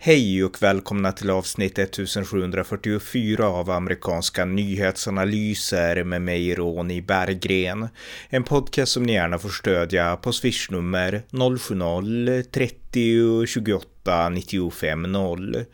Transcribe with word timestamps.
Hej 0.00 0.44
och 0.44 0.62
välkomna 0.62 1.12
till 1.12 1.30
avsnitt 1.30 1.78
1744 1.78 3.46
av 3.46 3.70
amerikanska 3.70 4.44
nyhetsanalyser 4.44 6.04
med 6.04 6.22
mig 6.22 6.54
Ronny 6.54 7.00
Berggren. 7.00 7.88
En 8.28 8.44
podcast 8.44 8.92
som 8.92 9.02
ni 9.02 9.12
gärna 9.12 9.38
får 9.38 9.48
stödja 9.48 10.16
på 10.16 10.32
swishnummer 10.32 11.22
070-30 11.30 13.46
28 13.46 14.28
95 14.28 15.02
0. 15.02 15.64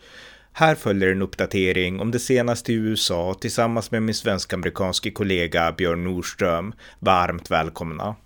Här 0.52 0.74
följer 0.74 1.08
en 1.08 1.22
uppdatering 1.22 2.00
om 2.00 2.10
det 2.10 2.18
senaste 2.18 2.72
i 2.72 2.74
USA 2.74 3.34
tillsammans 3.40 3.90
med 3.90 4.02
min 4.02 4.14
svensk-amerikanske 4.14 5.10
kollega 5.10 5.72
Björn 5.72 6.04
Nordström. 6.04 6.72
Varmt 6.98 7.50
välkomna! 7.50 8.16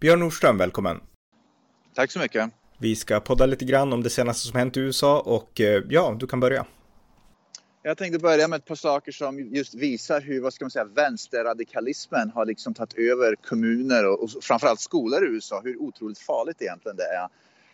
Björn 0.00 0.20
Nordström, 0.20 0.58
välkommen! 0.58 1.00
Tack 1.94 2.12
så 2.12 2.18
mycket! 2.18 2.57
Vi 2.80 2.96
ska 2.96 3.20
podda 3.20 3.46
lite 3.46 3.64
grann 3.64 3.92
om 3.92 4.02
det 4.02 4.10
senaste 4.10 4.46
som 4.46 4.58
hänt 4.58 4.76
i 4.76 4.80
USA 4.80 5.20
och 5.20 5.60
eh, 5.60 5.82
ja, 5.88 6.16
du 6.20 6.26
kan 6.26 6.40
börja. 6.40 6.66
Jag 7.82 7.98
tänkte 7.98 8.18
börja 8.18 8.48
med 8.48 8.56
ett 8.56 8.64
par 8.64 8.74
saker 8.74 9.12
som 9.12 9.40
just 9.40 9.74
visar 9.74 10.20
hur, 10.20 10.40
vad 10.40 10.54
ska 10.54 10.64
man 10.64 10.70
säga, 10.70 10.84
vänsterradikalismen 10.84 12.30
har 12.30 12.46
liksom 12.46 12.74
tagit 12.74 12.94
över 12.98 13.34
kommuner 13.34 14.06
och, 14.06 14.22
och 14.22 14.30
framförallt 14.42 14.80
skolor 14.80 15.24
i 15.24 15.28
USA. 15.28 15.60
Hur 15.64 15.82
otroligt 15.82 16.18
farligt 16.18 16.62
egentligen 16.62 16.96
det 16.96 17.04
är. 17.04 17.28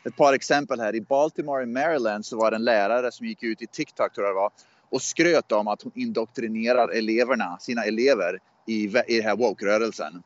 Ett 0.08 0.16
par 0.16 0.32
exempel 0.32 0.80
här. 0.80 0.94
I 0.94 1.00
Baltimore 1.00 1.62
i 1.62 1.66
Maryland 1.66 2.26
så 2.26 2.36
var 2.36 2.50
det 2.50 2.56
en 2.56 2.64
lärare 2.64 3.12
som 3.12 3.26
gick 3.26 3.42
ut 3.42 3.62
i 3.62 3.66
TikTok 3.66 4.12
tror 4.12 4.26
jag 4.26 4.36
det 4.36 4.40
var 4.40 4.50
och 4.90 5.02
skröt 5.02 5.52
om 5.52 5.68
att 5.68 5.82
hon 5.82 5.92
indoktrinerar 5.94 6.88
eleverna, 6.88 7.58
sina 7.60 7.84
elever 7.84 8.38
i, 8.66 8.84
i 8.84 9.16
den 9.16 9.24
här 9.24 9.36
woke-rörelsen. 9.36 10.22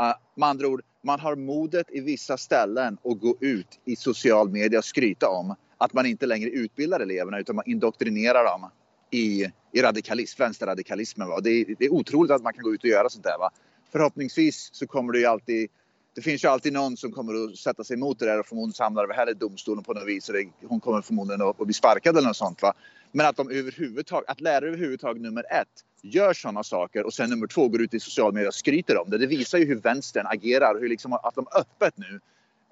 Uh, 0.00 0.14
med 0.34 0.48
andra 0.48 0.68
ord, 0.68 0.82
man 1.06 1.20
har 1.20 1.36
modet 1.36 1.86
i 1.90 2.00
vissa 2.00 2.36
ställen 2.36 2.98
att 3.04 3.20
gå 3.20 3.36
ut 3.40 3.80
i 3.84 3.96
social 3.96 4.50
media 4.50 4.78
och 4.78 4.84
skryta 4.84 5.28
om 5.28 5.54
att 5.78 5.92
man 5.92 6.06
inte 6.06 6.26
längre 6.26 6.50
utbildar 6.50 7.00
eleverna 7.00 7.38
utan 7.38 7.56
man 7.56 7.64
indoktrinerar 7.66 8.44
dem 8.44 8.70
i, 9.10 9.44
i 9.72 9.82
radikalism, 9.82 10.42
vänsterradikalismen. 10.42 11.28
Va? 11.28 11.40
Det, 11.40 11.50
är, 11.50 11.74
det 11.78 11.84
är 11.84 11.92
otroligt 11.92 12.30
att 12.30 12.42
man 12.42 12.52
kan 12.52 12.62
gå 12.62 12.74
ut 12.74 12.84
och 12.84 12.90
göra 12.90 13.08
sånt 13.08 13.24
där. 13.24 13.38
Va? 13.38 13.50
Förhoppningsvis 13.92 14.70
så 14.72 14.86
kommer 14.86 15.12
det 15.12 15.18
ju 15.18 15.26
alltid 15.26 15.68
det 16.14 16.22
finns 16.22 16.44
ju 16.44 16.48
alltid 16.48 16.72
någon 16.72 16.96
som 16.96 17.12
kommer 17.12 17.44
att 17.44 17.56
sätta 17.56 17.84
sig 17.84 17.94
emot 17.94 18.18
det 18.18 18.26
där 18.26 18.40
och 18.40 18.46
förmodligen 18.46 18.72
samlar 18.72 19.06
det 19.06 19.14
här 19.14 19.30
i 19.30 19.34
domstolen 19.34 19.84
på 19.84 19.92
något 19.92 20.06
vis. 20.06 20.28
Och 20.28 20.34
det, 20.34 20.48
hon 20.66 20.80
kommer 20.80 21.02
förmodligen 21.02 21.42
att, 21.42 21.60
att 21.60 21.66
bli 21.66 21.74
sparkad 21.74 22.16
eller 22.16 22.28
något 22.28 22.36
sånt. 22.36 22.62
Va? 22.62 22.72
Men 23.12 23.26
att 23.26 23.36
de 23.36 23.50
överhuvudtaget, 23.50 24.30
att 24.30 24.40
lärare 24.40 24.68
överhuvudtaget 24.68 25.22
nummer 25.22 25.44
ett 25.60 25.84
gör 26.08 26.34
sådana 26.34 26.62
saker 26.62 27.06
och 27.06 27.14
sen 27.14 27.30
nummer 27.30 27.46
två 27.46 27.68
går 27.68 27.82
ut 27.82 27.94
i 27.94 28.00
social 28.00 28.32
media 28.32 28.48
och 28.48 28.54
skryter 28.54 28.98
om 28.98 29.10
det. 29.10 29.18
Det 29.18 29.26
visar 29.26 29.58
ju 29.58 29.64
hur 29.64 29.80
vänstern 29.80 30.26
agerar, 30.26 30.80
hur 30.80 30.88
liksom 30.88 31.12
att 31.12 31.34
de 31.34 31.46
öppet 31.56 31.98
nu, 31.98 32.20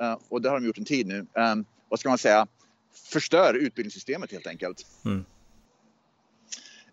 uh, 0.02 0.18
och 0.28 0.42
det 0.42 0.48
har 0.48 0.60
de 0.60 0.66
gjort 0.66 0.78
en 0.78 0.84
tid 0.84 1.06
nu, 1.06 1.26
um, 1.32 1.64
vad 1.88 2.00
ska 2.00 2.08
man 2.08 2.18
säga, 2.18 2.46
förstör 3.12 3.54
utbildningssystemet 3.54 4.32
helt 4.32 4.46
enkelt. 4.46 4.86
Mm. 5.04 5.24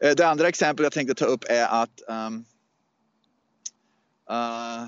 Uh, 0.04 0.12
det 0.18 0.28
andra 0.28 0.48
exempel 0.48 0.84
jag 0.84 0.94
tänkte 0.94 1.16
ta 1.16 1.26
upp 1.26 1.44
är 1.50 1.84
att 1.84 2.02
um, 2.08 2.46
uh, 4.32 4.86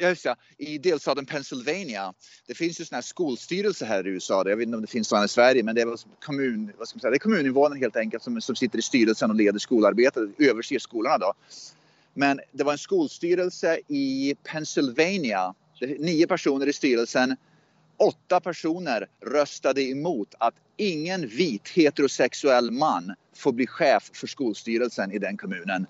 just 0.00 0.24
ja, 0.24 0.36
i 0.58 0.78
delstaten 0.78 1.26
Pennsylvania. 1.26 2.14
Det 2.46 2.54
finns 2.54 2.80
ju 2.80 2.84
sådana 2.84 2.96
här 2.96 3.02
skolstyrelser 3.02 3.86
här 3.86 4.06
i 4.06 4.10
USA. 4.10 4.48
Jag 4.48 4.56
vet 4.56 4.66
inte 4.66 4.76
om 4.76 4.82
det 4.82 4.90
finns 4.90 5.08
sådana 5.08 5.24
i 5.24 5.28
Sverige, 5.28 5.62
men 5.62 5.74
det 5.74 5.80
är, 5.80 5.98
kommun, 6.20 6.72
vad 6.78 6.88
ska 6.88 6.96
man 6.96 7.00
säga, 7.00 7.10
det 7.10 7.16
är 7.16 7.18
kommuninvånare 7.18 7.78
helt 7.78 7.96
enkelt 7.96 8.22
som, 8.22 8.40
som 8.40 8.56
sitter 8.56 8.78
i 8.78 8.82
styrelsen 8.82 9.30
och 9.30 9.36
leder 9.36 9.58
skolarbetet, 9.58 10.22
överser 10.38 10.78
skolorna 10.78 11.18
då. 11.18 11.32
Men 12.14 12.40
det 12.52 12.64
var 12.64 12.72
en 12.72 12.78
skolstyrelse 12.78 13.78
i 13.88 14.34
Pennsylvania. 14.42 15.54
Det 15.80 15.84
är 15.84 15.98
nio 15.98 16.26
personer 16.26 16.66
i 16.66 16.72
styrelsen. 16.72 17.36
Åtta 17.96 18.40
personer 18.40 19.06
röstade 19.20 19.82
emot 19.82 20.34
att 20.38 20.54
ingen 20.76 21.28
vit 21.28 21.68
heterosexuell 21.68 22.70
man 22.70 23.14
får 23.34 23.52
bli 23.52 23.66
chef 23.66 24.10
för 24.12 24.26
skolstyrelsen 24.26 25.12
i 25.12 25.18
den 25.18 25.36
kommunen 25.36 25.86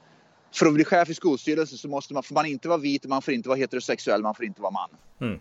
för 0.54 0.66
att 0.66 0.74
bli 0.74 0.84
chef 0.84 1.10
i 1.10 1.14
skolstyrelsen 1.14 1.78
så 1.78 1.88
måste 1.88 2.14
man, 2.14 2.22
får 2.22 2.34
man 2.34 2.46
inte 2.46 2.68
vara 2.68 2.78
vit, 2.78 3.04
man 3.04 3.22
får 3.22 3.34
inte 3.34 3.48
vara 3.48 3.58
heterosexuell, 3.58 4.22
man 4.22 4.34
får 4.34 4.44
inte 4.44 4.62
vara 4.62 4.70
man. 4.70 4.90
Mm. 5.20 5.40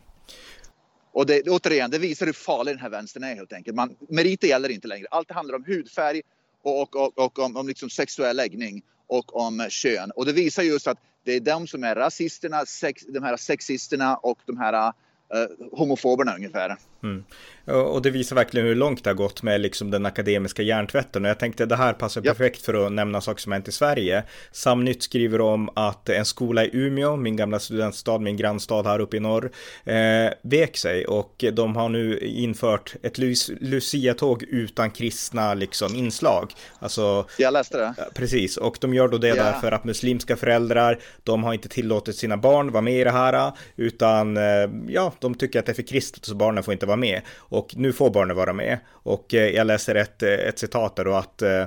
Och 1.11 1.25
det, 1.25 1.41
återigen, 1.49 1.91
det 1.91 1.99
visar 1.99 2.25
hur 2.25 2.33
farlig 2.33 2.73
den 2.73 2.81
här 2.81 2.89
vänstern 2.89 3.23
är 3.23 3.35
helt 3.35 3.53
enkelt. 3.53 3.75
Man, 3.75 3.95
meriter 4.09 4.47
gäller 4.47 4.69
inte 4.69 4.87
längre. 4.87 5.07
Allt 5.11 5.31
handlar 5.31 5.55
om 5.55 5.63
hudfärg 5.65 6.21
och, 6.61 6.81
och, 6.81 6.95
och, 6.95 7.25
och 7.25 7.39
om, 7.39 7.57
om 7.57 7.67
liksom 7.67 7.89
sexuell 7.89 8.37
läggning 8.37 8.81
och 9.07 9.35
om 9.35 9.67
kön. 9.69 10.11
Och 10.11 10.25
det 10.25 10.33
visar 10.33 10.63
just 10.63 10.87
att 10.87 10.97
det 11.23 11.33
är 11.33 11.39
de 11.39 11.67
som 11.67 11.83
är 11.83 11.95
rasisterna, 11.95 12.65
sex, 12.65 13.03
de 13.07 13.23
här 13.23 13.37
sexisterna 13.37 14.17
och 14.17 14.39
de 14.45 14.57
här 14.57 14.87
uh, 14.87 15.67
homofoberna 15.71 16.35
ungefär. 16.35 16.77
Mm. 17.03 17.23
Och 17.65 18.01
det 18.01 18.09
visar 18.09 18.35
verkligen 18.35 18.67
hur 18.67 18.75
långt 18.75 19.03
det 19.03 19.09
har 19.09 19.15
gått 19.15 19.43
med 19.43 19.61
liksom 19.61 19.91
den 19.91 20.05
akademiska 20.05 20.61
hjärntvätten. 20.61 21.25
Och 21.25 21.29
jag 21.29 21.39
tänkte 21.39 21.65
det 21.65 21.75
här 21.75 21.93
passar 21.93 22.21
yep. 22.21 22.37
perfekt 22.37 22.61
för 22.61 22.85
att 22.85 22.91
nämna 22.91 23.21
saker 23.21 23.41
som 23.41 23.51
hänt 23.51 23.67
i 23.67 23.71
Sverige. 23.71 24.23
Samnytt 24.51 25.03
skriver 25.03 25.41
om 25.41 25.69
att 25.75 26.09
en 26.09 26.25
skola 26.25 26.65
i 26.65 26.69
Umeå, 26.73 27.15
min 27.15 27.35
gamla 27.35 27.59
studentstad, 27.59 28.17
min 28.17 28.37
grannstad 28.37 28.83
här 28.83 28.99
uppe 28.99 29.17
i 29.17 29.19
norr, 29.19 29.51
eh, 29.83 30.33
vek 30.41 30.77
sig 30.77 31.05
och 31.05 31.45
de 31.53 31.75
har 31.75 31.89
nu 31.89 32.19
infört 32.19 32.95
ett 33.03 33.17
Lucia-tåg 33.59 34.43
utan 34.43 34.91
kristna 34.91 35.53
liksom 35.53 35.95
inslag. 35.95 36.53
Alltså, 36.79 37.25
jag 37.37 37.53
läste 37.53 37.77
det. 37.77 37.93
Precis, 38.15 38.57
och 38.57 38.77
de 38.81 38.93
gör 38.93 39.07
då 39.07 39.17
det 39.17 39.27
yeah. 39.27 39.37
därför 39.37 39.71
att 39.71 39.83
muslimska 39.83 40.35
föräldrar, 40.35 40.99
de 41.23 41.43
har 41.43 41.53
inte 41.53 41.69
tillåtit 41.69 42.15
sina 42.15 42.37
barn 42.37 42.71
vara 42.71 42.81
med 42.81 43.01
i 43.01 43.03
det 43.03 43.11
här, 43.11 43.51
utan 43.75 44.37
eh, 44.37 44.69
ja, 44.87 45.13
de 45.19 45.35
tycker 45.35 45.59
att 45.59 45.65
det 45.65 45.71
är 45.71 45.73
för 45.73 45.83
kristet 45.83 46.25
så 46.25 46.35
barnen 46.35 46.63
får 46.63 46.73
inte 46.73 46.85
vara 46.85 46.92
vara 46.93 46.99
med. 46.99 47.21
Och 47.37 47.73
nu 47.75 47.93
får 47.93 48.09
barnen 48.09 48.35
vara 48.35 48.53
med. 48.53 48.79
Och 48.89 49.33
eh, 49.33 49.49
jag 49.49 49.67
läser 49.67 49.95
ett, 49.95 50.23
eh, 50.23 50.29
ett 50.29 50.59
citat 50.59 50.95
där 50.95 51.05
då 51.05 51.13
att 51.13 51.41
eh, 51.41 51.65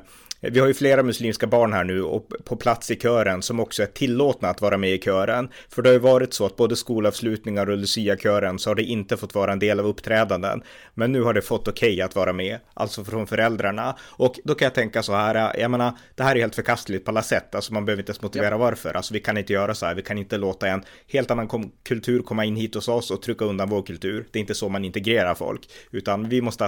vi 0.51 0.61
har 0.61 0.67
ju 0.67 0.75
flera 0.75 1.03
muslimska 1.03 1.47
barn 1.47 1.73
här 1.73 1.85
nu 1.85 2.03
och 2.03 2.33
på 2.45 2.57
plats 2.57 2.91
i 2.91 2.97
kören 2.97 3.43
som 3.43 3.61
också 3.61 3.83
är 3.83 3.87
tillåtna 3.87 4.49
att 4.49 4.61
vara 4.61 4.79
med 4.79 4.95
i 4.95 4.99
kören. 4.99 5.49
För 5.69 5.83
det 5.83 5.89
har 5.89 5.95
ju 5.95 5.99
varit 5.99 6.35
så 6.35 6.47
att 6.47 6.57
både 6.57 6.77
skolavslutningar 6.77 7.71
och 7.71 7.77
Lucia-kören 7.77 8.59
så 8.59 8.71
har 8.71 8.75
det 8.75 8.83
inte 8.83 9.17
fått 9.17 9.35
vara 9.35 9.53
en 9.53 9.59
del 9.59 9.81
av 9.81 9.87
uppträdanden. 9.87 10.63
Men 10.95 11.13
nu 11.13 11.23
har 11.23 11.35
det 11.35 11.43
fått 11.43 11.69
okej 11.69 11.93
okay 11.93 12.01
att 12.01 12.15
vara 12.15 12.33
med, 12.33 12.59
alltså 12.75 13.05
från 13.05 13.27
föräldrarna. 13.27 13.97
Och 14.03 14.41
då 14.45 14.55
kan 14.55 14.67
jag 14.67 14.75
tänka 14.75 15.03
så 15.03 15.15
här, 15.15 15.61
jag 15.61 15.71
menar, 15.71 15.93
det 16.15 16.23
här 16.23 16.37
är 16.37 16.41
helt 16.41 16.55
förkastligt 16.55 17.05
på 17.05 17.11
alla 17.11 17.23
sätt. 17.23 17.55
Alltså 17.55 17.73
man 17.73 17.85
behöver 17.85 18.03
inte 18.03 18.11
ens 18.11 18.23
motivera 18.23 18.51
ja. 18.51 18.59
varför. 18.59 18.95
Alltså 18.95 19.15
vi 19.15 19.21
kan 19.21 19.37
inte 19.37 19.53
göra 19.53 19.75
så 19.75 19.87
här, 19.87 19.95
vi 19.95 20.03
kan 20.03 20.19
inte 20.19 20.39
låta 20.39 20.69
en 20.69 20.83
helt 21.09 21.31
annan 21.31 21.49
kom 21.49 21.73
kultur 21.83 22.23
komma 22.23 22.45
in 22.45 22.57
hit 22.57 22.75
hos 22.75 22.89
oss 22.89 23.11
och 23.11 23.23
trycka 23.23 23.45
undan 23.45 23.69
vår 23.69 23.83
kultur. 23.83 24.27
Det 24.31 24.39
är 24.39 24.41
inte 24.41 24.55
så 24.55 24.69
man 24.69 24.85
integrerar 24.85 25.35
folk, 25.35 25.69
utan 25.91 26.29
vi 26.29 26.41
måste 26.41 26.65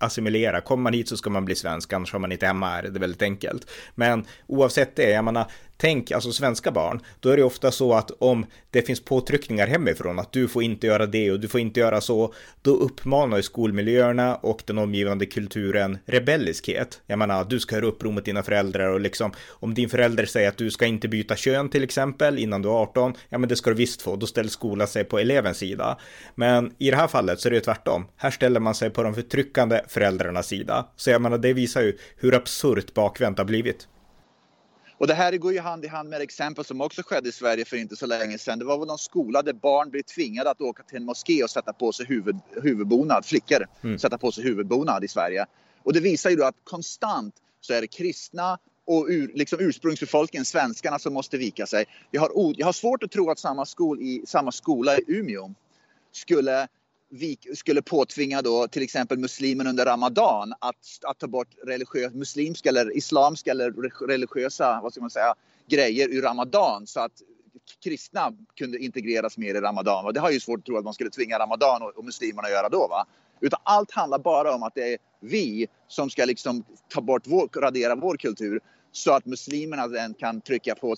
assimilera. 0.00 0.60
Kommer 0.60 0.82
man 0.82 0.92
hit 0.92 1.08
så 1.08 1.16
ska 1.16 1.30
man 1.30 1.44
bli 1.44 1.54
svensk, 1.54 1.92
annars 1.92 2.12
har 2.12 2.18
man 2.18 2.32
inte 2.32 2.46
hemma 2.46 2.68
här 2.68 2.86
väldigt 3.02 3.22
enkelt. 3.22 3.70
Men 3.94 4.26
oavsett 4.46 4.96
det, 4.96 5.10
jag 5.10 5.24
menar, 5.24 5.50
tänk 5.82 6.10
alltså 6.10 6.32
svenska 6.32 6.70
barn, 6.70 7.00
då 7.20 7.28
är 7.28 7.36
det 7.36 7.42
ofta 7.42 7.70
så 7.70 7.94
att 7.94 8.10
om 8.18 8.46
det 8.70 8.82
finns 8.82 9.04
påtryckningar 9.04 9.66
hemifrån 9.66 10.18
att 10.18 10.32
du 10.32 10.48
får 10.48 10.62
inte 10.62 10.86
göra 10.86 11.06
det 11.06 11.30
och 11.30 11.40
du 11.40 11.48
får 11.48 11.60
inte 11.60 11.80
göra 11.80 12.00
så, 12.00 12.34
då 12.62 12.70
uppmanar 12.70 13.36
ju 13.36 13.42
skolmiljöerna 13.42 14.34
och 14.34 14.62
den 14.66 14.78
omgivande 14.78 15.26
kulturen 15.26 15.98
rebelliskhet. 16.06 17.00
Jag 17.06 17.18
menar, 17.18 17.44
du 17.44 17.60
ska 17.60 17.74
höra 17.74 17.86
uppror 17.86 18.12
mot 18.12 18.24
dina 18.24 18.42
föräldrar 18.42 18.88
och 18.88 19.00
liksom 19.00 19.32
om 19.48 19.74
din 19.74 19.88
förälder 19.88 20.26
säger 20.26 20.48
att 20.48 20.56
du 20.56 20.70
ska 20.70 20.86
inte 20.86 21.08
byta 21.08 21.36
kön 21.36 21.68
till 21.68 21.84
exempel 21.84 22.38
innan 22.38 22.62
du 22.62 22.68
är 22.68 22.82
18, 22.82 23.14
ja 23.28 23.38
men 23.38 23.48
det 23.48 23.56
ska 23.56 23.70
du 23.70 23.76
visst 23.76 24.02
få, 24.02 24.16
då 24.16 24.26
ställer 24.26 24.50
skolan 24.50 24.88
sig 24.88 25.04
på 25.04 25.18
elevens 25.18 25.58
sida. 25.58 25.98
Men 26.34 26.72
i 26.78 26.90
det 26.90 26.96
här 26.96 27.08
fallet 27.08 27.40
så 27.40 27.48
är 27.48 27.50
det 27.50 27.56
ju 27.56 27.60
tvärtom. 27.60 28.06
Här 28.16 28.30
ställer 28.30 28.60
man 28.60 28.74
sig 28.74 28.90
på 28.90 29.02
de 29.02 29.14
förtryckande 29.14 29.80
föräldrarnas 29.88 30.46
sida. 30.46 30.88
Så 30.96 31.10
jag 31.10 31.22
menar, 31.22 31.38
det 31.38 31.52
visar 31.52 31.82
ju 31.82 31.96
hur 32.16 32.34
absurt 32.34 32.94
bakvänt 32.94 33.38
har 33.38 33.44
blivit. 33.44 33.88
Och 35.02 35.08
det 35.08 35.14
här 35.14 35.36
går 35.36 35.52
ju 35.52 35.60
hand 35.60 35.84
i 35.84 35.88
hand 35.88 36.08
med 36.08 36.20
exempel 36.20 36.64
som 36.64 36.80
också 36.80 37.02
skedde 37.02 37.28
i 37.28 37.32
Sverige 37.32 37.64
för 37.64 37.76
inte 37.76 37.96
så 37.96 38.06
länge 38.06 38.38
sedan. 38.38 38.58
Det 38.58 38.64
var 38.64 38.78
väl 38.78 38.86
någon 38.86 38.98
skola 38.98 39.42
där 39.42 39.52
barn 39.52 39.90
blev 39.90 40.02
tvingade 40.02 40.50
att 40.50 40.60
åka 40.60 40.82
till 40.82 40.96
en 40.96 41.04
moské 41.04 41.44
och 41.44 41.50
sätta 41.50 41.72
på 41.72 41.92
sig 41.92 42.06
huvud, 42.06 42.36
huvudbonad, 42.62 43.24
flickor 43.24 43.66
mm. 43.84 43.98
sätta 43.98 44.18
på 44.18 44.32
sig 44.32 44.44
huvudbonad 44.44 45.04
i 45.04 45.08
Sverige. 45.08 45.46
Och 45.82 45.92
det 45.92 46.00
visar 46.00 46.30
ju 46.30 46.36
då 46.36 46.44
att 46.44 46.54
konstant 46.64 47.34
så 47.60 47.72
är 47.72 47.80
det 47.80 47.86
kristna 47.86 48.58
och 48.86 49.06
ur, 49.08 49.30
liksom 49.34 49.60
ursprungsbefolkningen, 49.60 50.44
svenskarna, 50.44 50.98
som 50.98 51.14
måste 51.14 51.38
vika 51.38 51.66
sig. 51.66 51.84
Jag 52.10 52.20
har, 52.20 52.54
jag 52.56 52.66
har 52.66 52.72
svårt 52.72 53.02
att 53.02 53.10
tro 53.10 53.30
att 53.30 53.38
samma, 53.38 53.66
skol 53.66 54.00
i, 54.00 54.24
samma 54.26 54.52
skola 54.52 54.98
i 54.98 55.04
Umeå 55.06 55.54
skulle 56.12 56.68
skulle 57.54 57.82
påtvinga 57.82 58.42
då 58.42 58.68
till 58.68 58.82
exempel 58.82 59.18
muslimen 59.18 59.66
under 59.66 59.84
Ramadan 59.84 60.54
att, 60.58 60.76
att 61.02 61.18
ta 61.18 61.26
bort 61.26 61.48
religiös, 61.66 62.14
muslimska 62.14 62.68
eller 62.68 62.96
islamska 62.96 63.50
eller 63.50 63.70
religiösa 64.06 64.80
vad 64.82 64.92
ska 64.92 65.00
man 65.00 65.10
säga, 65.10 65.34
grejer 65.68 66.08
ur 66.08 66.22
Ramadan 66.22 66.86
så 66.86 67.00
att 67.00 67.12
kristna 67.84 68.32
kunde 68.54 68.78
integreras 68.78 69.38
mer 69.38 69.54
i 69.54 69.60
Ramadan. 69.60 70.04
Och 70.04 70.14
det 70.14 70.20
har 70.20 70.30
ju 70.30 70.40
svårt 70.40 70.58
att 70.58 70.64
tro 70.64 70.78
att 70.78 70.84
man 70.84 70.94
skulle 70.94 71.10
tvinga 71.10 71.38
Ramadan 71.38 71.82
och, 71.82 71.98
och 71.98 72.04
muslimerna 72.04 72.46
att 72.46 72.52
göra 72.52 72.68
då. 72.68 72.88
Va? 72.88 73.06
Utan 73.40 73.60
allt 73.62 73.90
handlar 73.92 74.18
bara 74.18 74.54
om 74.54 74.62
att 74.62 74.74
det 74.74 74.92
är 74.92 74.98
vi 75.20 75.66
som 75.88 76.10
ska 76.10 76.24
liksom 76.24 76.64
ta 76.88 77.00
bort 77.00 77.22
vår, 77.26 77.48
radera 77.60 77.94
vår 77.94 78.16
kultur 78.16 78.60
så 78.92 79.12
att 79.12 79.26
muslimerna 79.26 79.88
sen 79.88 80.14
kan 80.14 80.40
trycka 80.40 80.74
på, 80.74 80.96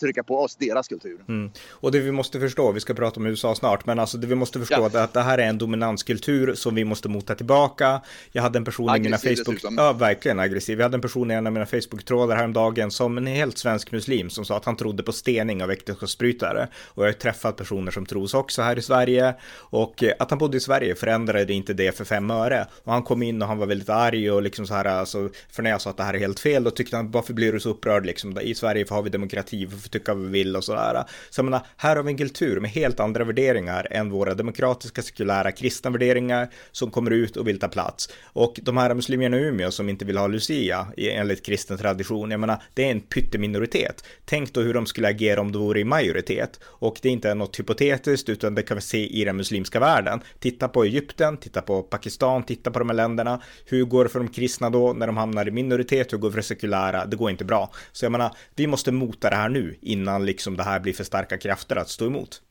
trycka 0.00 0.22
på 0.22 0.38
oss 0.38 0.56
deras 0.56 0.88
kultur. 0.88 1.20
Mm. 1.28 1.50
Och 1.70 1.92
det 1.92 2.00
vi 2.00 2.12
måste 2.12 2.40
förstå, 2.40 2.72
vi 2.72 2.80
ska 2.80 2.94
prata 2.94 3.20
om 3.20 3.26
USA 3.26 3.54
snart, 3.54 3.86
men 3.86 3.98
alltså 3.98 4.18
det 4.18 4.26
vi 4.26 4.34
måste 4.34 4.58
förstå 4.58 4.90
ja. 4.92 5.02
att 5.02 5.12
det 5.12 5.22
här 5.22 5.38
är 5.38 5.48
en 5.48 5.58
dominanskultur 5.58 6.54
som 6.54 6.74
vi 6.74 6.84
måste 6.84 7.08
mota 7.08 7.34
tillbaka. 7.34 8.00
Jag 8.32 8.42
hade 8.42 8.58
en 8.58 8.64
person 8.64 8.88
aggressiv 8.88 9.06
i 9.06 9.08
mina 9.08 9.36
Facebook, 9.36 9.56
dessutom. 9.56 9.74
ja 9.78 9.92
verkligen 9.92 10.40
aggressiv. 10.40 10.78
Jag 10.78 10.84
hade 10.84 10.96
en 10.96 11.00
person 11.00 11.30
i 11.30 11.34
en 11.34 11.46
av 11.46 11.52
mina 11.52 11.66
Facebook-trådar 11.66 12.36
häromdagen 12.36 12.90
som 12.90 13.18
en 13.18 13.26
helt 13.26 13.58
svensk 13.58 13.92
muslim 13.92 14.30
som 14.30 14.44
sa 14.44 14.56
att 14.56 14.64
han 14.64 14.76
trodde 14.76 15.02
på 15.02 15.12
stening 15.12 15.62
av 15.62 15.70
äktenskapsbrytare. 15.70 16.68
Och 16.84 17.04
jag 17.04 17.08
har 17.08 17.12
träffat 17.12 17.56
personer 17.56 17.90
som 17.90 18.06
tros 18.06 18.34
också 18.34 18.62
här 18.62 18.78
i 18.78 18.82
Sverige 18.82 19.34
och 19.54 20.04
att 20.18 20.30
han 20.30 20.38
bodde 20.38 20.56
i 20.56 20.60
Sverige 20.60 20.94
förändrade 20.94 21.52
inte 21.52 21.72
det 21.72 21.96
för 21.96 22.04
fem 22.04 22.30
öre. 22.30 22.66
Och 22.84 22.92
han 22.92 23.02
kom 23.02 23.22
in 23.22 23.42
och 23.42 23.48
han 23.48 23.58
var 23.58 23.66
väldigt 23.66 23.88
arg 23.88 24.30
och 24.30 24.42
liksom 24.42 24.66
så 24.66 24.74
här, 24.74 24.84
alltså, 24.84 25.30
för 25.50 25.62
när 25.62 25.70
jag 25.70 25.80
sa 25.80 25.90
att 25.90 25.96
det 25.96 26.02
här 26.02 26.14
är 26.14 26.18
helt 26.18 26.40
fel, 26.40 26.64
då 26.64 26.70
tyckte 26.70 26.96
han 26.96 27.10
varför 27.14 27.34
blir 27.34 27.52
du 27.52 27.60
så 27.60 27.70
upprörd 27.70 28.06
liksom? 28.06 28.38
I 28.40 28.54
Sverige 28.54 28.86
har 28.90 29.02
vi 29.02 29.10
demokrati, 29.10 29.64
vi 29.66 29.76
får 29.76 29.88
tycka 29.88 30.14
vad 30.14 30.22
vi 30.22 30.30
vill 30.30 30.56
och 30.56 30.64
sådär. 30.64 31.04
Så 31.30 31.38
jag 31.38 31.44
menar, 31.44 31.66
här 31.76 31.96
har 31.96 32.02
vi 32.02 32.10
en 32.10 32.18
kultur 32.18 32.60
med 32.60 32.70
helt 32.70 33.00
andra 33.00 33.24
värderingar 33.24 33.86
än 33.90 34.10
våra 34.10 34.34
demokratiska, 34.34 35.02
sekulära, 35.02 35.52
kristna 35.52 35.90
värderingar 35.90 36.48
som 36.72 36.90
kommer 36.90 37.10
ut 37.10 37.36
och 37.36 37.48
vill 37.48 37.58
ta 37.58 37.68
plats. 37.68 38.08
Och 38.24 38.60
de 38.62 38.76
här 38.76 38.94
muslimerna 38.94 39.36
i 39.36 39.40
Umeå 39.40 39.70
som 39.70 39.88
inte 39.88 40.04
vill 40.04 40.16
ha 40.16 40.26
Lucia 40.26 40.86
enligt 40.96 41.46
kristen 41.46 41.78
tradition, 41.78 42.30
jag 42.30 42.40
menar, 42.40 42.62
det 42.74 42.84
är 42.84 42.90
en 42.90 43.00
pytteminoritet. 43.00 44.04
Tänk 44.24 44.52
då 44.52 44.60
hur 44.60 44.74
de 44.74 44.86
skulle 44.86 45.08
agera 45.08 45.40
om 45.40 45.52
det 45.52 45.58
vore 45.58 45.80
i 45.80 45.84
majoritet. 45.84 46.60
Och 46.64 46.98
det 47.02 47.08
är 47.08 47.12
inte 47.12 47.34
något 47.34 47.58
hypotetiskt, 47.58 48.28
utan 48.28 48.54
det 48.54 48.62
kan 48.62 48.76
vi 48.76 48.80
se 48.80 49.06
i 49.06 49.24
den 49.24 49.36
muslimska 49.36 49.80
världen. 49.80 50.20
Titta 50.38 50.68
på 50.68 50.84
Egypten, 50.84 51.36
titta 51.36 51.62
på 51.62 51.82
Pakistan, 51.82 52.42
titta 52.42 52.70
på 52.70 52.78
de 52.78 52.88
här 52.88 52.96
länderna. 52.96 53.42
Hur 53.66 53.84
går 53.84 54.04
det 54.04 54.10
för 54.10 54.18
de 54.18 54.28
kristna 54.28 54.70
då 54.70 54.92
när 54.92 55.06
de 55.06 55.16
hamnar 55.16 55.48
i 55.48 55.50
minoritet? 55.50 56.12
Hur 56.12 56.18
går 56.18 56.28
det 56.28 56.32
för 56.32 56.38
det 56.38 56.42
sekulära? 56.42 57.03
Det 57.06 57.16
går 57.16 57.30
inte 57.30 57.44
bra. 57.44 57.70
Så 57.92 58.04
jag 58.04 58.12
menar, 58.12 58.36
vi 58.54 58.66
måste 58.66 58.92
mota 58.92 59.30
det 59.30 59.36
här 59.36 59.48
nu 59.48 59.78
innan 59.80 60.26
liksom 60.26 60.56
det 60.56 60.62
här 60.62 60.80
blir 60.80 60.92
för 60.92 61.04
starka 61.04 61.38
krafter 61.38 61.76
att 61.76 61.88
stå 61.88 62.06
emot. 62.06 62.42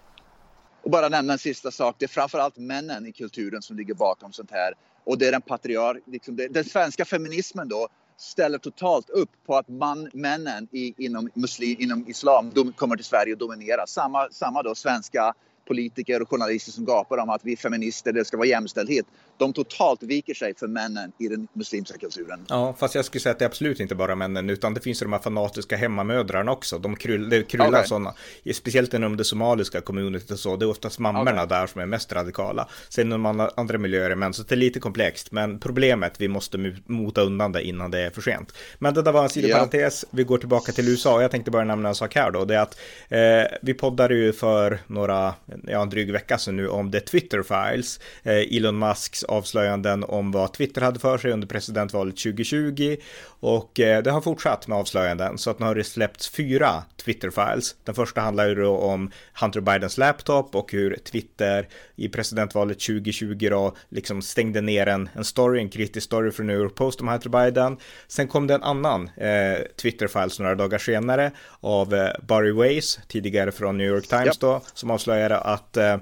Och 0.83 0.91
bara 0.91 1.09
nämna 1.09 1.33
en 1.33 1.39
sista 1.39 1.71
sak. 1.71 1.95
Det 1.99 2.05
är 2.05 2.09
framförallt 2.09 2.57
männen 2.57 3.05
i 3.05 3.11
kulturen 3.11 3.61
som 3.61 3.77
ligger 3.77 3.93
bakom 3.93 4.33
sånt 4.33 4.51
här. 4.51 4.73
Och 5.05 5.17
det 5.17 5.27
är 5.27 5.31
den 5.31 5.41
patriark, 5.41 6.03
liksom 6.05 6.35
det, 6.35 6.47
den 6.47 6.63
svenska 6.63 7.05
feminismen 7.05 7.67
då 7.67 7.87
ställer 8.17 8.57
totalt 8.57 9.09
upp 9.09 9.29
på 9.45 9.57
att 9.57 9.69
man, 9.69 10.09
männen 10.13 10.67
i, 10.71 10.93
inom, 10.97 11.29
muslim, 11.33 11.75
inom 11.79 12.07
islam 12.07 12.51
de 12.55 12.73
kommer 12.73 12.95
till 12.95 13.05
Sverige 13.05 13.33
och 13.33 13.39
dominerar. 13.39 13.85
Samma, 13.87 14.29
samma 14.31 14.63
då 14.63 14.75
svenska 14.75 15.33
politiker 15.67 16.21
och 16.21 16.29
journalister 16.29 16.71
som 16.71 16.85
gapar 16.85 17.17
om 17.17 17.29
att 17.29 17.45
vi 17.45 17.51
är 17.51 17.57
feminister, 17.57 18.13
det 18.13 18.25
ska 18.25 18.37
vara 18.37 18.47
jämställdhet. 18.47 19.05
De 19.43 19.53
totalt 19.53 20.03
viker 20.03 20.33
sig 20.33 20.55
för 20.55 20.67
männen 20.67 21.11
i 21.19 21.27
den 21.27 21.47
muslimska 21.53 21.97
kulturen. 21.97 22.45
Ja, 22.49 22.75
fast 22.79 22.95
jag 22.95 23.05
skulle 23.05 23.21
säga 23.21 23.31
att 23.31 23.39
det 23.39 23.45
är 23.45 23.49
absolut 23.49 23.79
inte 23.79 23.95
bara 23.95 24.15
männen, 24.15 24.49
utan 24.49 24.73
det 24.73 24.81
finns 24.81 25.01
ju 25.01 25.05
de 25.05 25.13
här 25.13 25.19
fanatiska 25.19 25.75
hemmamödrarna 25.75 26.51
också. 26.51 26.79
De 26.79 26.95
kryll, 26.95 27.29
det 27.29 27.43
kryllar 27.43 27.69
okay. 27.69 27.85
sådana, 27.85 28.13
speciellt 28.53 28.93
inom 28.93 29.17
det 29.17 29.23
somaliska 29.23 29.81
communityt 29.81 30.31
och 30.31 30.39
så. 30.39 30.55
Det 30.55 30.65
är 30.65 30.69
oftast 30.69 30.99
mammorna 30.99 31.31
okay. 31.31 31.45
där 31.45 31.67
som 31.67 31.81
är 31.81 31.85
mest 31.85 32.13
radikala. 32.13 32.69
Sen 32.89 33.07
inom 33.07 33.49
andra 33.55 33.77
miljöer 33.77 34.09
är 34.09 34.15
män, 34.15 34.33
så 34.33 34.43
det 34.43 34.55
är 34.55 34.57
lite 34.57 34.79
komplext. 34.79 35.31
Men 35.31 35.59
problemet, 35.59 36.21
vi 36.21 36.27
måste 36.27 36.75
mota 36.85 37.21
undan 37.21 37.51
det 37.51 37.63
innan 37.63 37.91
det 37.91 37.99
är 37.99 38.09
för 38.09 38.21
sent. 38.21 38.53
Men 38.79 38.93
det 38.93 39.01
där 39.01 39.11
var 39.11 39.23
en 39.23 39.29
sidoparentes. 39.29 40.05
Ja. 40.07 40.09
Vi 40.11 40.23
går 40.23 40.37
tillbaka 40.37 40.71
till 40.71 40.89
USA. 40.89 41.21
Jag 41.21 41.31
tänkte 41.31 41.51
bara 41.51 41.63
nämna 41.63 41.89
en 41.89 41.95
sak 41.95 42.15
här 42.15 42.31
då. 42.31 42.45
Det 42.45 42.55
är 42.55 42.59
att 42.59 42.79
eh, 43.09 43.57
vi 43.61 43.73
poddade 43.73 44.15
ju 44.15 44.33
för 44.33 44.79
några 44.87 45.33
ja, 45.67 45.81
en 45.81 45.89
dryg 45.89 46.11
vecka 46.11 46.37
sedan 46.37 46.55
nu 46.55 46.67
om 46.67 46.91
The 46.91 46.99
Twitter 46.99 47.43
Files. 47.43 47.99
Eh, 48.23 48.57
Elon 48.57 48.79
Musks 48.79 49.23
avslöjanden 49.33 50.03
om 50.03 50.31
vad 50.31 50.53
Twitter 50.53 50.81
hade 50.81 50.99
för 50.99 51.17
sig 51.17 51.31
under 51.31 51.47
presidentvalet 51.47 52.17
2020 52.17 52.95
och 53.39 53.79
eh, 53.79 54.03
det 54.03 54.11
har 54.11 54.21
fortsatt 54.21 54.67
med 54.67 54.77
avslöjanden 54.77 55.37
så 55.37 55.49
att 55.49 55.59
nu 55.59 55.65
har 55.65 55.75
det 55.75 55.83
släppts 55.83 56.29
fyra 56.29 56.83
Twitter 57.05 57.29
Files. 57.29 57.75
Den 57.83 57.95
första 57.95 58.21
handlar 58.21 58.47
ju 58.47 58.55
då 58.55 58.77
om 58.77 59.11
Hunter 59.41 59.61
Bidens 59.61 59.97
laptop 59.97 60.55
och 60.55 60.71
hur 60.71 60.95
Twitter 60.95 61.67
i 61.95 62.09
presidentvalet 62.09 62.79
2020 62.79 63.47
då 63.49 63.75
liksom 63.89 64.21
stängde 64.21 64.61
ner 64.61 64.87
en, 64.87 65.09
en 65.13 65.23
story, 65.23 65.59
en 65.59 65.69
kritisk 65.69 66.05
story 66.05 66.31
från 66.31 66.47
New 66.47 66.57
York 66.57 66.75
Post 66.75 67.01
om 67.01 67.07
Hunter 67.07 67.29
Biden. 67.29 67.77
Sen 68.07 68.27
kom 68.27 68.47
det 68.47 68.53
en 68.53 68.63
annan 68.63 69.09
eh, 69.17 69.57
Twitter 69.81 70.07
Files 70.07 70.39
några 70.39 70.55
dagar 70.55 70.77
senare 70.77 71.31
av 71.59 71.93
eh, 71.93 72.09
Barry 72.21 72.51
Weiss, 72.51 72.99
tidigare 73.07 73.51
från 73.51 73.77
New 73.77 73.87
York 73.87 74.07
Times 74.07 74.37
då, 74.37 74.61
som 74.73 74.91
avslöjade 74.91 75.37
att 75.37 75.77
eh, 75.77 75.97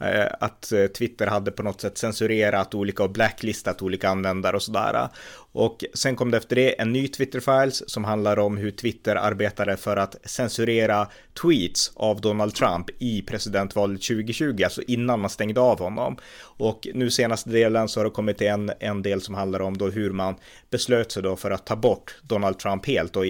Eh, 0.00 0.26
att 0.40 0.72
eh, 0.72 0.86
Twitter 0.86 1.26
hade 1.26 1.50
på 1.50 1.62
något 1.62 1.80
sätt 1.80 1.98
censurerat 1.98 2.74
olika 2.74 3.04
och 3.04 3.10
blacklistat 3.10 3.82
olika 3.82 4.08
användare 4.08 4.56
och 4.56 4.62
sådär. 4.62 5.08
Och 5.52 5.84
sen 5.94 6.16
kom 6.16 6.30
det 6.30 6.36
efter 6.36 6.56
det 6.56 6.80
en 6.80 6.92
ny 6.92 7.08
Twitter-files 7.08 7.90
som 7.90 8.04
handlar 8.04 8.38
om 8.38 8.56
hur 8.56 8.70
Twitter 8.70 9.16
arbetade 9.16 9.76
för 9.76 9.96
att 9.96 10.16
censurera 10.24 11.08
tweets 11.42 11.92
av 11.94 12.20
Donald 12.20 12.54
Trump 12.54 12.90
i 12.98 13.22
presidentvalet 13.22 14.02
2020, 14.02 14.64
alltså 14.64 14.82
innan 14.82 15.20
man 15.20 15.30
stängde 15.30 15.60
av 15.60 15.78
honom. 15.78 16.16
Och 16.40 16.88
nu 16.94 17.10
senaste 17.10 17.50
delen 17.50 17.88
så 17.88 18.00
har 18.00 18.04
det 18.04 18.10
kommit 18.10 18.42
en, 18.42 18.72
en 18.80 19.02
del 19.02 19.20
som 19.20 19.34
handlar 19.34 19.60
om 19.60 19.78
då 19.78 19.86
hur 19.86 20.10
man 20.10 20.34
beslöt 20.70 21.12
sig 21.12 21.22
då 21.22 21.36
för 21.36 21.50
att 21.50 21.66
ta 21.66 21.76
bort 21.76 22.14
Donald 22.22 22.58
Trump 22.58 22.86
helt 22.86 23.16
och 23.16 23.24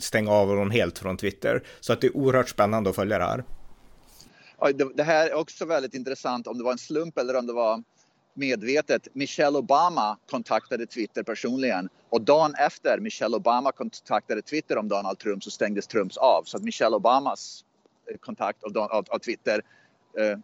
stänga 0.00 0.30
av 0.30 0.48
honom 0.48 0.70
helt 0.70 0.98
från 0.98 1.16
Twitter. 1.16 1.62
Så 1.80 1.92
att 1.92 2.00
det 2.00 2.06
är 2.06 2.16
oerhört 2.16 2.48
spännande 2.48 2.90
att 2.90 2.96
följa 2.96 3.18
det 3.18 3.24
här. 3.24 3.44
Det 4.94 5.02
här 5.02 5.26
är 5.26 5.34
också 5.34 5.64
väldigt 5.64 5.94
intressant 5.94 6.46
om 6.46 6.58
det 6.58 6.64
var 6.64 6.72
en 6.72 6.78
slump 6.78 7.18
eller 7.18 7.36
om 7.36 7.46
det 7.46 7.52
var 7.52 7.82
medvetet. 8.34 9.08
Michelle 9.12 9.58
Obama 9.58 10.18
kontaktade 10.30 10.86
Twitter 10.86 11.22
personligen 11.22 11.88
och 12.08 12.20
dagen 12.20 12.54
efter 12.54 12.98
Michelle 12.98 13.36
Obama 13.36 13.72
kontaktade 13.72 14.42
Twitter 14.42 14.78
om 14.78 14.88
Donald 14.88 15.18
Trump 15.18 15.44
så 15.44 15.50
stängdes 15.50 15.86
Trumps 15.86 16.16
av. 16.16 16.42
Så 16.44 16.56
att 16.56 16.62
Michelle 16.62 16.96
Obamas 16.96 17.64
eh, 18.10 18.16
kontakt 18.16 18.64
av, 18.64 18.78
av, 18.78 19.04
av 19.08 19.18
Twitter 19.18 19.62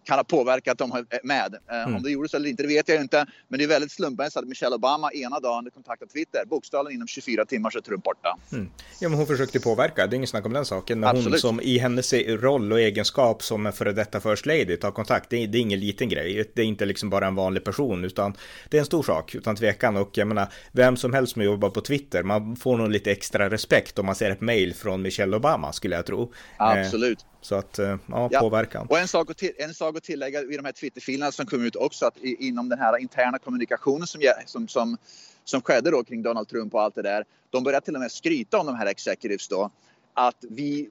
kan 0.05 0.19
ha 0.19 0.25
påverkat 0.25 0.79
dem 0.79 1.05
med. 1.23 1.55
Eh, 1.71 1.83
mm. 1.83 1.97
Om 1.97 2.03
det 2.03 2.11
gjorde 2.11 2.29
så 2.29 2.37
eller 2.37 2.49
inte, 2.49 2.63
det 2.63 2.69
vet 2.69 2.89
jag 2.89 3.01
inte. 3.01 3.27
Men 3.49 3.59
det 3.59 3.65
är 3.65 3.69
väldigt 3.69 3.93
slumpmässigt 3.93 4.37
att 4.37 4.49
Michelle 4.49 4.77
Obama 4.77 5.13
ena 5.13 5.41
dagen 5.41 5.71
kontaktade 5.75 6.13
Twitter. 6.13 6.45
Bokstavligen 6.47 6.97
inom 6.97 7.09
24 7.09 7.45
timmar 7.45 7.71
så 7.71 7.79
är 7.79 7.83
Trump 7.83 8.05
borta. 8.05 8.39
Mm. 8.53 8.69
Ja, 9.01 9.09
men 9.09 9.19
hon 9.19 9.27
försökte 9.27 9.61
påverka. 9.61 10.07
Det 10.07 10.15
är 10.15 10.17
inget 10.17 10.29
snack 10.29 10.47
om 10.47 10.53
den 10.53 10.65
saken. 10.65 11.01
Men 11.01 11.17
hon 11.17 11.39
som 11.39 11.61
i 11.61 11.79
hennes 11.79 12.13
roll 12.13 12.73
och 12.73 12.81
egenskap 12.81 13.43
som 13.43 13.73
före 13.73 13.93
detta 13.93 14.21
First 14.21 14.47
Lady 14.47 14.77
tar 14.77 14.91
kontakt. 14.91 15.31
Det 15.31 15.37
är, 15.37 15.47
det 15.47 15.59
är 15.59 15.61
ingen 15.61 15.81
liten 15.81 16.09
grej. 16.09 16.51
Det 16.55 16.63
är 16.63 16.67
inte 16.67 16.85
liksom 16.85 17.11
bara 17.11 17.27
en 17.27 17.35
vanlig 17.35 17.65
person, 17.65 18.05
utan 18.05 18.37
det 18.69 18.77
är 18.77 18.81
en 18.81 18.87
stor 18.87 19.03
sak 19.03 19.35
utan 19.35 19.57
tvekan. 19.57 19.97
Och 19.97 20.19
jag 20.19 20.29
menar, 20.29 20.49
vem 20.73 20.97
som 20.97 21.13
helst 21.13 21.33
som 21.33 21.43
jobbar 21.43 21.71
på 21.71 21.81
Twitter, 21.81 22.23
man 22.23 22.57
får 22.57 22.77
nog 22.77 22.91
lite 22.91 23.13
extra 23.13 23.51
respekt 23.51 23.99
om 23.99 24.07
man 24.07 24.15
ser 24.15 24.31
ett 24.31 24.41
mail 24.41 24.75
från 24.75 25.03
Michelle 25.03 25.37
Obama, 25.37 25.73
skulle 25.73 25.97
jag 25.97 26.07
tro. 26.07 26.23
Eh, 26.23 26.67
Absolut. 26.67 27.27
Eh, 27.45 27.49
så 27.49 27.55
att, 27.55 27.79
ja, 28.07 28.29
ja, 28.31 28.41
påverkan. 28.41 28.87
Och 28.87 28.99
en 28.99 29.09
sak, 29.09 29.31
att 29.31 29.43
en 29.43 29.75
sak 29.75 29.97
att 29.97 30.03
tillägga 30.03 30.41
i 30.41 30.57
de 30.57 30.65
här 30.65 30.73
Twitterfilerna 30.73 31.33
som 31.33 31.47
kom 31.47 31.65
ut 31.65 31.77
också 31.77 32.07
att 32.07 32.19
i, 32.19 32.49
inom 32.49 32.69
den 32.69 32.79
här 32.79 32.99
interna 32.99 33.39
kommunikationen 33.39 34.07
som, 34.07 34.21
som, 34.47 34.69
som, 34.69 34.97
som 35.45 35.63
skedde 35.63 35.91
då 35.91 36.05
kring 36.05 36.23
Donald 36.23 36.49
Trump 36.49 36.75
och 36.75 36.83
allt 36.83 36.95
det 36.95 37.03
där. 37.03 37.25
De 37.51 37.65
började 37.65 37.85
till 37.85 37.95
och 37.95 38.01
med 38.01 38.13
skryta 38.13 38.59
om 38.59 38.67
de 38.67 38.77
här 38.77 38.87
executives 38.87 39.49
då. 39.49 39.71
Att 40.15 40.37
vi, 40.41 40.91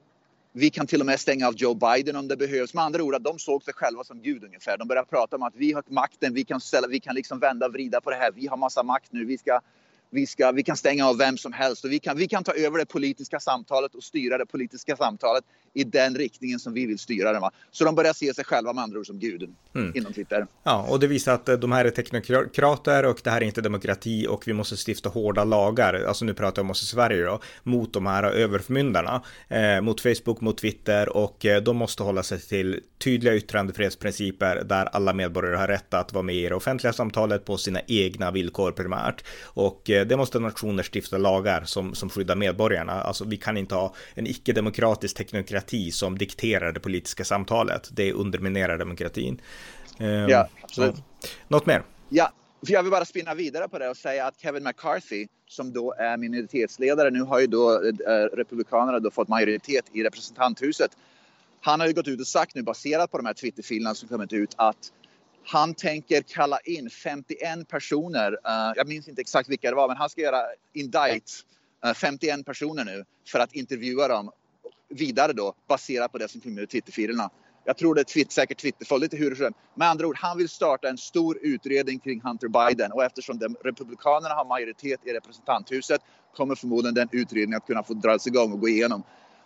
vi 0.52 0.70
kan 0.70 0.86
till 0.86 1.00
och 1.00 1.06
med 1.06 1.20
stänga 1.20 1.48
av 1.48 1.54
Joe 1.56 1.74
Biden 1.74 2.16
om 2.16 2.28
det 2.28 2.36
behövs. 2.36 2.74
Med 2.74 2.84
andra 2.84 3.02
ord 3.02 3.14
att 3.14 3.24
de 3.24 3.38
såg 3.38 3.62
sig 3.62 3.74
själva 3.74 4.04
som 4.04 4.22
Gud 4.22 4.44
ungefär. 4.44 4.78
De 4.78 4.88
började 4.88 5.08
prata 5.08 5.36
om 5.36 5.42
att 5.42 5.54
vi 5.56 5.72
har 5.72 5.82
makten, 5.86 6.34
vi 6.34 6.44
kan, 6.44 6.60
ställa, 6.60 6.86
vi 6.86 7.00
kan 7.00 7.14
liksom 7.14 7.38
vända 7.38 7.66
och 7.66 7.72
vrida 7.72 8.00
på 8.00 8.10
det 8.10 8.16
här. 8.16 8.32
Vi 8.32 8.46
har 8.46 8.56
massa 8.56 8.82
makt 8.82 9.12
nu, 9.12 9.24
vi 9.24 9.38
ska 9.38 9.60
vi, 10.14 10.26
ska, 10.26 10.52
vi 10.52 10.62
kan 10.62 10.76
stänga 10.76 11.06
av 11.08 11.18
vem 11.18 11.38
som 11.38 11.52
helst 11.52 11.84
och 11.84 11.92
vi 11.92 11.98
kan, 11.98 12.16
vi 12.16 12.28
kan 12.28 12.44
ta 12.44 12.52
över 12.52 12.78
det 12.78 12.86
politiska 12.86 13.40
samtalet 13.40 13.94
och 13.94 14.02
styra 14.02 14.38
det 14.38 14.46
politiska 14.46 14.96
samtalet 14.96 15.44
i 15.74 15.84
den 15.84 16.14
riktningen 16.14 16.58
som 16.58 16.72
vi 16.72 16.86
vill 16.86 16.98
styra 16.98 17.32
det. 17.32 17.38
Va? 17.38 17.50
Så 17.70 17.84
de 17.84 17.94
börjar 17.94 18.12
se 18.12 18.34
sig 18.34 18.44
själva 18.44 18.72
med 18.72 18.84
andra 18.84 18.98
ord 18.98 19.06
som 19.06 19.18
guden 19.18 19.56
mm. 19.74 19.92
inom 19.96 20.12
Twitter. 20.12 20.46
Ja, 20.62 20.86
och 20.90 21.00
det 21.00 21.06
visar 21.06 21.34
att 21.34 21.48
eh, 21.48 21.56
de 21.56 21.72
här 21.72 21.84
är 21.84 21.90
teknokrater 21.90 23.04
och 23.04 23.20
det 23.24 23.30
här 23.30 23.40
är 23.40 23.44
inte 23.44 23.60
demokrati 23.60 24.26
och 24.26 24.48
vi 24.48 24.52
måste 24.52 24.76
stifta 24.90 25.08
hårda 25.08 25.44
lagar, 25.44 26.04
alltså 26.08 26.24
nu 26.24 26.34
pratar 26.34 26.60
jag 26.60 26.64
om 26.64 26.70
oss 26.70 26.82
i 26.82 26.86
Sverige 26.86 27.24
då, 27.24 27.40
mot 27.62 27.92
de 27.92 28.06
här 28.06 28.22
överförmyndarna, 28.22 29.22
eh, 29.48 29.80
mot 29.80 30.00
Facebook, 30.00 30.40
mot 30.40 30.58
Twitter 30.58 31.16
och 31.16 31.46
eh, 31.46 31.62
de 31.62 31.76
måste 31.76 32.02
hålla 32.02 32.22
sig 32.22 32.40
till 32.40 32.80
tydliga 33.04 33.34
yttrandefrihetsprinciper 33.34 34.64
där 34.64 34.86
alla 34.86 35.12
medborgare 35.12 35.56
har 35.56 35.68
rätt 35.68 35.94
att 35.94 36.12
vara 36.12 36.22
med 36.22 36.34
i 36.34 36.48
det 36.48 36.54
offentliga 36.54 36.92
samtalet 36.92 37.44
på 37.44 37.56
sina 37.56 37.80
egna 37.86 38.30
villkor 38.30 38.72
primärt. 38.72 39.24
Och 39.44 39.90
eh, 39.90 40.03
det 40.04 40.16
måste 40.16 40.38
nationer 40.38 40.82
stifta 40.82 41.18
lagar 41.18 41.64
som, 41.64 41.94
som 41.94 42.10
skyddar 42.10 42.36
medborgarna. 42.36 42.92
Alltså 42.92 43.24
vi 43.24 43.36
kan 43.36 43.56
inte 43.56 43.74
ha 43.74 43.94
en 44.14 44.26
icke-demokratisk 44.26 45.16
teknokrati 45.16 45.90
som 45.90 46.18
dikterar 46.18 46.72
det 46.72 46.80
politiska 46.80 47.24
samtalet. 47.24 47.88
Det 47.92 48.12
underminerar 48.12 48.78
demokratin. 48.78 49.40
Ehm, 49.98 50.28
ja, 50.28 50.48
absolut. 50.62 50.96
Så, 50.96 51.02
något 51.48 51.66
mer? 51.66 51.82
Ja, 52.08 52.32
för 52.66 52.72
jag 52.72 52.82
vill 52.82 52.90
bara 52.90 53.04
spinna 53.04 53.34
vidare 53.34 53.68
på 53.68 53.78
det 53.78 53.88
och 53.88 53.96
säga 53.96 54.26
att 54.26 54.40
Kevin 54.40 54.64
McCarthy 54.64 55.26
som 55.48 55.72
då 55.72 55.94
är 55.98 56.16
minoritetsledare, 56.16 57.10
nu 57.10 57.22
har 57.22 57.40
ju 57.40 57.46
då 57.46 57.72
eh, 57.86 58.36
Republikanerna 58.36 58.98
då 58.98 59.10
fått 59.10 59.28
majoritet 59.28 59.84
i 59.92 60.02
representanthuset. 60.02 60.90
Han 61.60 61.80
har 61.80 61.86
ju 61.86 61.92
gått 61.92 62.08
ut 62.08 62.20
och 62.20 62.26
sagt 62.26 62.54
nu 62.54 62.62
baserat 62.62 63.10
på 63.10 63.16
de 63.16 63.26
här 63.26 63.34
Twitterfilerna 63.34 63.94
som 63.94 64.08
kommit 64.08 64.32
ut 64.32 64.54
att 64.56 64.92
han 65.46 65.74
tänker 65.74 66.22
kalla 66.22 66.58
in 66.64 66.90
51 66.90 67.68
personer. 67.68 68.32
Uh, 68.32 68.72
jag 68.76 68.88
minns 68.88 69.08
inte 69.08 69.20
exakt 69.20 69.48
vilka 69.48 69.70
det 69.70 69.76
var, 69.76 69.88
men 69.88 69.96
han 69.96 70.10
ska 70.10 70.20
göra 70.20 70.42
indict 70.72 71.44
eh, 71.84 71.94
51 71.94 72.46
personer 72.46 72.84
nu 72.84 73.04
för 73.26 73.38
att 73.38 73.52
intervjua 73.52 74.08
dem 74.08 74.30
vidare 74.88 75.32
då 75.32 75.54
baserat 75.68 76.12
på 76.12 76.18
det 76.18 76.28
som 76.28 76.40
kommer 76.40 76.62
ur 76.62 76.66
Twitterfilerna. 76.66 77.30
Jag 77.64 77.76
tror 77.76 77.94
det 77.94 78.00
är 78.00 78.04
twitt, 78.04 78.32
säkert 78.32 78.60
Twitterfolk, 78.60 79.02
lite 79.02 79.16
hur 79.16 79.34
som 79.34 79.52
Med 79.74 79.88
andra 79.88 80.06
ord, 80.06 80.16
han 80.18 80.38
vill 80.38 80.48
starta 80.48 80.88
en 80.88 80.98
stor 80.98 81.38
utredning 81.42 81.98
kring 81.98 82.20
Hunter 82.20 82.48
Biden 82.48 82.92
och 82.92 83.04
eftersom 83.04 83.38
de, 83.38 83.56
Republikanerna 83.64 84.34
har 84.34 84.44
majoritet 84.44 85.00
i 85.04 85.12
representanthuset 85.12 86.00
kommer 86.36 86.54
förmodligen 86.54 86.94
den 86.94 87.08
utredningen 87.12 87.56
att 87.56 87.66
kunna 87.66 87.82
få 87.82 87.94
dras 87.94 88.26
igång 88.26 88.52
och 88.52 88.60
gå 88.60 88.68
igenom. 88.68 89.02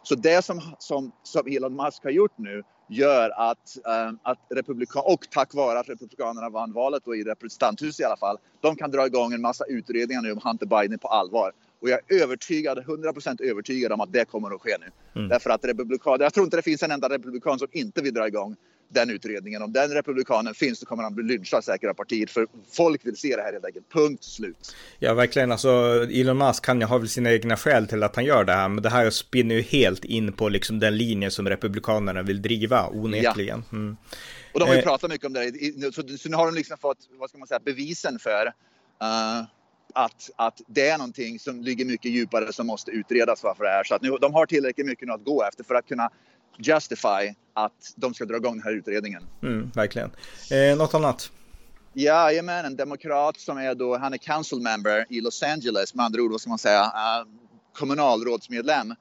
Så 0.08 0.14
det 0.14 0.44
som, 0.44 0.60
som, 0.78 1.12
som 1.22 1.46
Elon 1.46 1.76
Musk 1.76 2.04
har 2.04 2.10
gjort 2.10 2.38
nu 2.38 2.62
gör 2.88 3.30
att, 3.50 3.76
äh, 3.86 4.12
att 4.22 4.38
republikan 4.50 5.02
och 5.06 5.30
tack 5.30 5.54
vare 5.54 5.78
att 5.78 5.88
republikanerna 5.88 6.48
vann 6.48 6.72
valet 6.72 7.06
och 7.06 7.16
i 7.16 7.24
representanthuset 7.24 8.00
i 8.00 8.04
alla 8.04 8.16
fall, 8.16 8.36
de 8.60 8.76
kan 8.76 8.90
dra 8.90 9.06
igång 9.06 9.32
en 9.32 9.40
massa 9.40 9.64
utredningar 9.64 10.22
nu 10.22 10.32
om 10.32 10.40
Hunter 10.44 10.66
Biden 10.66 10.98
på 10.98 11.08
allvar. 11.08 11.52
Och 11.80 11.88
jag 11.88 12.00
är 12.08 12.22
övertygad, 12.22 12.78
100% 12.78 13.42
övertygad 13.42 13.92
om 13.92 14.00
att 14.00 14.12
det 14.12 14.24
kommer 14.24 14.54
att 14.54 14.60
ske 14.60 14.76
nu. 14.80 14.90
Mm. 15.16 15.28
Därför 15.28 15.50
att 15.50 15.64
republikaner, 15.64 16.24
jag 16.24 16.34
tror 16.34 16.44
inte 16.44 16.56
det 16.56 16.62
finns 16.62 16.82
en 16.82 16.90
enda 16.90 17.08
republikan 17.08 17.58
som 17.58 17.68
inte 17.72 18.02
vill 18.02 18.14
dra 18.14 18.26
igång 18.26 18.56
den 18.88 19.10
utredningen. 19.10 19.62
Om 19.62 19.72
den 19.72 19.90
republikanen 19.90 20.54
finns 20.54 20.78
så 20.78 20.86
kommer 20.86 21.02
han 21.02 21.14
bli 21.14 21.24
lynchad 21.24 21.64
säkert 21.64 21.90
av 21.90 21.94
partiet. 21.94 22.30
För 22.30 22.46
folk 22.72 23.06
vill 23.06 23.16
se 23.16 23.36
det 23.36 23.42
här 23.42 23.52
helt 23.52 23.64
enkelt. 23.64 23.92
Punkt 23.92 24.24
slut. 24.24 24.76
Ja, 24.98 25.14
verkligen. 25.14 25.52
Alltså, 25.52 25.68
Elon 26.10 26.38
Musk 26.38 26.64
kan 26.64 26.80
ju 26.80 26.86
ha 26.86 26.98
väl 26.98 27.08
sina 27.08 27.32
egna 27.32 27.56
skäl 27.56 27.88
till 27.88 28.02
att 28.02 28.16
han 28.16 28.24
gör 28.24 28.44
det 28.44 28.52
här. 28.52 28.68
Men 28.68 28.82
det 28.82 28.90
här 28.90 29.10
spinner 29.10 29.54
ju 29.54 29.62
helt 29.62 30.04
in 30.04 30.32
på 30.32 30.48
liksom 30.48 30.78
den 30.78 30.96
linje 30.96 31.30
som 31.30 31.48
republikanerna 31.48 32.22
vill 32.22 32.42
driva, 32.42 32.88
onekligen. 32.88 33.64
Ja. 33.70 33.76
Mm. 33.76 33.96
Och 34.54 34.60
de 34.60 34.68
har 34.68 34.74
ju 34.74 34.80
eh. 34.80 34.84
pratat 34.84 35.10
mycket 35.10 35.26
om 35.26 35.32
det. 35.32 35.52
Så, 35.94 36.18
så 36.18 36.28
nu 36.28 36.36
har 36.36 36.46
de 36.46 36.54
liksom 36.54 36.78
fått, 36.78 36.98
vad 37.18 37.28
ska 37.28 37.38
man 37.38 37.48
säga, 37.48 37.60
bevisen 37.64 38.18
för 38.18 38.46
uh, 38.46 39.44
att, 39.94 40.30
att 40.36 40.60
det 40.66 40.88
är 40.88 40.98
någonting 40.98 41.38
som 41.38 41.62
ligger 41.62 41.84
mycket 41.84 42.10
djupare 42.10 42.52
som 42.52 42.66
måste 42.66 42.90
utredas 42.90 43.42
varför 43.42 43.64
det 43.64 43.70
är 43.70 43.84
så 43.84 43.94
att 43.94 44.02
nu, 44.02 44.16
de 44.20 44.34
har 44.34 44.46
tillräckligt 44.46 44.86
mycket 44.86 45.10
att 45.10 45.24
gå 45.24 45.44
efter 45.44 45.64
för 45.64 45.74
att 45.74 45.88
kunna 45.88 46.10
justify 46.58 47.34
att 47.54 47.92
de 47.96 48.14
ska 48.14 48.24
dra 48.24 48.36
igång 48.36 48.52
den 48.52 48.62
här 48.62 48.72
utredningen. 48.72 49.22
Mm, 49.42 49.70
verkligen. 49.74 50.10
Eh, 50.50 50.76
något 50.76 50.94
annat? 50.94 51.30
Jajamän, 51.92 52.64
en 52.64 52.76
demokrat 52.76 53.40
som 53.40 53.58
är 53.58 53.74
då, 53.74 53.96
han 53.96 54.12
är 54.12 54.18
council 54.18 54.60
member 54.60 55.06
i 55.08 55.20
Los 55.20 55.42
Angeles, 55.42 55.94
med 55.94 56.04
andra 56.04 56.22
ord, 56.22 56.30
vad 56.30 56.40
ska 56.40 56.48
man 56.48 56.58
säga, 56.58 56.82
uh, 56.82 57.28
kommunalrådsmedlem. 57.72 58.94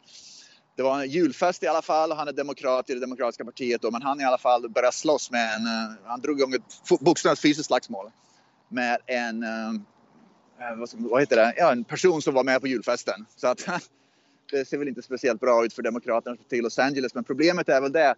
Det 0.75 0.83
var 0.83 1.01
en 1.01 1.09
julfest 1.09 1.63
i 1.63 1.67
alla 1.67 1.81
fall 1.81 2.11
och 2.11 2.17
han 2.17 2.27
är 2.27 2.31
demokrat 2.31 2.89
i 2.89 2.93
det 2.93 2.99
demokratiska 2.99 3.45
partiet 3.45 3.81
då, 3.81 3.91
men 3.91 4.01
han 4.01 4.21
i 4.21 4.23
alla 4.23 4.37
fall 4.37 4.69
började 4.69 4.95
slåss 4.95 5.31
med 5.31 5.55
en, 5.55 5.61
uh, 5.61 5.97
han 6.05 6.21
drog 6.21 6.39
igång 6.39 6.53
ett 6.53 6.99
bokstavligt 6.99 7.41
fysiskt 7.41 7.67
slagsmål 7.67 8.11
med 8.69 8.97
en, 9.05 9.43
uh, 9.43 9.81
vad, 10.77 10.89
vad, 10.93 11.21
heter 11.21 11.35
det, 11.35 11.53
ja, 11.57 11.71
en 11.71 11.83
person 11.83 12.21
som 12.21 12.33
var 12.33 12.43
med 12.43 12.61
på 12.61 12.67
julfesten. 12.67 13.25
Så 13.35 13.47
att 13.47 13.59
det 14.51 14.65
ser 14.65 14.77
väl 14.77 14.87
inte 14.87 15.01
speciellt 15.01 15.41
bra 15.41 15.65
ut 15.65 15.73
för 15.73 15.83
Demokraterna 15.83 16.37
till 16.49 16.63
Los 16.63 16.79
Angeles, 16.79 17.15
men 17.15 17.23
problemet 17.23 17.69
är 17.69 17.81
väl 17.81 17.91
det 17.91 18.15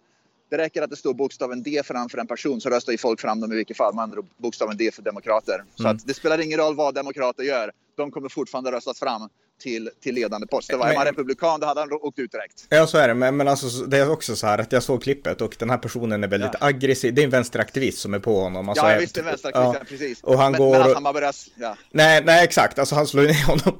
det 0.50 0.58
räcker 0.58 0.82
att 0.82 0.90
det 0.90 0.96
står 0.96 1.14
bokstaven 1.14 1.62
D 1.62 1.82
framför 1.84 2.18
en 2.18 2.26
person 2.26 2.60
så 2.60 2.70
röstar 2.70 2.92
ju 2.92 2.98
folk 2.98 3.20
fram 3.20 3.40
dem 3.40 3.52
i 3.52 3.56
vilket 3.56 3.76
fall. 3.76 3.94
Man 3.94 4.28
bokstaven 4.36 4.76
D 4.76 4.90
för 4.92 5.02
demokrater. 5.02 5.54
Mm. 5.54 5.66
Så 5.74 5.88
att 5.88 6.06
det 6.06 6.14
spelar 6.14 6.40
ingen 6.40 6.58
roll 6.58 6.74
vad 6.74 6.94
demokrater 6.94 7.42
gör. 7.42 7.72
De 7.96 8.10
kommer 8.10 8.28
fortfarande 8.28 8.72
röstas 8.72 8.98
fram 8.98 9.28
till, 9.60 9.90
till 10.00 10.14
ledande 10.14 10.46
poster. 10.46 10.76
Var 10.76 10.94
man 10.94 11.04
republikan 11.04 11.60
då 11.60 11.66
hade 11.66 11.80
han 11.80 11.92
åkt 11.92 12.18
ut 12.18 12.32
direkt. 12.32 12.66
Ja 12.68 12.86
så 12.86 12.98
är 12.98 13.08
det, 13.08 13.14
men, 13.14 13.36
men 13.36 13.48
alltså, 13.48 13.66
det 13.86 13.98
är 13.98 14.10
också 14.10 14.36
så 14.36 14.46
här 14.46 14.58
att 14.58 14.72
jag 14.72 14.82
såg 14.82 15.02
klippet 15.02 15.40
och 15.40 15.56
den 15.58 15.70
här 15.70 15.78
personen 15.78 16.24
är 16.24 16.28
väldigt 16.28 16.50
ja. 16.60 16.66
aggressiv. 16.66 17.14
Det 17.14 17.22
är 17.22 17.24
en 17.24 17.30
vänsteraktivist 17.30 17.98
som 17.98 18.14
är 18.14 18.18
på 18.18 18.40
honom. 18.40 18.68
Alltså, 18.68 18.86
ja, 18.86 18.98
visst, 18.98 19.18
en 19.18 19.24
vänsteraktivist, 19.24 19.78
ja. 19.80 19.84
precis. 19.88 20.22
Och 20.22 20.38
han 20.38 20.52
men, 20.52 20.60
går... 20.60 20.70
Men 20.72 20.82
att 20.82 20.94
han 20.94 21.02
bara 21.02 21.12
börjar, 21.12 21.34
ja. 21.56 21.76
Nej, 21.90 22.22
nej 22.24 22.44
exakt, 22.44 22.78
alltså 22.78 22.94
han 22.94 23.06
slår 23.06 23.22
ner 23.22 23.46
honom. 23.46 23.78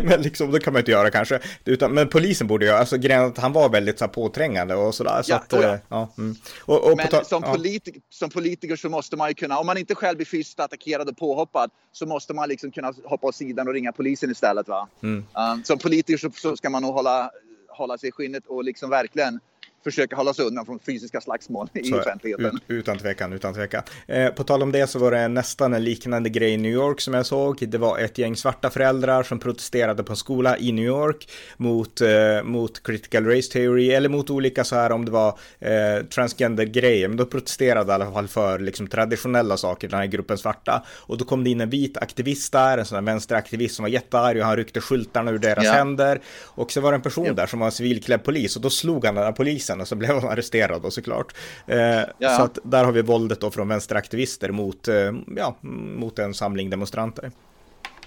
men 0.08 0.22
liksom, 0.22 0.50
det 0.50 0.60
kan 0.60 0.72
man 0.72 0.80
inte 0.80 0.90
göra 0.90 1.10
kanske. 1.10 1.40
Utan, 1.64 1.94
men 1.94 2.08
polisen 2.08 2.46
borde 2.46 2.66
göra, 2.66 2.78
alltså 2.78 2.96
grejen 2.96 3.24
att 3.24 3.38
han 3.38 3.52
var 3.52 3.68
väldigt 3.68 3.98
så 3.98 4.04
här, 4.04 4.12
påträngande 4.12 4.74
och 4.74 4.94
sådär. 4.94 5.22
Så 5.22 5.30
ja, 5.30 5.36
att, 5.36 5.52
ja. 5.52 5.78
ja 5.88 6.12
mm. 6.18 6.36
och, 6.60 6.90
och 6.90 6.96
men 6.96 7.08
ta, 7.08 7.24
som, 7.24 7.42
politiker, 7.42 8.00
som 8.10 8.30
politiker 8.30 8.76
så 8.76 8.88
måste 8.88 9.16
man 9.16 9.28
ju 9.28 9.34
kunna, 9.34 9.58
om 9.58 9.66
man 9.66 9.78
inte 9.78 9.94
själv 9.94 10.16
blir 10.16 10.26
fysiskt 10.26 10.60
attackerad 10.60 11.08
och 11.08 11.16
påhoppad, 11.16 11.70
så 11.92 12.06
måste 12.06 12.34
man 12.34 12.48
liksom 12.48 12.70
kunna 12.70 12.94
hoppa 13.04 13.26
åt 13.26 13.34
sidan 13.34 13.68
och 13.68 13.74
ringa 13.74 13.92
polisen 13.92 14.30
istället. 14.30 14.68
Va? 14.68 14.88
Mm. 15.02 15.21
Mm. 15.36 15.58
Um, 15.58 15.64
som 15.64 15.78
politiker 15.78 16.18
politiker 16.18 16.18
så, 16.18 16.30
så 16.30 16.56
ska 16.56 16.70
man 16.70 16.82
nog 16.82 16.94
hålla, 16.94 17.30
hålla 17.68 17.98
sig 17.98 18.08
i 18.08 18.12
skinnet 18.12 18.46
och 18.46 18.64
liksom 18.64 18.90
verkligen 18.90 19.40
försöka 19.84 20.16
hålla 20.16 20.34
sig 20.34 20.44
undan 20.44 20.66
från 20.66 20.78
fysiska 20.78 21.20
slagsmål 21.20 21.68
i 21.72 21.84
så, 21.84 22.00
offentligheten. 22.00 22.46
Ut, 22.46 22.62
utan 22.66 22.98
tvekan, 22.98 23.32
utan 23.32 23.54
tvekan. 23.54 23.82
Eh, 24.06 24.28
på 24.28 24.44
tal 24.44 24.62
om 24.62 24.72
det 24.72 24.86
så 24.86 24.98
var 24.98 25.10
det 25.10 25.28
nästan 25.28 25.74
en 25.74 25.84
liknande 25.84 26.28
grej 26.28 26.52
i 26.52 26.56
New 26.56 26.72
York 26.72 27.00
som 27.00 27.14
jag 27.14 27.26
såg. 27.26 27.68
Det 27.68 27.78
var 27.78 27.98
ett 27.98 28.18
gäng 28.18 28.36
svarta 28.36 28.70
föräldrar 28.70 29.22
som 29.22 29.38
protesterade 29.38 30.02
på 30.02 30.12
en 30.12 30.16
skola 30.16 30.58
i 30.58 30.72
New 30.72 30.84
York 30.84 31.28
mot, 31.56 32.00
eh, 32.00 32.08
mot 32.44 32.82
critical 32.82 33.26
race 33.26 33.52
theory 33.52 33.90
eller 33.90 34.08
mot 34.08 34.30
olika 34.30 34.64
så 34.64 34.76
här 34.76 34.92
om 34.92 35.04
det 35.04 35.10
var 35.10 35.38
eh, 35.60 36.04
transgender-grejer. 36.04 37.08
Men 37.08 37.16
då 37.16 37.26
protesterade 37.26 37.92
i 37.92 37.94
alla 37.94 38.12
fall 38.12 38.28
för 38.28 38.58
liksom 38.58 38.86
traditionella 38.86 39.56
saker, 39.56 39.88
den 39.88 39.98
här 39.98 40.06
gruppen 40.06 40.38
svarta. 40.38 40.82
Och 40.88 41.18
då 41.18 41.24
kom 41.24 41.44
det 41.44 41.50
in 41.50 41.60
en 41.60 41.70
vit 41.70 41.96
aktivist 41.96 42.52
där, 42.52 42.78
en 42.78 42.84
sån 42.84 42.96
här 42.96 43.02
vänsteraktivist 43.02 43.74
som 43.74 43.82
var 43.82 43.90
jättearg 43.90 44.38
och 44.38 44.44
han 44.44 44.56
ryckte 44.56 44.80
skyltarna 44.80 45.30
ur 45.30 45.38
deras 45.38 45.64
ja. 45.64 45.72
händer. 45.72 46.20
Och 46.44 46.72
så 46.72 46.80
var 46.80 46.92
det 46.92 46.96
en 46.96 47.02
person 47.02 47.26
ja. 47.26 47.32
där 47.32 47.46
som 47.46 47.58
var 47.58 47.66
en 47.66 47.72
civilklädd 47.72 48.24
polis 48.24 48.56
och 48.56 48.62
då 48.62 48.70
slog 48.70 49.04
han 49.04 49.14
den 49.14 49.24
här 49.24 49.32
polisen 49.32 49.71
polisen 49.72 49.80
och 49.80 49.88
så 49.88 49.96
blev 49.96 50.20
han 50.20 50.30
arresterad 50.30 50.82
då 50.82 50.90
såklart. 50.90 51.34
Eh, 51.66 51.78
ja. 52.18 52.36
Så 52.36 52.42
att 52.42 52.58
där 52.64 52.84
har 52.84 52.92
vi 52.92 53.02
våldet 53.02 53.40
då 53.40 53.50
från 53.50 53.68
vänsteraktivister 53.68 54.52
mot, 54.52 54.88
eh, 54.88 55.12
ja, 55.36 55.56
mot 55.98 56.18
en 56.18 56.34
samling 56.34 56.70
demonstranter. 56.70 57.30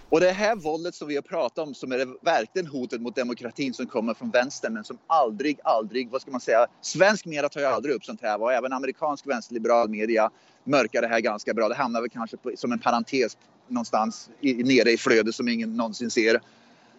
Och 0.10 0.22
det 0.22 0.32
här 0.32 0.56
våldet 0.56 0.96
som 0.96 1.08
vi 1.08 1.16
har 1.16 1.22
pratat 1.22 1.58
om 1.58 1.74
som 1.74 1.92
är 1.92 1.98
det 1.98 2.08
verkligen 2.22 2.68
hotet 2.68 3.02
mot 3.02 3.16
demokratin 3.16 3.74
som 3.74 3.88
kommer 3.88 4.14
från 4.14 4.30
vänster 4.32 4.70
men 4.70 4.84
som 4.84 4.98
aldrig, 5.08 5.60
aldrig, 5.64 6.10
vad 6.10 6.22
ska 6.22 6.32
man 6.32 6.42
säga, 6.42 6.68
svensk 6.82 7.26
media 7.26 7.50
tar 7.50 7.62
ju 7.62 7.66
aldrig 7.66 7.96
upp 7.96 8.06
sånt 8.06 8.22
här 8.22 8.42
och 8.42 8.54
även 8.54 8.74
amerikansk 8.74 9.28
vänsterliberal 9.28 9.90
media 9.90 10.30
mörkar 10.66 11.02
det 11.02 11.08
här 11.08 11.20
ganska 11.22 11.54
bra. 11.54 11.70
Det 11.70 11.76
hamnar 11.76 12.02
väl 12.02 12.10
kanske 12.10 12.38
på, 12.38 12.52
som 12.56 12.72
en 12.72 12.80
parentes 12.80 13.38
någonstans 13.68 14.30
i, 14.42 14.54
nere 14.54 14.92
i 14.92 14.98
flödet 14.98 15.36
som 15.36 15.48
ingen 15.48 15.78
någonsin 15.78 16.10
ser. 16.12 16.40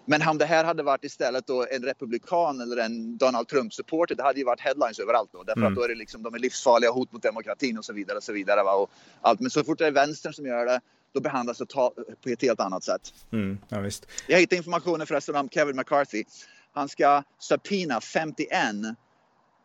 Men 0.07 0.29
om 0.29 0.39
det 0.39 0.47
här 0.47 0.65
hade 0.65 0.83
varit 0.83 1.05
istället 1.05 1.47
då 1.47 1.67
en 1.71 1.83
republikan 1.83 2.61
eller 2.61 2.77
en 2.77 3.17
Donald 3.17 3.49
Trump-supporter, 3.49 4.15
det 4.15 4.23
hade 4.23 4.39
ju 4.39 4.45
varit 4.45 4.61
headlines 4.61 4.99
överallt 4.99 5.31
då. 5.33 5.43
Därför 5.43 5.61
mm. 5.61 5.73
att 5.73 5.77
då 5.77 5.83
är 5.83 5.89
det 5.89 5.95
liksom, 5.95 6.23
de 6.23 6.35
är 6.35 6.39
livsfarliga 6.39 6.91
hot 6.91 7.13
mot 7.13 7.23
demokratin 7.23 7.79
och 7.79 7.85
så 7.85 7.93
vidare. 7.93 8.17
Och 8.17 8.23
så 8.23 8.33
vidare 8.33 8.63
va? 8.63 8.75
Och 8.75 8.91
allt. 9.21 9.41
Men 9.41 9.51
så 9.51 9.65
fort 9.65 9.79
det 9.79 9.87
är 9.87 9.91
vänstern 9.91 10.33
som 10.33 10.47
gör 10.47 10.67
det, 10.67 10.81
då 11.15 11.21
behandlas 11.21 11.59
det 11.59 11.67
på 11.67 11.93
ett 12.27 12.43
helt 12.43 12.61
annat 12.61 12.85
sätt. 12.85 13.15
Mm, 13.33 13.59
ja, 13.69 13.81
visst. 13.81 14.07
Jag 14.27 14.41
hittade 14.41 14.57
informationen 14.57 15.07
förresten 15.07 15.37
om 15.37 15.49
Kevin 15.49 15.77
McCarthy. 15.77 16.25
Han 16.73 16.89
ska 16.89 17.23
subpoena 17.39 18.01
51 18.01 18.51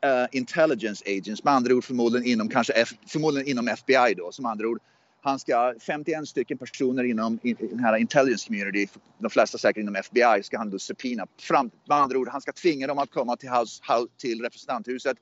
uh, 0.06 0.28
intelligence 0.32 1.04
agents, 1.08 1.44
med 1.44 1.54
andra 1.54 1.74
ord 1.74 1.84
förmodligen 1.84 2.28
inom, 2.28 2.50
kanske 2.50 2.74
F, 2.74 2.90
förmodligen 3.08 3.48
inom 3.48 3.68
FBI 3.68 4.14
då, 4.18 4.32
som 4.32 4.46
andra 4.46 4.68
ord 4.68 4.80
han 5.22 5.40
ska, 5.40 5.74
51 5.80 6.28
stycken 6.28 6.58
personer 6.58 7.04
inom 7.04 7.40
i, 7.44 7.54
den 7.54 7.80
här 7.80 7.98
intelligence 7.98 8.48
community, 8.48 8.88
de 9.18 9.30
flesta 9.30 9.58
säkert 9.58 9.82
inom 9.82 9.96
FBI, 9.96 10.44
ska 10.44 10.58
han 10.58 10.70
då 10.70 10.80
subpoena. 10.80 11.28
Fram, 11.40 11.72
med 11.86 11.98
andra 11.98 12.18
ord, 12.18 12.28
han 12.32 12.42
ska 12.42 12.52
tvinga 12.52 12.88
dem 12.88 12.98
att 12.98 13.12
komma 13.12 13.36
till, 13.36 13.50
house, 13.50 13.84
till 14.18 14.42
representanthuset 14.42 15.18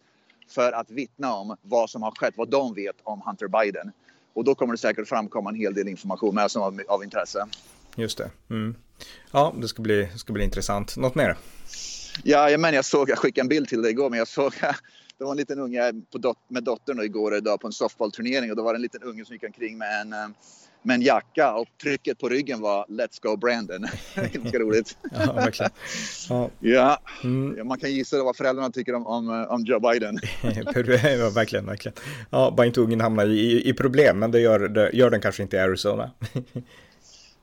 för 0.49 0.71
att 0.71 0.91
vittna 0.91 1.33
om 1.33 1.55
vad 1.61 1.89
som 1.89 2.03
har 2.03 2.11
skett, 2.11 2.33
vad 2.37 2.49
de 2.49 2.73
vet 2.73 2.95
om 3.03 3.21
Hunter 3.25 3.47
Biden. 3.47 3.91
Och 4.33 4.43
då 4.43 4.55
kommer 4.55 4.73
det 4.73 4.77
säkert 4.77 5.07
framkomma 5.07 5.49
en 5.49 5.55
hel 5.55 5.73
del 5.73 5.87
information 5.87 6.35
med 6.35 6.51
som 6.51 6.61
av, 6.61 6.81
av 6.87 7.03
intresse. 7.03 7.47
Just 7.95 8.17
det. 8.17 8.31
Mm. 8.49 8.75
Ja, 9.31 9.55
det 9.61 9.67
ska 9.67 9.81
bli, 9.81 10.09
ska 10.15 10.33
bli 10.33 10.43
intressant. 10.43 10.97
Något 10.97 11.15
mer? 11.15 11.37
Ja, 12.23 12.57
men 12.57 12.73
jag 12.73 12.85
såg, 12.85 13.09
jag 13.09 13.17
skickade 13.17 13.41
en 13.41 13.47
bild 13.47 13.67
till 13.67 13.81
dig 13.81 13.91
igår, 13.91 14.09
men 14.09 14.19
jag 14.19 14.27
såg 14.27 14.53
det 15.19 15.25
var 15.25 15.31
en 15.31 15.37
liten 15.37 15.59
unge 15.59 15.93
på 16.11 16.17
dot, 16.17 16.37
med 16.47 16.63
dottern 16.63 17.01
igår 17.03 17.35
idag 17.35 17.61
på 17.61 17.67
en 17.67 17.73
softballturnering 17.73 18.51
och 18.51 18.57
då 18.57 18.63
var 18.63 18.73
det 18.73 18.77
en 18.77 18.81
liten 18.81 19.03
unge 19.03 19.25
som 19.25 19.33
gick 19.33 19.43
omkring 19.43 19.77
med 19.77 20.01
en, 20.01 20.13
eh, 20.13 20.29
med 20.81 20.93
en 20.93 21.01
jacka 21.01 21.53
och 21.53 21.67
trycket 21.81 22.19
på 22.19 22.29
ryggen 22.29 22.61
var 22.61 22.85
Let's 22.89 23.21
go 23.21 23.35
Brandon. 23.37 23.87
Ganska 24.33 24.59
roligt. 24.59 24.97
ja, 25.11 25.33
verkligen. 25.33 25.71
Ja. 26.29 26.49
Ja. 26.59 26.99
Mm. 27.23 27.67
Man 27.67 27.79
kan 27.79 27.91
gissa 27.91 28.23
vad 28.23 28.35
föräldrarna 28.35 28.71
tycker 28.71 28.95
om, 28.95 29.07
om, 29.07 29.29
eh, 29.29 29.51
om 29.51 29.65
Joe 29.65 29.79
Biden. 29.79 30.19
ja, 30.41 31.29
verkligen, 31.29 31.65
verkligen. 31.65 31.95
Ja, 32.29 32.53
bara 32.57 32.67
inte 32.67 32.81
ungen 32.81 33.01
hamnar 33.01 33.25
i, 33.25 33.69
i 33.69 33.73
problem, 33.73 34.19
men 34.19 34.31
det 34.31 34.39
gör, 34.39 34.59
det 34.59 34.89
gör 34.93 35.09
den 35.09 35.21
kanske 35.21 35.43
inte 35.43 35.55
i 35.55 35.59
Arizona. 35.59 36.11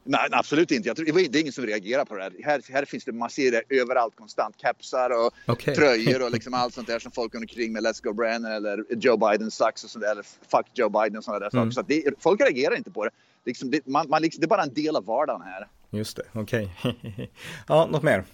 Nej, 0.08 0.28
absolut 0.32 0.70
inte. 0.70 0.88
Jag 0.88 0.96
tror, 0.96 1.28
det 1.28 1.38
är 1.38 1.40
ingen 1.40 1.52
som 1.52 1.66
reagerar 1.66 2.04
på 2.04 2.16
det 2.16 2.22
här. 2.22 2.32
Här, 2.44 2.62
här 2.72 2.84
finns 2.84 3.04
det 3.04 3.12
massor 3.12 3.62
överallt 3.68 4.16
konstant. 4.16 4.56
Kepsar 4.60 5.10
och 5.10 5.52
okay. 5.52 5.74
tröjor 5.74 6.22
och 6.22 6.30
liksom 6.36 6.54
allt 6.54 6.74
sånt 6.74 6.86
där 6.86 6.98
som 6.98 7.12
folk 7.12 7.32
går 7.32 7.38
omkring 7.38 7.72
med. 7.72 7.82
Let's 7.82 8.02
go 8.02 8.12
Brandon 8.12 8.52
eller 8.52 8.84
Joe 8.90 9.16
Biden 9.16 9.50
sucks 9.50 9.84
och 9.84 9.90
sånt 9.90 10.04
där. 10.04 10.10
Eller 10.12 10.22
fuck 10.22 10.66
Joe 10.74 10.88
Biden 10.88 11.16
och 11.16 11.24
sådana 11.24 11.38
där 11.38 11.58
mm. 11.58 11.72
saker. 11.72 12.02
Så 12.02 12.10
det, 12.10 12.22
folk 12.22 12.40
reagerar 12.40 12.76
inte 12.76 12.90
på 12.90 13.04
det. 13.04 13.10
Liksom, 13.44 13.70
det, 13.70 13.86
man, 13.86 14.08
man 14.08 14.22
liksom, 14.22 14.40
det 14.40 14.44
är 14.44 14.48
bara 14.48 14.62
en 14.62 14.74
del 14.74 14.96
av 14.96 15.04
vardagen 15.04 15.42
här. 15.42 15.68
Just 15.90 16.16
det, 16.16 16.22
okej. 16.32 16.70
Okay. 16.84 17.28
ja, 17.68 17.86
något 17.86 18.02
mer? 18.02 18.24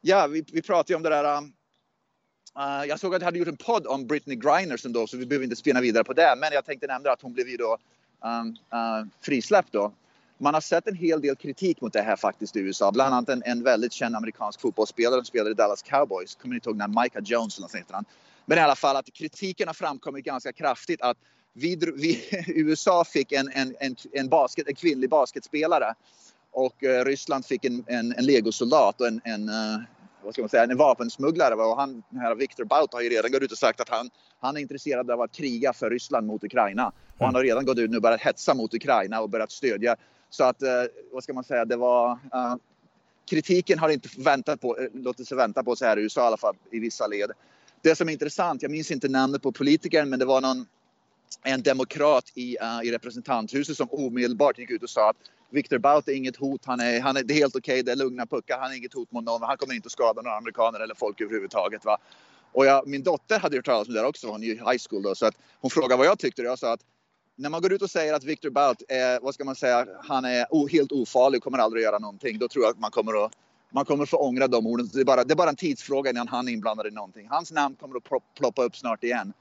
Ja, 0.00 0.26
vi, 0.26 0.44
vi 0.52 0.62
pratade 0.62 0.92
ju 0.92 0.96
om 0.96 1.02
det 1.02 1.08
där. 1.08 1.38
Uh, 2.58 2.86
jag 2.88 3.00
såg 3.00 3.14
att 3.14 3.20
du 3.20 3.24
hade 3.24 3.38
gjort 3.38 3.48
en 3.48 3.56
podd 3.56 3.86
om 3.86 4.06
Britney 4.06 4.36
Griner 4.36 4.88
då, 4.88 5.06
så 5.06 5.16
vi 5.16 5.26
behöver 5.26 5.44
inte 5.44 5.56
spinna 5.56 5.80
vidare 5.80 6.04
på 6.04 6.12
det. 6.12 6.34
Men 6.38 6.52
jag 6.52 6.64
tänkte 6.64 6.86
nämna 6.86 7.10
att 7.10 7.22
hon 7.22 7.32
blev 7.32 7.48
ju 7.48 7.56
då 7.56 7.78
um, 8.24 8.48
uh, 8.48 9.06
frisläppt 9.20 9.72
då 9.72 9.92
man 10.40 10.54
har 10.54 10.60
sett 10.60 10.86
en 10.86 10.94
hel 10.94 11.20
del 11.20 11.36
kritik 11.36 11.80
mot 11.80 11.92
det 11.92 12.02
här 12.02 12.16
faktiskt 12.16 12.56
i 12.56 12.60
USA. 12.60 12.92
Bland 12.92 13.14
annat 13.14 13.28
en, 13.28 13.42
en 13.46 13.62
väldigt 13.62 13.92
känd 13.92 14.16
amerikansk 14.16 14.60
fotbollsspelare 14.60 15.20
som 15.20 15.24
spelade 15.24 15.50
i 15.50 15.54
Dallas 15.54 15.82
Cowboys. 15.82 16.34
Kommer 16.34 16.54
inte 16.54 16.68
ihåg 16.68 16.76
när 16.76 17.02
Micah 17.02 17.22
Jones 17.24 17.58
eller 17.58 17.64
något 17.64 17.74
heter 17.74 17.94
han. 17.94 18.04
Men 18.46 18.58
i 18.58 18.60
alla 18.60 18.76
fall 18.76 18.96
att 18.96 19.12
kritiken 19.12 19.68
har 19.68 19.74
framkommit 19.74 20.24
ganska 20.24 20.52
kraftigt 20.52 21.02
att 21.02 21.16
vi, 21.52 21.78
vi, 21.96 22.24
USA 22.46 23.04
fick 23.04 23.32
en, 23.32 23.50
en, 23.54 23.74
en, 23.80 23.96
en, 24.12 24.28
basket, 24.28 24.68
en 24.68 24.74
kvinnlig 24.74 25.10
basketspelare 25.10 25.94
och 26.52 26.82
uh, 26.82 27.04
Ryssland 27.04 27.46
fick 27.46 27.64
en, 27.64 27.84
en, 27.86 28.14
en 28.16 28.24
legosoldat 28.24 29.00
och 29.00 29.06
en, 29.06 29.20
en, 29.24 29.48
uh, 29.48 29.80
vad 30.22 30.32
ska 30.32 30.42
man 30.42 30.48
säga, 30.48 30.62
en 30.62 30.76
vapensmugglare. 30.76 31.54
Och 31.54 31.76
han, 31.76 32.02
här 32.12 32.34
Viktor 32.34 32.64
Baut 32.64 32.92
har 32.92 33.00
ju 33.00 33.08
redan 33.08 33.32
gått 33.32 33.42
ut 33.42 33.52
och 33.52 33.58
sagt 33.58 33.80
att 33.80 33.88
han, 33.88 34.10
han 34.40 34.56
är 34.56 34.60
intresserad 34.60 35.10
av 35.10 35.20
att 35.20 35.32
kriga 35.32 35.72
för 35.72 35.90
Ryssland 35.90 36.26
mot 36.26 36.44
Ukraina. 36.44 36.92
Och 37.18 37.26
han 37.26 37.34
har 37.34 37.42
redan 37.42 37.64
gått 37.64 37.78
ut 37.78 37.90
nu 37.90 37.96
och 37.96 38.02
börjat 38.02 38.20
hetsa 38.20 38.54
mot 38.54 38.74
Ukraina 38.74 39.20
och 39.20 39.30
börjat 39.30 39.50
stödja. 39.50 39.96
Så 40.30 40.44
att, 40.44 40.62
eh, 40.62 40.84
vad 41.12 41.22
ska 41.22 41.32
man 41.32 41.44
säga, 41.44 41.64
det 41.64 41.76
var... 41.76 42.10
Eh, 42.10 42.54
kritiken 43.30 43.78
har 43.78 43.88
inte 43.88 44.08
väntat 44.18 44.60
på, 44.60 44.78
eh, 44.78 44.88
låtit 44.92 45.28
sig 45.28 45.36
vänta 45.36 45.62
på 45.64 45.76
sig 45.76 45.88
här 45.88 45.96
i 45.96 46.02
USA 46.02 46.20
i 46.20 46.24
alla 46.24 46.36
fall 46.36 46.56
i 46.70 46.78
vissa 46.78 47.06
led. 47.06 47.30
Det 47.82 47.96
som 47.96 48.08
är 48.08 48.12
intressant, 48.12 48.62
jag 48.62 48.70
minns 48.70 48.90
inte 48.90 49.08
namnet 49.08 49.42
på 49.42 49.52
politikern, 49.52 50.10
men 50.10 50.18
det 50.18 50.24
var 50.24 50.40
någon 50.40 50.66
en 51.42 51.62
demokrat 51.62 52.32
i, 52.34 52.56
uh, 52.62 52.88
i 52.88 52.92
representanthuset 52.92 53.76
som 53.76 53.88
omedelbart 53.90 54.58
gick 54.58 54.70
ut 54.70 54.82
och 54.82 54.90
sa 54.90 55.10
att 55.10 55.16
Victor 55.50 55.78
Bout 55.78 56.08
är 56.08 56.12
inget 56.12 56.36
hot. 56.36 56.64
Han 56.64 56.80
är, 56.80 57.00
han 57.00 57.16
är, 57.16 57.22
det 57.22 57.34
är 57.34 57.36
helt 57.36 57.56
okej. 57.56 57.72
Okay, 57.72 57.82
det 57.82 57.92
är 57.92 57.96
lugna 57.96 58.26
puckar. 58.26 58.58
Han 58.58 58.72
är 58.72 58.76
inget 58.76 58.94
hot 58.94 59.12
mot 59.12 59.24
någon. 59.24 59.42
Han 59.42 59.56
kommer 59.56 59.74
inte 59.74 59.86
att 59.86 59.92
skada 59.92 60.22
några 60.22 60.36
amerikaner 60.36 60.80
eller 60.80 60.94
folk 60.94 61.20
överhuvudtaget. 61.20 61.84
Va? 61.84 61.98
Och 62.52 62.66
jag, 62.66 62.86
min 62.88 63.02
dotter 63.02 63.38
hade 63.38 63.56
hört 63.56 63.64
talas 63.64 63.88
om 63.88 63.94
det 63.94 64.00
där 64.00 64.06
också. 64.06 64.28
Hon 64.28 64.42
är 64.42 64.46
i 64.46 64.50
high 64.50 64.78
school 64.88 65.02
då. 65.02 65.14
Så 65.14 65.26
att 65.26 65.34
hon 65.60 65.70
frågade 65.70 65.96
vad 65.96 66.06
jag 66.06 66.18
tyckte. 66.18 66.42
Och 66.42 66.48
jag 66.48 66.58
sa 66.58 66.72
att 66.72 66.80
när 67.40 67.50
man 67.50 67.62
går 67.62 67.72
ut 67.72 67.82
och 67.82 67.90
säger 67.90 68.14
att 68.14 68.24
Victor 68.24 68.50
Bout 68.50 68.82
är, 68.88 69.20
vad 69.20 69.34
ska 69.34 69.44
man 69.44 69.56
säga, 69.56 69.86
han 70.04 70.24
är 70.24 70.46
o, 70.50 70.68
helt 70.68 70.92
ofarlig 70.92 71.38
och 71.38 71.44
kommer 71.44 71.58
aldrig 71.58 71.82
att 71.82 71.84
göra 71.84 71.98
någonting. 71.98 72.38
Då 72.38 72.48
tror 72.48 72.64
jag 72.64 72.70
att 72.70 72.78
man 72.78 72.90
kommer 72.90 73.24
att 73.24 73.32
man 73.72 73.84
kommer 73.84 74.06
få 74.06 74.16
ångra 74.16 74.48
de 74.48 74.66
orden. 74.66 74.90
Det 74.92 75.00
är, 75.00 75.04
bara, 75.04 75.24
det 75.24 75.34
är 75.34 75.36
bara 75.36 75.50
en 75.50 75.56
tidsfråga 75.56 76.10
innan 76.10 76.28
han 76.28 76.48
är 76.48 76.52
inblandad 76.52 76.86
i 76.86 76.90
någonting. 76.90 77.26
Hans 77.30 77.52
namn 77.52 77.76
kommer 77.80 77.96
att 77.96 78.34
ploppa 78.38 78.62
upp 78.62 78.76
snart 78.76 79.04
igen 79.04 79.32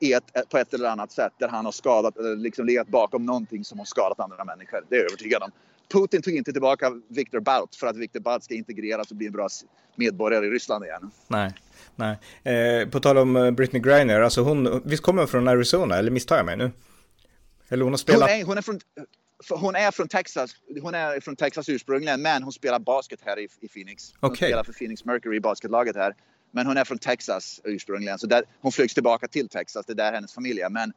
ett, 0.00 0.48
på 0.50 0.58
ett 0.58 0.74
eller 0.74 0.88
annat 0.88 1.12
sätt 1.12 1.32
där 1.38 1.48
han 1.48 1.64
har 1.64 1.72
skadat 1.72 2.16
eller 2.16 2.36
liksom 2.36 2.66
legat 2.66 2.88
bakom 2.88 3.26
någonting 3.26 3.64
som 3.64 3.78
har 3.78 3.86
skadat 3.86 4.20
andra 4.20 4.44
människor. 4.44 4.84
Det 4.88 4.94
är 4.94 4.98
jag 4.98 5.06
övertygad 5.06 5.42
om. 5.42 5.50
Putin 5.92 6.22
tog 6.22 6.34
inte 6.34 6.52
tillbaka 6.52 6.92
Viktor 7.08 7.40
Bout 7.40 7.76
för 7.76 7.86
att 7.86 7.96
Viktor 7.96 8.20
Bout 8.20 8.44
ska 8.44 8.54
integreras 8.54 9.10
och 9.10 9.16
bli 9.16 9.26
en 9.26 9.32
bra 9.32 9.48
medborgare 9.96 10.46
i 10.46 10.50
Ryssland 10.50 10.84
igen. 10.84 11.10
Nej, 11.28 11.54
nej. 11.96 12.18
Eh, 12.54 12.88
på 12.88 13.00
tal 13.00 13.18
om 13.18 13.36
eh, 13.36 13.50
Britney 13.50 13.82
Griner, 13.82 14.20
alltså 14.20 14.40
hon, 14.40 14.82
visst 14.84 15.02
kommer 15.02 15.22
hon 15.22 15.28
från 15.28 15.48
Arizona, 15.48 15.96
eller 15.96 16.10
misstar 16.10 16.36
jag 16.36 16.46
mig 16.46 16.56
nu? 16.56 16.70
Eller 17.72 17.84
hon 17.84 17.92
har 17.92 17.98
spelat... 17.98 18.30
Hon 18.30 18.40
är, 18.40 18.44
hon 18.44 18.58
är 18.58 18.62
från, 18.62 18.80
hon 19.50 19.76
är 19.76 19.90
från 19.90 20.08
Texas. 20.08 20.56
Hon 20.82 20.94
är 20.94 21.20
från 21.20 21.36
Texas 21.36 21.68
ursprungligen, 21.68 22.22
men 22.22 22.42
hon 22.42 22.52
spelar 22.52 22.78
basket 22.78 23.20
här 23.24 23.38
i, 23.38 23.48
i 23.60 23.68
Phoenix. 23.68 24.14
Hon 24.20 24.30
okay. 24.30 24.48
spelar 24.48 24.64
för 24.64 24.72
Phoenix 24.72 25.04
Mercury, 25.04 25.40
basketlaget 25.40 25.96
här. 25.96 26.14
Men 26.50 26.66
hon 26.66 26.76
är 26.76 26.84
från 26.84 26.98
Texas 26.98 27.60
ursprungligen, 27.64 28.18
så 28.18 28.26
där, 28.26 28.44
hon 28.60 28.72
flygs 28.72 28.94
tillbaka 28.94 29.28
till 29.28 29.48
Texas. 29.48 29.86
Det 29.86 29.92
är 29.92 29.94
där 29.94 30.12
hennes 30.12 30.34
familj 30.34 30.60
är. 30.60 30.70
Men 30.70 30.92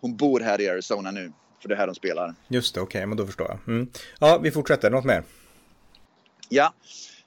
hon 0.00 0.16
bor 0.16 0.40
här 0.40 0.60
i 0.60 0.68
Arizona 0.68 1.10
nu, 1.10 1.32
för 1.62 1.68
det 1.68 1.74
är 1.74 1.78
här 1.78 1.86
hon 1.86 1.94
spelar. 1.94 2.34
Just 2.48 2.74
det, 2.74 2.80
okej, 2.80 2.98
okay, 2.98 3.06
men 3.06 3.16
då 3.16 3.26
förstår 3.26 3.46
jag. 3.48 3.74
Mm. 3.74 3.90
Ja, 4.18 4.38
vi 4.38 4.50
fortsätter. 4.50 4.90
Något 4.90 5.04
mer? 5.04 5.22
Ja, 6.48 6.74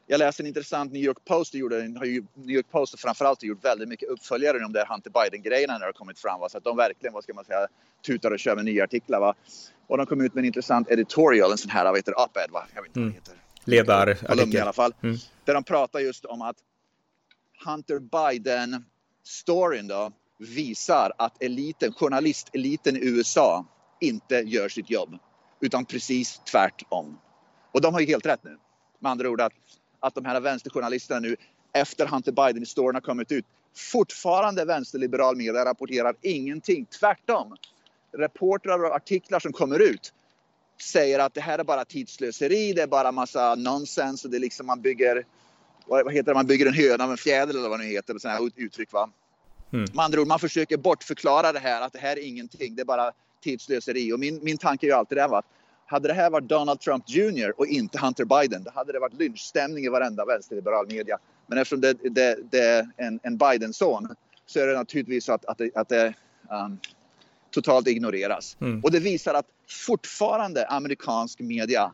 jag 0.09 0.19
läste 0.19 0.43
en 0.43 0.47
intressant 0.47 0.91
New 0.93 1.01
York 1.01 1.25
Post. 1.25 1.53
Gjorde, 1.53 1.87
New 1.87 2.49
York 2.49 2.71
Post 2.71 2.93
har 2.93 2.97
framförallt 2.97 3.43
gjort 3.43 3.65
väldigt 3.65 3.89
mycket 3.89 4.09
uppföljare 4.09 4.65
om 4.65 4.73
det 4.73 4.85
Hunter 4.89 5.09
Biden-grejerna 5.09 5.73
när 5.73 5.79
det 5.79 5.85
har 5.85 5.93
kommit 5.93 6.19
fram. 6.19 6.39
Va? 6.39 6.49
Så 6.49 6.57
att 6.57 6.63
de 6.63 6.77
verkligen, 6.77 7.13
vad 7.13 7.23
ska 7.23 7.33
man 7.33 7.45
säga, 7.45 7.67
tutar 8.05 8.31
och 8.31 8.39
kör 8.39 8.55
med 8.55 8.65
nya 8.65 8.83
artiklar. 8.83 9.19
Va? 9.19 9.33
Och 9.87 9.97
de 9.97 10.05
kom 10.05 10.21
ut 10.21 10.33
med 10.33 10.41
en 10.41 10.45
intressant 10.45 10.91
editorial, 10.91 11.51
en 11.51 11.57
sån 11.57 11.71
här, 11.71 11.85
vad 11.85 11.95
heter 11.95 12.11
up-ed, 12.11 12.51
va? 12.51 12.65
Jag 12.75 12.81
vet 12.81 12.87
inte 12.87 12.99
mm. 12.99 13.13
vad 13.13 13.23
det 13.23 13.31
heter. 13.31 13.47
Ledarartikel. 13.63 14.55
i 14.55 14.59
alla 14.59 14.73
fall. 14.73 14.93
Mm. 15.03 15.17
Där 15.45 15.53
de 15.53 15.63
pratar 15.63 15.99
just 15.99 16.25
om 16.25 16.41
att 16.41 16.57
Hunter 17.65 17.99
Biden-storyn 17.99 19.87
då 19.87 20.11
visar 20.37 21.11
att 21.17 21.43
eliten, 21.43 21.93
journalisteliten 21.93 22.97
i 22.97 22.99
USA 23.01 23.65
inte 23.99 24.35
gör 24.35 24.69
sitt 24.69 24.89
jobb. 24.89 25.17
Utan 25.59 25.85
precis 25.85 26.41
tvärtom. 26.51 27.19
Och 27.71 27.81
de 27.81 27.93
har 27.93 28.01
ju 28.01 28.07
helt 28.07 28.25
rätt 28.25 28.43
nu. 28.43 28.57
Med 28.99 29.11
andra 29.11 29.29
ord 29.29 29.41
att, 29.41 29.53
att 29.99 30.15
de 30.15 30.25
här 30.25 30.39
vänsterjournalisterna 30.39 31.19
nu 31.19 31.35
efter 31.73 32.05
Hunter 32.05 32.31
Biden-historien 32.31 32.95
har 32.95 33.01
kommit 33.01 33.31
ut 33.31 33.45
fortfarande 33.75 34.65
vänsterliberal 34.65 35.35
media 35.35 35.65
rapporterar 35.65 36.15
ingenting. 36.21 36.85
Tvärtom. 36.85 37.55
Reportrar 38.17 38.83
och 38.83 38.95
artiklar 38.95 39.39
som 39.39 39.53
kommer 39.53 39.79
ut 39.79 40.13
säger 40.81 41.19
att 41.19 41.33
det 41.33 41.41
här 41.41 41.59
är 41.59 41.63
bara 41.63 41.85
tidslöseri, 41.85 42.73
det 42.73 42.81
är 42.81 42.87
bara 42.87 43.11
massa 43.11 43.55
nonsens 43.55 44.25
och 44.25 44.31
det 44.31 44.37
är 44.37 44.39
liksom 44.39 44.65
man 44.65 44.81
bygger 44.81 45.25
vad 45.87 46.13
heter 46.13 46.31
det, 46.31 46.33
man 46.33 46.47
bygger 46.47 46.65
en 46.65 46.73
höna 46.73 47.03
av 47.03 47.11
en 47.11 47.17
fjäder 47.17 47.53
eller 47.53 47.69
vad 47.69 47.79
det 47.79 47.85
heter, 47.85 48.17
sådana 48.17 48.39
här 48.39 48.49
uttryck 48.55 48.93
va. 48.93 49.09
Mm. 49.73 49.85
Med 49.93 50.05
andra 50.05 50.21
ord, 50.21 50.27
man 50.27 50.39
försöker 50.39 50.77
bortförklara 50.77 51.51
det 51.51 51.59
här, 51.59 51.81
att 51.81 51.93
det 51.93 51.99
här 51.99 52.17
är 52.17 52.27
ingenting, 52.27 52.75
det 52.75 52.81
är 52.81 52.85
bara 52.85 53.11
tidslöseri. 53.43 54.13
Och 54.13 54.19
min, 54.19 54.43
min 54.43 54.57
tanke 54.57 54.85
är 54.85 54.87
ju 54.87 54.93
alltid 54.93 55.17
det, 55.17 55.27
va? 55.27 55.41
Hade 55.87 56.07
det 56.07 56.13
här 56.13 56.29
varit 56.29 56.49
Donald 56.49 56.79
Trump 56.79 57.09
Jr 57.09 57.53
och 57.57 57.67
inte 57.67 57.99
Hunter 57.99 58.25
Biden, 58.25 58.63
då 58.63 58.71
hade 58.75 58.93
det 58.93 58.99
varit 58.99 59.13
lynchstämning 59.13 59.85
i 59.85 59.89
varenda 59.89 60.25
vänsterliberal 60.25 60.87
media. 60.87 61.17
Men 61.47 61.57
eftersom 61.57 61.81
det, 61.81 61.93
det, 61.93 62.37
det 62.51 62.59
är 62.59 62.89
en, 62.97 63.19
en 63.23 63.37
Biden-son 63.37 64.15
så 64.45 64.59
är 64.59 64.67
det 64.67 64.73
naturligtvis 64.73 65.29
att, 65.29 65.45
att 65.45 65.57
det, 65.57 65.71
att 65.75 65.89
det 65.89 66.13
um, 66.49 66.79
totalt 67.51 67.87
ignoreras. 67.87 68.57
Mm. 68.61 68.83
Och 68.83 68.91
det 68.91 68.99
visar 68.99 69.33
att 69.33 69.45
fortfarande 69.67 70.67
amerikansk 70.67 71.39
media 71.39 71.93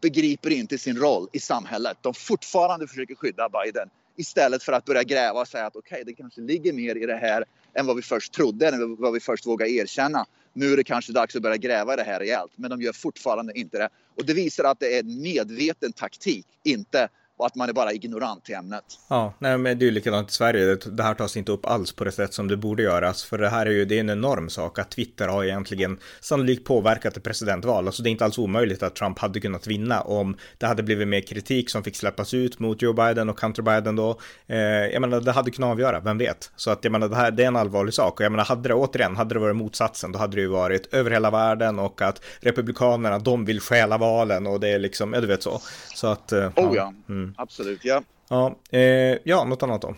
begriper 0.00 0.50
inte 0.50 0.78
sin 0.78 0.96
roll 0.96 1.28
i 1.32 1.40
samhället. 1.40 1.96
De 2.00 2.14
fortfarande 2.14 2.86
försöker 2.86 3.14
skydda 3.14 3.48
Biden 3.48 3.88
istället 4.16 4.62
för 4.62 4.72
att 4.72 4.84
börja 4.84 5.02
gräva 5.02 5.40
och 5.40 5.48
säga 5.48 5.66
att 5.66 5.76
okej, 5.76 6.02
okay, 6.02 6.04
det 6.04 6.12
kanske 6.12 6.40
ligger 6.40 6.72
mer 6.72 6.96
i 6.96 7.06
det 7.06 7.16
här 7.16 7.44
än 7.74 7.86
vad 7.86 7.96
vi 7.96 8.02
först 8.02 8.32
trodde, 8.32 8.68
än 8.68 8.96
vad 8.96 9.12
vi 9.12 9.20
först 9.20 9.46
vågade 9.46 9.70
erkänna. 9.70 10.26
Nu 10.52 10.72
är 10.72 10.76
det 10.76 10.84
kanske 10.84 11.12
dags 11.12 11.36
att 11.36 11.42
börja 11.42 11.56
gräva 11.56 11.94
i 11.94 11.96
det 11.96 12.02
här 12.02 12.18
rejält, 12.18 12.52
men 12.56 12.70
de 12.70 12.82
gör 12.82 12.92
fortfarande 12.92 13.58
inte 13.58 13.78
det. 13.78 13.88
Och 14.16 14.26
det 14.26 14.34
visar 14.34 14.64
att 14.64 14.80
det 14.80 14.96
är 14.96 15.00
en 15.00 15.22
medveten 15.22 15.92
taktik, 15.92 16.46
inte 16.64 17.08
och 17.38 17.46
att 17.46 17.54
man 17.54 17.68
är 17.68 17.72
bara 17.72 17.92
ignorant 17.92 18.44
till 18.44 18.54
ämnet. 18.54 18.84
Ja, 19.08 19.34
nej, 19.38 19.58
men 19.58 19.78
det 19.78 19.84
är 19.84 19.86
ju 19.86 19.92
likadant 19.92 20.30
i 20.30 20.32
Sverige. 20.32 20.76
Det 20.76 21.02
här 21.02 21.14
tas 21.14 21.36
inte 21.36 21.52
upp 21.52 21.66
alls 21.66 21.92
på 21.92 22.04
det 22.04 22.12
sätt 22.12 22.34
som 22.34 22.48
det 22.48 22.56
borde 22.56 22.82
göras. 22.82 23.24
För 23.24 23.38
det 23.38 23.48
här 23.48 23.66
är 23.66 23.70
ju 23.70 23.84
det 23.84 23.96
är 23.96 24.00
en 24.00 24.10
enorm 24.10 24.48
sak 24.48 24.78
att 24.78 24.90
Twitter 24.90 25.28
har 25.28 25.44
egentligen 25.44 25.98
sannolikt 26.20 26.64
påverkat 26.64 27.16
ett 27.16 27.22
presidentval. 27.22 27.86
Alltså 27.86 28.02
det 28.02 28.08
är 28.08 28.10
inte 28.10 28.24
alls 28.24 28.38
omöjligt 28.38 28.82
att 28.82 28.94
Trump 28.94 29.18
hade 29.18 29.40
kunnat 29.40 29.66
vinna 29.66 30.00
om 30.00 30.36
det 30.58 30.66
hade 30.66 30.82
blivit 30.82 31.08
mer 31.08 31.20
kritik 31.20 31.70
som 31.70 31.84
fick 31.84 31.96
släppas 31.96 32.34
ut 32.34 32.58
mot 32.58 32.82
Joe 32.82 32.92
Biden 32.92 33.28
och 33.28 33.40
Hunter 33.40 33.62
Biden 33.62 33.96
då. 33.96 34.18
Eh, 34.46 34.58
jag 34.58 35.00
menar, 35.00 35.20
det 35.20 35.32
hade 35.32 35.50
kunnat 35.50 35.70
avgöra, 35.70 36.00
vem 36.00 36.18
vet? 36.18 36.50
Så 36.56 36.70
att 36.70 36.84
jag 36.84 36.92
menar, 36.92 37.08
det 37.08 37.16
här 37.16 37.30
det 37.30 37.42
är 37.42 37.46
en 37.46 37.56
allvarlig 37.56 37.94
sak. 37.94 38.20
Och 38.20 38.24
jag 38.24 38.32
menar, 38.32 38.44
hade 38.44 38.68
det 38.68 38.74
återigen, 38.74 39.16
hade 39.16 39.34
det 39.34 39.40
varit 39.40 39.56
motsatsen, 39.56 40.12
då 40.12 40.18
hade 40.18 40.36
det 40.36 40.40
ju 40.40 40.48
varit 40.48 40.94
över 40.94 41.10
hela 41.10 41.30
världen 41.30 41.78
och 41.78 42.02
att 42.02 42.24
republikanerna, 42.40 43.18
de 43.18 43.44
vill 43.44 43.60
stjäla 43.60 43.98
valen 43.98 44.46
och 44.46 44.60
det 44.60 44.68
är 44.68 44.78
liksom, 44.78 45.12
ja 45.12 45.20
du 45.20 45.26
vet 45.26 45.42
så. 45.42 45.60
Så 45.94 46.06
att... 46.06 46.32
Eh, 46.32 46.48
oh 46.56 46.76
ja, 46.76 46.92
mm. 47.08 47.21
Absolut, 47.36 47.84
ja. 47.84 48.02
Ja, 48.28 48.56
eh, 48.70 49.18
ja, 49.24 49.44
något 49.44 49.62
annat 49.62 49.82
då? 49.82 49.94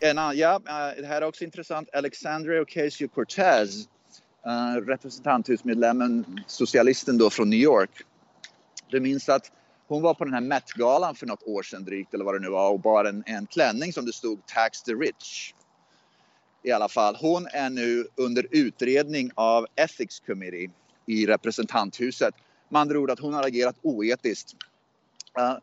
En, 0.00 0.16
ja, 0.16 0.60
uh, 0.64 1.00
det 1.02 1.06
här 1.06 1.22
är 1.22 1.24
också 1.24 1.44
intressant. 1.44 1.88
Alexandria 1.94 2.62
Ocasio-Cortez, 2.62 3.88
uh, 4.46 4.86
representanthusmedlemmen, 4.86 6.40
socialisten 6.46 7.18
då 7.18 7.30
från 7.30 7.50
New 7.50 7.58
York. 7.58 7.90
Du 8.90 9.00
minns 9.00 9.28
att 9.28 9.52
hon 9.88 10.02
var 10.02 10.14
på 10.14 10.24
den 10.24 10.34
här 10.34 10.40
Met-galan 10.40 11.14
för 11.14 11.26
något 11.26 11.42
år 11.42 11.62
sedan 11.62 11.84
drygt, 11.84 12.14
eller 12.14 12.24
vad 12.24 12.34
det 12.34 12.40
nu 12.40 12.48
var, 12.48 12.70
och 12.70 12.80
bar 12.80 13.04
en, 13.04 13.22
en 13.26 13.46
klänning 13.46 13.92
som 13.92 14.06
det 14.06 14.12
stod 14.12 14.46
Tax 14.46 14.82
the 14.82 14.92
Rich. 14.92 15.54
I 16.62 16.72
alla 16.72 16.88
fall, 16.88 17.16
hon 17.20 17.46
är 17.46 17.70
nu 17.70 18.06
under 18.16 18.46
utredning 18.50 19.30
av 19.34 19.66
Ethics 19.76 20.20
Committee 20.20 20.70
i 21.06 21.26
representanthuset. 21.26 22.34
Med 22.68 22.80
andra 22.80 22.98
ord 22.98 23.10
att 23.10 23.20
hon 23.20 23.34
har 23.34 23.42
agerat 23.42 23.76
oetiskt. 23.82 24.54
Uh, 25.38 25.44
Eh, 25.46 25.56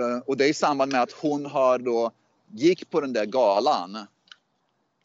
Eh, 0.00 0.18
och 0.26 0.36
det 0.36 0.44
är 0.44 0.48
i 0.48 0.54
samband 0.54 0.92
med 0.92 1.02
att 1.02 1.12
hon 1.12 1.46
har 1.46 1.78
då 1.78 2.12
gick 2.52 2.90
på 2.90 3.00
den 3.00 3.12
där 3.12 3.24
galan. 3.26 3.98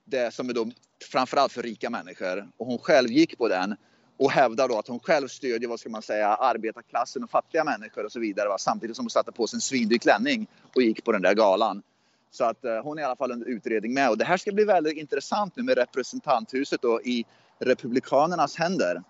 Det 0.05 0.33
som 0.33 0.49
är 0.49 0.53
då 0.53 0.71
framförallt 1.11 1.51
för 1.51 1.63
rika 1.63 1.89
människor. 1.89 2.49
Och 2.57 2.65
hon 2.65 2.77
själv 2.77 3.11
gick 3.11 3.37
på 3.37 3.47
den 3.47 3.75
och 4.17 4.31
hävdar 4.31 4.67
då 4.67 4.79
att 4.79 4.87
hon 4.87 4.99
själv 4.99 5.27
stödjer, 5.27 5.69
vad 5.69 5.79
ska 5.79 5.89
man 5.89 6.01
säga, 6.01 6.27
arbetarklassen 6.27 7.23
och 7.23 7.29
fattiga 7.29 7.63
människor 7.63 8.05
och 8.05 8.11
så 8.11 8.19
vidare. 8.19 8.49
Va? 8.49 8.57
Samtidigt 8.57 8.95
som 8.95 9.05
hon 9.05 9.09
satte 9.09 9.31
på 9.31 9.47
sig 9.47 9.57
en 9.57 9.61
svindyr 9.61 9.97
klänning 9.97 10.47
och 10.75 10.81
gick 10.81 11.03
på 11.03 11.11
den 11.11 11.21
där 11.21 11.33
galan. 11.33 11.83
Så 12.31 12.43
att 12.43 12.65
eh, 12.65 12.83
hon 12.83 12.97
är 12.97 13.01
i 13.01 13.05
alla 13.05 13.15
fall 13.15 13.31
under 13.31 13.47
utredning 13.47 13.93
med. 13.93 14.09
Och 14.09 14.17
det 14.17 14.25
här 14.25 14.37
ska 14.37 14.51
bli 14.51 14.63
väldigt 14.63 14.97
intressant 14.97 15.55
nu 15.55 15.63
med 15.63 15.77
representanthuset 15.77 16.81
då 16.81 17.01
i 17.01 17.25
Republikanernas 17.59 18.55
händer. 18.55 19.03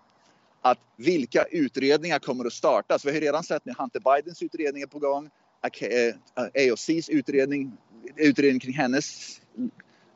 Att 0.62 0.78
vilka 0.96 1.44
utredningar 1.44 2.18
kommer 2.18 2.44
att 2.44 2.52
startas? 2.52 3.04
Vi 3.04 3.08
har 3.10 3.14
ju 3.14 3.20
redan 3.20 3.44
sett 3.44 3.64
nu 3.64 3.72
Hunter 3.78 4.00
Bidens 4.00 4.42
utredning 4.42 4.82
är 4.82 4.86
på 4.86 4.98
gång. 4.98 5.30
AOCs 5.64 7.08
utredning, 7.08 7.76
utredning 8.16 8.60
kring 8.60 8.74
hennes 8.74 9.40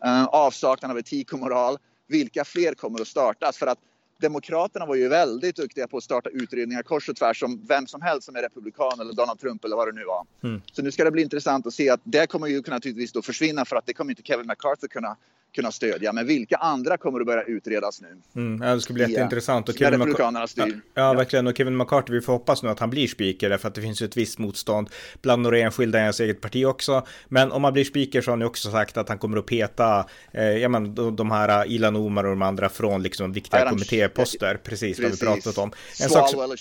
uh, 0.04 0.24
avsaknad 0.24 0.90
av 0.90 0.98
etik 0.98 1.32
och 1.32 1.38
moral. 1.38 1.78
Vilka 2.08 2.44
fler 2.44 2.74
kommer 2.74 3.00
att 3.00 3.08
startas? 3.08 3.56
För 3.56 3.66
att 3.66 3.78
Demokraterna 4.20 4.86
var 4.86 4.94
ju 4.94 5.08
väldigt 5.08 5.56
duktiga 5.56 5.88
på 5.88 5.96
att 5.96 6.04
starta 6.04 6.30
utredningar 6.30 6.82
kors 6.82 7.08
och 7.08 7.16
tvärs 7.16 7.42
om 7.42 7.66
vem 7.68 7.86
som 7.86 8.02
helst 8.02 8.26
som 8.26 8.36
är 8.36 8.42
republikan 8.42 9.00
eller 9.00 9.12
Donald 9.12 9.40
Trump 9.40 9.64
eller 9.64 9.76
vad 9.76 9.88
det 9.88 9.92
nu 9.92 10.04
var. 10.04 10.26
Mm. 10.42 10.62
Så 10.72 10.82
nu 10.82 10.90
ska 10.92 11.04
det 11.04 11.10
bli 11.10 11.22
intressant 11.22 11.66
att 11.66 11.74
se 11.74 11.90
att 11.90 12.00
det 12.04 12.26
kommer 12.26 12.46
ju 12.46 12.62
naturligtvis 12.66 13.12
då 13.12 13.22
försvinna 13.22 13.64
för 13.64 13.76
att 13.76 13.86
det 13.86 13.92
kommer 13.92 14.10
inte 14.12 14.22
Kevin 14.22 14.46
McCarthy 14.46 14.88
kunna 14.88 15.16
kunna 15.54 15.72
stödja. 15.72 16.12
Men 16.12 16.26
vilka 16.26 16.56
andra 16.56 16.96
kommer 16.96 17.20
att 17.20 17.26
börja 17.26 17.42
utredas 17.42 18.00
nu? 18.00 18.16
Mm, 18.36 18.76
det 18.76 18.80
ska 18.80 18.92
bli 18.92 19.10
jätteintressant. 19.10 19.68
Och 19.68 19.74
Kevin 19.74 20.00
Republikanerna 20.00 20.46
styr. 20.46 20.80
Ja, 20.94 21.02
ja, 21.02 21.12
verkligen. 21.12 21.46
Och 21.46 21.56
Kevin 21.56 21.76
McCarthy, 21.76 22.12
vi 22.12 22.20
får 22.20 22.32
hoppas 22.32 22.62
nu 22.62 22.68
att 22.68 22.80
han 22.80 22.90
blir 22.90 23.06
speaker, 23.06 23.50
därför 23.50 23.68
att 23.68 23.74
det 23.74 23.80
finns 23.80 24.02
ett 24.02 24.16
visst 24.16 24.38
motstånd 24.38 24.90
bland 25.22 25.42
några 25.42 25.58
enskilda 25.58 25.98
i 25.98 26.02
hans 26.02 26.20
eget 26.20 26.40
parti 26.40 26.64
också. 26.64 27.06
Men 27.28 27.52
om 27.52 27.64
han 27.64 27.72
blir 27.72 27.84
speaker 27.84 28.20
så 28.20 28.30
har 28.30 28.32
han 28.32 28.40
ju 28.40 28.46
också 28.46 28.70
sagt 28.70 28.96
att 28.96 29.08
han 29.08 29.18
kommer 29.18 29.38
att 29.38 29.46
peta, 29.46 30.06
eh, 30.32 30.44
ja 30.44 30.68
men 30.68 30.94
de, 30.94 31.16
de 31.16 31.30
här 31.30 31.66
Ilan 31.66 31.96
Omar 31.96 32.24
och 32.24 32.30
de 32.30 32.42
andra 32.42 32.68
från 32.68 33.02
liksom 33.02 33.32
viktiga 33.32 33.60
ja, 33.60 33.70
kommittéposter. 33.70 34.60
Precis, 34.64 34.96
precis, 34.96 35.20
det 35.20 35.26
har 35.26 35.34
vi 35.34 35.42
pratat 35.42 35.58
om. 35.58 35.72
En 36.02 36.08
sak 36.08 36.30
som, 36.30 36.56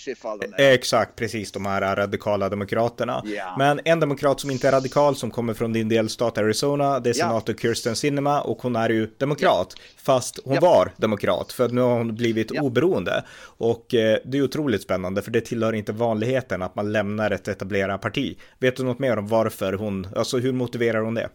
eh, 0.57 0.65
exakt, 0.65 1.15
precis, 1.15 1.51
de 1.51 1.65
här 1.65 1.95
radikala 1.95 2.49
demokraterna. 2.49 3.23
Yeah. 3.25 3.57
Men 3.57 3.79
en 3.85 3.99
demokrat 3.99 4.39
som 4.39 4.51
inte 4.51 4.67
är 4.67 4.71
radikal, 4.71 5.15
som 5.15 5.31
kommer 5.31 5.53
från 5.53 5.73
din 5.73 5.89
delstat 5.89 6.37
Arizona, 6.37 6.99
det 6.99 7.09
är 7.09 7.13
senator 7.13 7.49
yeah. 7.49 7.61
Kirsten 7.61 7.95
Sinema 7.95 8.41
och 8.41 8.61
hon 8.61 8.75
är 8.85 8.89
ju 8.89 9.09
demokrat, 9.17 9.75
fast 9.97 10.39
hon 10.43 10.53
ja. 10.53 10.61
var 10.61 10.91
demokrat, 10.97 11.51
för 11.51 11.69
nu 11.69 11.81
har 11.81 11.97
hon 11.97 12.15
blivit 12.15 12.51
ja. 12.53 12.61
oberoende. 12.61 13.23
Och 13.41 13.93
eh, 13.93 14.19
det 14.25 14.37
är 14.37 14.41
otroligt 14.41 14.81
spännande, 14.81 15.21
för 15.21 15.31
det 15.31 15.41
tillhör 15.41 15.73
inte 15.73 15.91
vanligheten 15.91 16.61
att 16.61 16.75
man 16.75 16.91
lämnar 16.91 17.31
ett 17.31 17.47
etablerat 17.47 18.01
parti. 18.01 18.37
Vet 18.59 18.75
du 18.75 18.83
något 18.83 18.99
mer 18.99 19.17
om 19.17 19.27
varför 19.27 19.73
hon, 19.73 20.07
alltså 20.15 20.37
hur 20.37 20.53
motiverar 20.53 21.01
hon 21.01 21.13
det? 21.13 21.29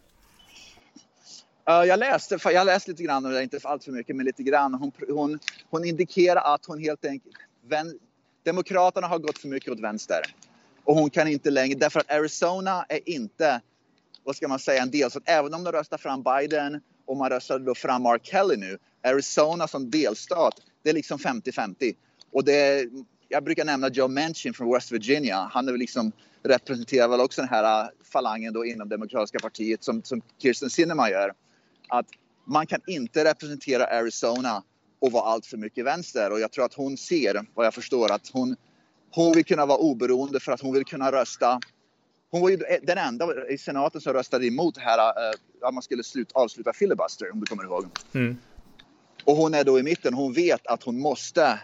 Uh, 1.69 1.83
jag 1.87 1.99
läste, 1.99 2.37
jag 2.43 2.65
läste 2.65 2.91
lite 2.91 3.03
grann, 3.03 3.41
inte 3.41 3.59
allt 3.63 3.83
för 3.83 3.91
mycket, 3.91 4.15
men 4.15 4.25
lite 4.25 4.43
grann. 4.43 4.73
Hon, 4.73 4.91
hon, 5.09 5.39
hon 5.69 5.85
indikerar 5.85 6.53
att 6.53 6.65
hon 6.65 6.79
helt 6.79 7.05
enkelt, 7.05 7.35
vän, 7.69 7.99
Demokraterna 8.43 9.07
har 9.07 9.19
gått 9.19 9.37
för 9.37 9.47
mycket 9.47 9.71
åt 9.71 9.79
vänster. 9.79 10.21
Och 10.83 10.95
hon 10.95 11.09
kan 11.09 11.27
inte 11.27 11.49
längre, 11.49 11.79
därför 11.79 11.99
att 11.99 12.11
Arizona 12.11 12.85
är 12.89 13.09
inte, 13.09 13.61
vad 14.23 14.35
ska 14.35 14.47
man 14.47 14.59
säga, 14.59 14.81
en 14.81 14.91
delstat. 14.91 15.23
Även 15.25 15.53
om 15.53 15.63
de 15.63 15.71
röstar 15.71 15.97
fram 15.97 16.23
Biden 16.23 16.81
och 17.05 17.17
man 17.17 17.29
röstade 17.29 17.65
då 17.65 17.75
fram 17.75 18.03
Mark 18.03 18.25
Kelly 18.25 18.55
nu. 18.55 18.77
Arizona 19.03 19.67
som 19.67 19.91
delstat, 19.91 20.53
det 20.83 20.89
är 20.89 20.93
liksom 20.93 21.17
50-50. 21.17 21.95
Och 22.31 22.43
det, 22.43 22.89
jag 23.27 23.43
brukar 23.43 23.65
nämna 23.65 23.89
Joe 23.89 24.07
Manchin 24.07 24.53
från 24.53 24.73
West 24.73 24.91
Virginia. 24.91 25.49
Han 25.51 25.67
är 25.67 25.77
liksom, 25.77 26.11
representerar 26.43 27.07
väl 27.07 27.19
också 27.19 27.41
den 27.41 27.49
här 27.49 27.83
äh, 27.83 27.89
falangen 28.03 28.53
då 28.53 28.65
inom 28.65 28.89
Demokratiska 28.89 29.39
partiet 29.39 29.83
som, 29.83 30.03
som 30.03 30.21
Kirsten 30.41 30.69
Sinema 30.69 31.09
gör. 31.09 31.33
Att 31.87 32.07
man 32.45 32.67
kan 32.67 32.81
inte 32.87 33.25
representera 33.25 33.85
Arizona 33.85 34.63
och 34.99 35.11
vara 35.11 35.23
allt 35.23 35.45
för 35.45 35.57
mycket 35.57 35.85
vänster. 35.85 36.31
Och 36.31 36.39
jag 36.39 36.51
tror 36.51 36.65
att 36.65 36.73
hon 36.73 36.97
ser, 36.97 37.45
vad 37.53 37.65
jag 37.65 37.73
förstår, 37.73 38.11
att 38.11 38.29
hon, 38.33 38.55
hon 39.11 39.33
vill 39.33 39.45
kunna 39.45 39.65
vara 39.65 39.77
oberoende 39.77 40.39
för 40.39 40.51
att 40.51 40.61
hon 40.61 40.73
vill 40.73 40.85
kunna 40.85 41.11
rösta 41.11 41.59
hon 42.33 42.41
var 42.41 42.49
ju 42.49 42.57
den 42.81 42.97
enda 42.97 43.47
i 43.49 43.57
senaten 43.57 44.01
som 44.01 44.13
röstade 44.13 44.47
emot 44.47 44.77
här, 44.77 44.97
uh, 44.97 45.33
att 45.61 45.73
man 45.73 45.83
skulle 45.83 46.03
slut, 46.03 46.31
avsluta 46.31 46.73
filibuster, 46.73 47.31
om 47.31 47.39
du 47.39 47.45
kommer 47.45 47.63
ihåg. 47.63 47.85
Mm. 48.13 48.37
Och 49.25 49.35
hon 49.35 49.53
är 49.53 49.63
då 49.63 49.79
i 49.79 49.83
mitten. 49.83 50.13
Hon 50.13 50.33
vet 50.33 50.67
att 50.67 50.83
hon 50.83 50.99
måste. 50.99 51.59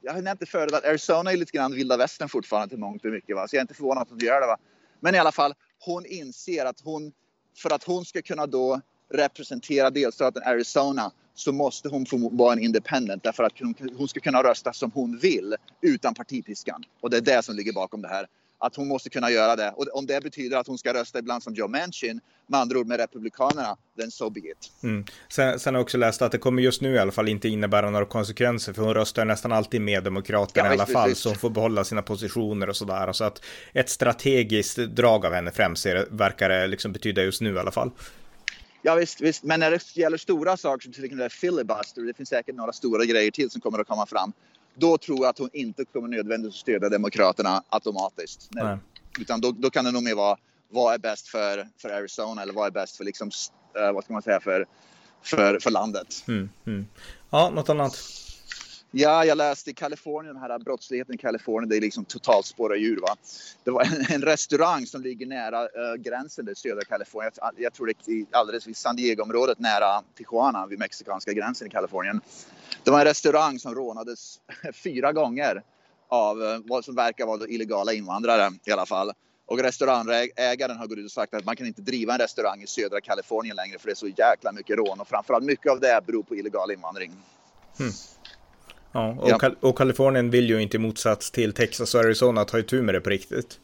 Jag 0.00 0.12
har 0.12 0.22
nämnt 0.22 0.40
det 0.40 0.46
förut 0.46 0.72
att 0.72 0.84
Arizona 0.84 1.32
är 1.32 1.36
lite 1.36 1.52
grann 1.52 1.74
vilda 1.74 1.96
västern 1.96 2.28
fortfarande 2.28 2.68
till 2.68 2.78
mångt 2.78 3.04
och 3.04 3.10
mycket. 3.10 3.36
Va? 3.36 3.48
Så 3.48 3.56
jag 3.56 3.60
är 3.60 3.62
inte 3.62 3.74
förvånad 3.74 4.02
att 4.02 4.10
hon 4.10 4.18
gör 4.18 4.40
det. 4.40 4.46
Va? 4.46 4.56
Men 5.00 5.14
i 5.14 5.18
alla 5.18 5.32
fall, 5.32 5.54
hon 5.78 6.06
inser 6.06 6.64
att 6.64 6.80
hon, 6.80 7.12
för 7.56 7.72
att 7.72 7.84
hon 7.84 8.04
ska 8.04 8.22
kunna 8.22 8.46
då 8.46 8.80
representera 9.12 9.90
delstaten 9.90 10.42
Arizona 10.46 11.12
så 11.34 11.52
måste 11.52 11.88
hon 11.88 12.06
få 12.06 12.28
vara 12.32 12.52
en 12.52 12.58
independent 12.58 13.22
därför 13.22 13.44
att 13.44 13.58
hon, 13.58 13.74
hon 13.96 14.08
ska 14.08 14.20
kunna 14.20 14.42
rösta 14.42 14.72
som 14.72 14.90
hon 14.90 15.18
vill 15.18 15.54
utan 15.80 16.14
partipiskan. 16.14 16.84
Och 17.00 17.10
det 17.10 17.16
är 17.16 17.20
det 17.20 17.42
som 17.42 17.56
ligger 17.56 17.72
bakom 17.72 18.02
det 18.02 18.08
här 18.08 18.26
att 18.58 18.76
hon 18.76 18.88
måste 18.88 19.10
kunna 19.10 19.30
göra 19.30 19.56
det. 19.56 19.72
Och 19.76 19.86
om 19.92 20.06
det 20.06 20.22
betyder 20.22 20.56
att 20.56 20.66
hon 20.66 20.78
ska 20.78 20.94
rösta 20.94 21.18
ibland 21.18 21.42
som 21.42 21.54
Joe 21.54 21.68
Manchin, 21.68 22.20
med 22.46 22.60
andra 22.60 22.78
ord 22.78 22.86
med 22.86 23.00
Republikanerna, 23.00 23.76
then 24.00 24.10
so 24.10 24.30
be 24.30 24.40
it. 24.40 24.72
Mm. 24.82 25.04
Sen, 25.28 25.58
sen 25.58 25.74
har 25.74 25.78
jag 25.78 25.84
också 25.84 25.98
läst 25.98 26.22
att 26.22 26.32
det 26.32 26.38
kommer 26.38 26.62
just 26.62 26.82
nu 26.82 26.94
i 26.94 26.98
alla 26.98 27.12
fall 27.12 27.28
inte 27.28 27.48
innebära 27.48 27.90
några 27.90 28.06
konsekvenser, 28.06 28.72
för 28.72 28.82
hon 28.82 28.94
röstar 28.94 29.24
nästan 29.24 29.52
alltid 29.52 29.80
med 29.80 30.04
Demokraterna 30.04 30.66
ja, 30.66 30.72
i 30.72 30.74
alla 30.74 30.84
visst, 30.84 30.92
fall, 30.92 31.08
visst. 31.08 31.20
så 31.20 31.28
hon 31.28 31.38
får 31.38 31.50
behålla 31.50 31.84
sina 31.84 32.02
positioner 32.02 32.68
och 32.68 32.76
sådär. 32.76 33.12
Så 33.12 33.24
att 33.24 33.44
ett 33.72 33.88
strategiskt 33.88 34.76
drag 34.76 35.26
av 35.26 35.32
henne 35.32 35.50
främst 35.50 35.86
verkar 36.10 36.48
det 36.48 36.66
liksom 36.66 36.92
betyda 36.92 37.22
just 37.22 37.40
nu 37.40 37.54
i 37.54 37.58
alla 37.58 37.72
fall. 37.72 37.90
Ja 38.82 38.94
visst, 38.94 39.20
visst, 39.20 39.44
men 39.44 39.60
när 39.60 39.70
det 39.70 39.96
gäller 39.96 40.16
stora 40.16 40.56
saker 40.56 40.82
som 40.82 40.92
till 40.92 41.04
exempel 41.04 41.30
filibuster, 41.30 42.02
det 42.02 42.14
finns 42.14 42.28
säkert 42.28 42.54
några 42.54 42.72
stora 42.72 43.04
grejer 43.04 43.30
till 43.30 43.50
som 43.50 43.60
kommer 43.60 43.78
att 43.78 43.88
komma 43.88 44.06
fram 44.06 44.32
då 44.78 44.98
tror 44.98 45.18
jag 45.18 45.28
att 45.28 45.38
hon 45.38 45.50
inte 45.52 45.84
kommer 45.84 46.08
nödvändigt 46.08 46.48
att 46.48 46.54
stödja 46.54 46.88
Demokraterna 46.88 47.62
automatiskt. 47.68 48.48
Nej. 48.50 48.78
Utan 49.20 49.40
då, 49.40 49.52
då, 49.52 49.70
kan 49.70 49.84
det 49.84 49.90
nog 49.90 50.02
mer 50.02 50.14
vara 50.14 50.36
vad 50.70 50.94
är 50.94 50.98
bäst 50.98 51.28
för, 51.28 51.68
för 51.78 51.88
Arizona 51.90 52.42
eller 52.42 52.52
vad 52.52 52.66
är 52.66 52.70
bäst 52.70 52.96
för, 52.96 53.04
liksom, 53.04 53.30
uh, 53.78 53.92
vad 53.92 54.04
ska 54.04 54.12
man 54.12 54.22
säga, 54.22 54.40
för, 54.40 54.66
för, 55.22 55.58
för 55.58 55.70
landet. 55.70 56.24
Mm, 56.28 56.50
mm. 56.66 56.86
Ja, 57.30 57.50
något 57.50 57.68
annat? 57.68 57.98
Ja, 58.90 59.24
jag 59.24 59.38
läste 59.38 59.70
i 59.70 59.74
Kalifornien, 59.74 60.34
den 60.34 60.42
här 60.42 60.58
brottsligheten 60.58 61.14
i 61.14 61.18
Kalifornien, 61.18 61.68
det 61.68 61.76
är 61.76 61.80
liksom 61.80 62.04
totalt 62.04 62.46
spåra 62.46 62.76
djur. 62.76 63.00
Va? 63.00 63.16
Det 63.64 63.70
var 63.70 63.82
en, 63.82 64.14
en 64.14 64.22
restaurang 64.22 64.86
som 64.86 65.02
ligger 65.02 65.26
nära 65.26 65.62
uh, 65.62 65.94
gränsen 65.98 66.48
i 66.48 66.54
södra 66.54 66.84
Kalifornien. 66.84 67.32
Jag, 67.36 67.52
jag, 67.56 67.72
tror 67.72 67.86
det 67.86 68.12
är 68.12 68.26
alldeles 68.30 68.66
vid 68.66 68.76
San 68.76 68.96
Diego-området 68.96 69.58
nära 69.58 70.02
Tijuana, 70.16 70.66
vid 70.66 70.78
mexikanska 70.78 71.32
gränsen 71.32 71.66
i 71.66 71.70
Kalifornien. 71.70 72.20
Det 72.84 72.90
var 72.90 72.98
en 72.98 73.04
restaurang 73.04 73.58
som 73.58 73.74
rånades 73.74 74.40
fyra 74.74 75.12
gånger 75.12 75.62
av 76.08 76.42
uh, 76.42 76.58
vad 76.64 76.84
som 76.84 76.94
verkar 76.94 77.26
vara 77.26 77.46
illegala 77.46 77.92
invandrare 77.92 78.50
i 78.64 78.72
alla 78.72 78.86
fall. 78.86 79.12
Och 79.46 79.58
restaurangägaren 79.58 80.76
har 80.76 80.86
gått 80.86 80.98
ut 80.98 81.04
och 81.04 81.10
sagt 81.10 81.34
att 81.34 81.44
man 81.44 81.56
kan 81.56 81.66
inte 81.66 81.82
driva 81.82 82.12
en 82.12 82.18
restaurang 82.18 82.62
i 82.62 82.66
södra 82.66 83.00
Kalifornien 83.00 83.56
längre 83.56 83.78
för 83.78 83.86
det 83.86 83.92
är 83.92 83.94
så 83.94 84.08
jäkla 84.08 84.52
mycket 84.52 84.76
rån 84.76 85.00
och 85.00 85.08
framförallt 85.08 85.44
mycket 85.44 85.72
av 85.72 85.80
det 85.80 86.00
beror 86.06 86.22
på 86.22 86.36
illegal 86.36 86.70
invandring. 86.70 87.12
Hmm. 87.78 87.90
Ja, 88.92 89.16
och, 89.20 89.30
ja. 89.30 89.38
Kal 89.38 89.56
och 89.60 89.78
Kalifornien 89.78 90.30
vill 90.30 90.48
ju 90.48 90.62
inte 90.62 90.76
i 90.76 90.80
motsats 90.80 91.30
till 91.30 91.52
Texas 91.52 91.94
och 91.94 92.00
Arizona 92.00 92.44
ta 92.44 92.58
itu 92.58 92.82
med 92.82 92.94
det 92.94 93.00
på 93.00 93.10
riktigt. 93.10 93.60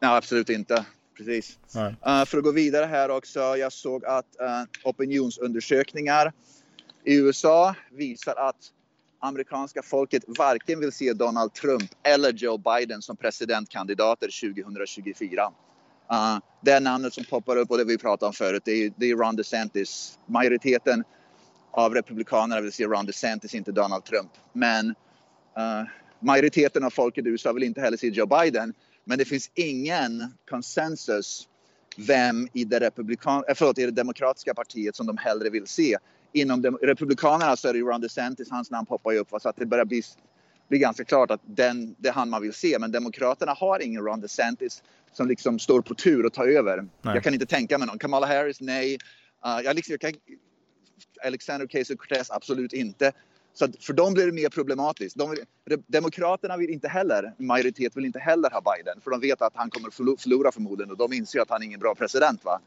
Nej, 0.00 0.16
absolut 0.16 0.50
inte. 0.50 0.84
Precis. 1.16 1.58
Uh, 1.76 2.24
för 2.24 2.38
att 2.38 2.44
gå 2.44 2.52
vidare 2.52 2.86
här 2.86 3.10
också. 3.10 3.40
Jag 3.40 3.72
såg 3.72 4.04
att 4.04 4.26
uh, 4.42 4.88
opinionsundersökningar 4.90 6.32
i 7.04 7.16
USA 7.16 7.74
visar 7.92 8.34
att 8.36 8.56
amerikanska 9.20 9.82
folket 9.82 10.24
varken 10.26 10.80
vill 10.80 10.92
se 10.92 11.12
Donald 11.12 11.54
Trump 11.54 11.90
eller 12.02 12.32
Joe 12.32 12.58
Biden 12.58 13.02
som 13.02 13.16
presidentkandidater 13.16 14.54
2024. 14.54 15.42
Uh, 16.12 16.38
det 16.60 16.80
namnet 16.80 17.14
som 17.14 17.24
poppar 17.24 17.56
upp 17.56 17.70
och 17.70 17.78
det 17.78 17.84
vi 17.84 17.98
pratade 17.98 18.26
om 18.26 18.32
förut, 18.32 18.62
det 18.64 18.72
är, 18.72 18.92
det 18.96 19.10
är 19.10 19.16
Ron 19.16 19.36
DeSantis. 19.36 20.18
Majoriteten 20.26 21.04
av 21.76 21.94
republikanerna 21.94 22.60
vill 22.60 22.72
se 22.72 22.84
Ron 22.84 23.06
DeSantis, 23.06 23.54
inte 23.54 23.72
Donald 23.72 24.04
Trump. 24.04 24.30
Men 24.52 24.88
uh, 24.88 25.88
majoriteten 26.20 26.84
av 26.84 26.90
folket 26.90 27.26
i 27.26 27.28
USA 27.28 27.52
vill 27.52 27.62
inte 27.62 27.80
heller 27.80 27.96
se 27.96 28.08
Joe 28.08 28.26
Biden. 28.26 28.74
Men 29.04 29.18
det 29.18 29.24
finns 29.24 29.50
ingen 29.54 30.24
konsensus 30.50 31.48
vem 31.96 32.48
i 32.52 32.64
det, 32.64 32.80
republikan 32.80 33.44
äh, 33.48 33.54
förlåt, 33.54 33.78
i 33.78 33.84
det 33.84 33.90
demokratiska 33.90 34.54
partiet 34.54 34.96
som 34.96 35.06
de 35.06 35.16
hellre 35.16 35.50
vill 35.50 35.66
se. 35.66 35.96
Inom 36.32 36.62
de, 36.62 36.78
republikanerna 36.82 37.56
så 37.56 37.68
är 37.68 37.72
det 37.72 37.80
Ron 37.80 38.00
DeSantis, 38.00 38.50
hans 38.50 38.70
namn 38.70 38.86
poppar 38.86 39.12
ju 39.12 39.18
upp. 39.18 39.28
Så 39.40 39.48
att 39.48 39.56
det 39.56 39.66
börjar 39.66 39.84
bli, 39.84 40.02
bli 40.68 40.78
ganska 40.78 41.04
klart 41.04 41.30
att 41.30 41.40
den, 41.44 41.94
det 41.98 42.08
är 42.08 42.12
han 42.12 42.30
man 42.30 42.42
vill 42.42 42.52
se. 42.52 42.78
Men 42.78 42.92
demokraterna 42.92 43.52
har 43.52 43.82
ingen 43.82 44.04
Ron 44.04 44.20
DeSantis 44.20 44.82
som 45.12 45.28
liksom 45.28 45.58
står 45.58 45.80
på 45.80 45.94
tur 45.94 46.26
och 46.26 46.32
tar 46.32 46.48
över. 46.48 46.76
Nej. 47.02 47.14
Jag 47.14 47.22
kan 47.24 47.34
inte 47.34 47.46
tänka 47.46 47.78
mig 47.78 47.86
någon. 47.88 47.98
Kamala 47.98 48.26
Harris, 48.26 48.60
nej. 48.60 48.98
Uh, 49.46 49.60
jag, 49.64 49.76
liksom, 49.76 49.92
jag 49.92 50.00
kan 50.00 50.12
Alexander 51.24 51.66
Ocasio-Cortez 51.66 52.26
absolut 52.30 52.72
inte. 52.72 53.12
Så 53.54 53.68
för 53.80 53.92
dem 53.92 54.14
blir 54.14 54.26
det 54.26 54.32
mer 54.32 54.48
problematiskt. 54.48 55.16
De, 55.16 55.36
demokraterna 55.86 56.56
vill 56.56 56.70
inte 56.70 56.88
heller, 56.88 57.34
majoritet 57.38 57.96
vill 57.96 58.04
inte 58.04 58.18
heller 58.18 58.50
ha 58.50 58.62
Biden 58.76 59.00
för 59.00 59.10
de 59.10 59.20
vet 59.20 59.42
att 59.42 59.52
han 59.54 59.70
kommer 59.70 59.90
förlora 60.16 60.52
förmodligen 60.52 60.90
och 60.90 60.96
de 60.96 61.12
inser 61.12 61.40
att 61.40 61.50
han 61.50 61.62
är 61.62 61.66
ingen 61.66 61.80
bra 61.80 61.94
president. 61.94 62.44
Va? 62.44 62.60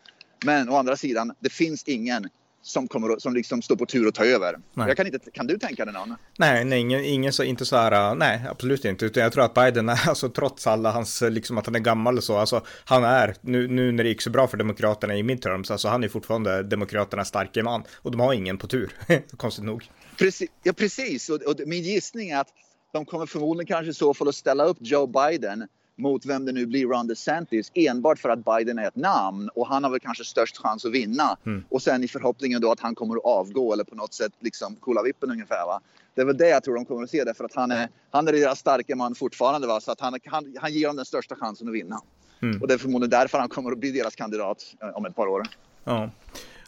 Men 0.45 0.69
å 0.69 0.75
andra 0.75 0.95
sidan, 0.95 1.33
det 1.39 1.49
finns 1.49 1.83
ingen 1.83 2.29
som, 2.61 2.87
kommer, 2.87 3.19
som 3.19 3.33
liksom 3.33 3.61
står 3.61 3.75
på 3.75 3.85
tur 3.85 4.07
att 4.07 4.15
ta 4.15 4.25
över. 4.25 4.55
Jag 4.73 4.97
kan, 4.97 5.05
inte, 5.05 5.31
kan 5.31 5.47
du 5.47 5.57
tänka 5.57 5.85
dig 5.85 5.93
någon? 5.93 6.15
Nej, 6.37 6.65
nej 6.65 6.79
ingen, 6.79 7.05
ingen 7.05 7.33
så, 7.33 7.43
inte 7.43 7.65
så 7.65 7.75
här, 7.75 8.15
nej, 8.15 8.41
absolut 8.49 8.85
inte. 8.85 9.05
Utan 9.05 9.23
jag 9.23 9.33
tror 9.33 9.43
att 9.43 9.53
Biden, 9.53 9.89
är, 9.89 9.99
alltså 10.09 10.29
trots 10.29 10.67
alla 10.67 10.91
hans, 10.91 11.21
liksom 11.21 11.57
att 11.57 11.65
han 11.65 11.75
är 11.75 11.79
gammal 11.79 12.17
och 12.17 12.23
så, 12.23 12.37
alltså 12.37 12.65
han 12.85 13.03
är, 13.03 13.35
nu, 13.41 13.67
nu 13.67 13.91
när 13.91 14.03
det 14.03 14.09
gick 14.09 14.21
så 14.21 14.29
bra 14.29 14.47
för 14.47 14.57
Demokraterna 14.57 15.15
i 15.15 15.23
midterms, 15.23 15.71
alltså 15.71 15.87
han 15.87 16.03
är 16.03 16.07
fortfarande 16.09 16.63
Demokraternas 16.63 17.27
starke 17.27 17.63
man. 17.63 17.83
Och 17.95 18.11
de 18.11 18.19
har 18.19 18.33
ingen 18.33 18.57
på 18.57 18.67
tur, 18.67 18.91
konstigt 19.37 19.65
nog. 19.65 19.89
Precis, 20.17 20.49
ja, 20.63 20.73
precis. 20.73 21.29
Och, 21.29 21.41
och 21.41 21.55
min 21.65 21.83
gissning 21.83 22.29
är 22.29 22.39
att 22.39 22.49
de 22.91 23.05
kommer 23.05 23.25
förmodligen 23.25 23.67
kanske 23.67 23.91
i 23.91 23.93
så 23.93 24.13
fall 24.13 24.27
att 24.27 24.35
ställa 24.35 24.65
upp 24.65 24.77
Joe 24.79 25.07
Biden 25.07 25.67
mot 25.99 26.25
vem 26.25 26.45
det 26.45 26.51
nu 26.51 26.65
blir, 26.65 26.87
Ron 26.87 27.07
DeSantis, 27.07 27.71
enbart 27.73 28.19
för 28.19 28.29
att 28.29 28.45
Biden 28.45 28.79
är 28.79 28.87
ett 28.87 28.95
namn 28.95 29.49
och 29.55 29.67
han 29.67 29.83
har 29.83 29.91
väl 29.91 29.99
kanske 29.99 30.23
störst 30.23 30.57
chans 30.57 30.85
att 30.85 30.91
vinna. 30.91 31.37
Mm. 31.45 31.63
Och 31.69 31.81
sen 31.81 32.03
i 32.03 32.07
förhoppningen 32.07 32.61
då 32.61 32.71
att 32.71 32.79
han 32.79 32.95
kommer 32.95 33.15
att 33.15 33.25
avgå 33.25 33.73
eller 33.73 33.83
på 33.83 33.95
något 33.95 34.13
sätt 34.13 34.31
liksom 34.39 34.75
coola 34.75 35.03
vippen 35.03 35.31
ungefär. 35.31 35.65
Va? 35.65 35.81
Det 36.15 36.21
är 36.21 36.25
väl 36.25 36.37
det 36.37 36.49
jag 36.49 36.63
tror 36.63 36.75
de 36.75 36.85
kommer 36.85 37.03
att 37.03 37.09
se 37.09 37.23
därför 37.23 37.43
att 37.43 37.55
han 37.55 37.71
är, 37.71 37.89
han 38.11 38.27
är 38.27 38.31
deras 38.31 38.59
starka 38.59 38.95
man 38.95 39.15
fortfarande. 39.15 39.67
Va? 39.67 39.81
Så 39.81 39.91
att 39.91 39.99
han, 39.99 40.19
han, 40.25 40.55
han 40.59 40.73
ger 40.73 40.87
dem 40.87 40.95
den 40.95 41.05
största 41.05 41.35
chansen 41.35 41.67
att 41.67 41.73
vinna. 41.73 42.01
Mm. 42.41 42.61
Och 42.61 42.67
det 42.67 42.73
är 42.73 42.77
förmodligen 42.77 43.09
därför 43.09 43.37
han 43.39 43.49
kommer 43.49 43.71
att 43.71 43.77
bli 43.77 43.91
deras 43.91 44.15
kandidat 44.15 44.75
eh, 44.81 44.89
om 44.89 45.05
ett 45.05 45.15
par 45.15 45.27
år. 45.27 45.47
Ja, 45.83 46.09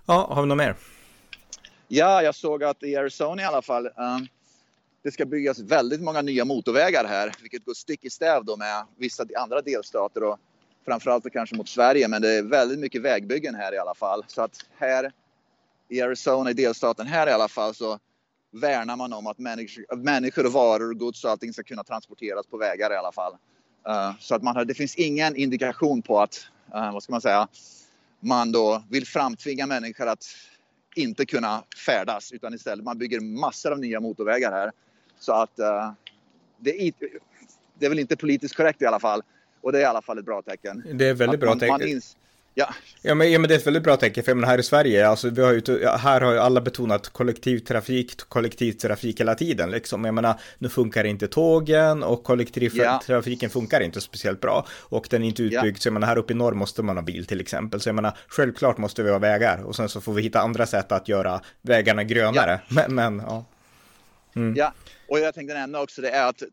ja 0.05 0.27
har 0.29 0.41
vi 0.41 0.47
något 0.47 0.57
mer? 0.57 0.75
Ja, 1.87 2.21
jag 2.21 2.35
såg 2.35 2.63
att 2.63 2.83
i 2.83 2.95
Arizona 2.95 3.41
i 3.41 3.45
alla 3.45 3.61
fall 3.61 3.85
um, 3.85 4.27
det 5.03 5.11
ska 5.11 5.25
byggas 5.25 5.59
väldigt 5.59 6.01
många 6.01 6.21
nya 6.21 6.45
motorvägar 6.45 7.05
här, 7.05 7.33
vilket 7.41 7.65
går 7.65 7.73
stick 7.73 8.05
i 8.05 8.09
stäv 8.09 8.45
då 8.45 8.57
med 8.57 8.85
vissa 8.97 9.25
andra 9.37 9.61
delstater 9.61 10.23
och 10.23 10.39
framförallt 10.85 11.25
och 11.25 11.33
kanske 11.33 11.55
mot 11.55 11.69
Sverige. 11.69 12.07
Men 12.07 12.21
det 12.21 12.29
är 12.29 12.43
väldigt 12.43 12.79
mycket 12.79 13.01
vägbyggen 13.01 13.55
här 13.55 13.73
i 13.73 13.77
alla 13.77 13.95
fall. 13.95 14.23
Så 14.27 14.41
att 14.41 14.65
här 14.77 15.11
i 15.89 16.01
Arizona, 16.01 16.49
i 16.49 16.53
delstaten 16.53 17.07
här 17.07 17.27
i 17.27 17.31
alla 17.31 17.47
fall, 17.47 17.75
så 17.75 17.99
värnar 18.51 18.95
man 18.95 19.13
om 19.13 19.27
att 19.27 19.37
människor, 19.37 19.95
människor 19.95 20.45
och 20.45 20.51
varor, 20.51 20.93
gods 20.93 21.23
och 21.23 21.31
allting 21.31 21.53
ska 21.53 21.63
kunna 21.63 21.83
transporteras 21.83 22.47
på 22.47 22.57
vägar 22.57 22.93
i 22.93 22.95
alla 22.95 23.11
fall. 23.11 23.33
Uh, 23.89 24.11
så 24.19 24.35
att 24.35 24.43
man 24.43 24.55
har, 24.55 24.65
det 24.65 24.73
finns 24.73 24.95
ingen 24.95 25.35
indikation 25.35 26.01
på 26.01 26.19
att, 26.19 26.47
uh, 26.75 26.93
vad 26.93 27.03
ska 27.03 27.11
man 27.11 27.21
säga, 27.21 27.47
man 28.19 28.51
då 28.51 28.83
vill 28.89 29.07
framtvinga 29.07 29.65
människor 29.65 30.07
att 30.07 30.25
inte 30.95 31.25
kunna 31.25 31.63
färdas 31.85 32.31
utan 32.31 32.53
istället 32.53 32.85
man 32.85 32.97
bygger 32.97 33.19
massor 33.19 33.71
av 33.71 33.79
nya 33.79 33.99
motorvägar 33.99 34.51
här 34.51 34.71
så 35.21 35.31
att 35.31 35.59
uh, 35.59 35.91
det, 36.57 36.87
är, 36.87 36.93
det 37.79 37.85
är 37.85 37.89
väl 37.89 37.99
inte 37.99 38.15
politiskt 38.15 38.55
korrekt 38.55 38.81
i 38.81 38.85
alla 38.85 38.99
fall. 38.99 39.21
Och 39.61 39.71
det 39.71 39.77
är 39.77 39.81
i 39.81 39.85
alla 39.85 40.01
fall 40.01 40.17
ett 40.17 40.25
bra 40.25 40.41
tecken. 40.41 40.83
Det 40.93 41.07
är 41.07 41.13
väldigt 41.13 41.39
bra 41.39 41.55
tecken. 41.55 42.01
Ja. 42.53 42.73
Ja, 43.01 43.15
men, 43.15 43.31
ja, 43.31 43.39
men 43.39 43.47
det 43.47 43.55
är 43.55 43.57
ett 43.57 43.67
väldigt 43.67 43.83
bra 43.83 43.97
tecken, 43.97 44.23
för 44.23 44.45
här 44.45 44.57
i 44.57 44.63
Sverige, 44.63 45.07
alltså, 45.07 45.29
vi 45.29 45.41
har 45.41 45.53
ju, 45.53 45.87
här 45.87 46.21
har 46.21 46.33
ju 46.33 46.39
alla 46.39 46.61
betonat 46.61 47.09
kollektivtrafik, 47.09 48.17
kollektivtrafik 48.29 49.19
hela 49.19 49.35
tiden. 49.35 49.71
Liksom. 49.71 50.05
Jag 50.05 50.13
menar, 50.13 50.39
nu 50.57 50.69
funkar 50.69 51.03
inte 51.03 51.27
tågen 51.27 52.03
och 52.03 52.23
kollektivtrafiken 52.23 53.49
ja. 53.49 53.53
funkar 53.53 53.81
inte 53.81 54.01
speciellt 54.01 54.41
bra. 54.41 54.65
Och 54.71 55.07
den 55.09 55.23
är 55.23 55.27
inte 55.27 55.43
utbyggd, 55.43 55.77
ja. 55.77 55.79
så 55.79 55.87
jag 55.87 55.93
menar, 55.93 56.07
här 56.07 56.17
uppe 56.17 56.33
i 56.33 56.35
norr 56.35 56.53
måste 56.53 56.83
man 56.83 56.97
ha 56.97 57.03
bil 57.03 57.25
till 57.25 57.41
exempel. 57.41 57.79
Så 57.79 57.89
jag 57.89 57.95
menar, 57.95 58.17
självklart 58.27 58.77
måste 58.77 59.03
vi 59.03 59.11
ha 59.11 59.19
vägar 59.19 59.63
och 59.63 59.75
sen 59.75 59.89
så 59.89 60.01
får 60.01 60.13
vi 60.13 60.21
hitta 60.21 60.41
andra 60.41 60.65
sätt 60.65 60.91
att 60.91 61.07
göra 61.07 61.41
vägarna 61.61 62.03
grönare. 62.03 62.61
Ja. 62.67 62.73
Men, 62.87 62.95
men 62.95 63.25
ja. 63.27 63.45
Mm. 64.35 64.55
Ja, 64.55 64.73
och 65.09 65.19
jag 65.19 65.35
tänkte 65.35 65.53
nämna 65.53 65.81
också 65.81 66.01
det 66.01 66.09
är 66.09 66.29
att 66.29 66.43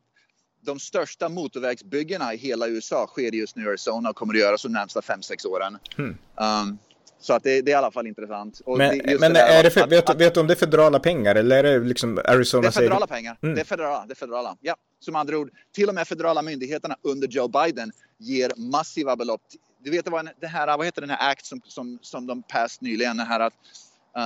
de 0.60 0.78
största 0.80 1.28
motorvägsbyggena 1.28 2.34
i 2.34 2.36
hela 2.36 2.68
USA 2.68 3.06
sker 3.06 3.32
just 3.34 3.56
nu 3.56 3.64
i 3.64 3.68
Arizona 3.68 4.10
och 4.10 4.16
kommer 4.16 4.34
att 4.34 4.40
göras 4.40 4.62
de 4.62 4.72
närmsta 4.72 5.00
5-6 5.00 5.46
åren. 5.46 5.78
Mm. 5.98 6.16
Um, 6.36 6.78
så 7.20 7.32
att 7.32 7.42
det, 7.42 7.62
det, 7.62 7.70
är 7.70 7.72
i 7.72 7.74
alla 7.74 7.90
fall 7.90 8.06
intressant. 8.06 8.60
Och 8.64 8.78
men 8.78 9.00
men 9.20 9.32
det 9.32 9.40
är 9.40 9.62
det 9.62 9.70
för, 9.70 9.80
att, 9.80 9.92
vet, 9.92 10.10
att, 10.10 10.20
vet, 10.20 10.34
du 10.34 10.40
om 10.40 10.46
det 10.46 10.54
är 10.54 10.56
federala 10.56 11.00
pengar 11.00 11.34
eller 11.34 11.64
är 11.64 11.80
det 11.80 11.86
liksom 11.86 12.20
Arizona? 12.24 12.62
Det 12.62 12.68
är 12.68 12.70
federala 12.70 13.06
säger... 13.06 13.06
pengar. 13.06 13.38
Mm. 13.42 13.54
Det 13.54 13.60
är 13.60 13.64
federala. 13.64 14.06
Det 14.06 14.12
är 14.12 14.16
federala. 14.16 14.56
Ja, 14.60 14.76
som 15.00 15.16
andra 15.16 15.38
ord, 15.38 15.50
till 15.74 15.88
och 15.88 15.94
med 15.94 16.08
federala 16.08 16.42
myndigheterna 16.42 16.96
under 17.02 17.28
Joe 17.28 17.48
Biden 17.48 17.92
ger 18.18 18.52
massiva 18.56 19.16
belopp. 19.16 19.42
Du 19.84 19.90
vet 19.90 20.08
vad, 20.08 20.28
det 20.40 20.46
här, 20.46 20.76
vad 20.76 20.86
heter 20.86 21.00
den 21.00 21.10
här 21.10 21.30
act 21.30 21.46
som, 21.46 21.60
som, 21.64 21.98
som 22.02 22.26
de 22.26 22.42
passed 22.42 22.82
nyligen? 22.82 23.16
Den 23.16 23.26
här 23.26 23.40
uh, 23.46 23.50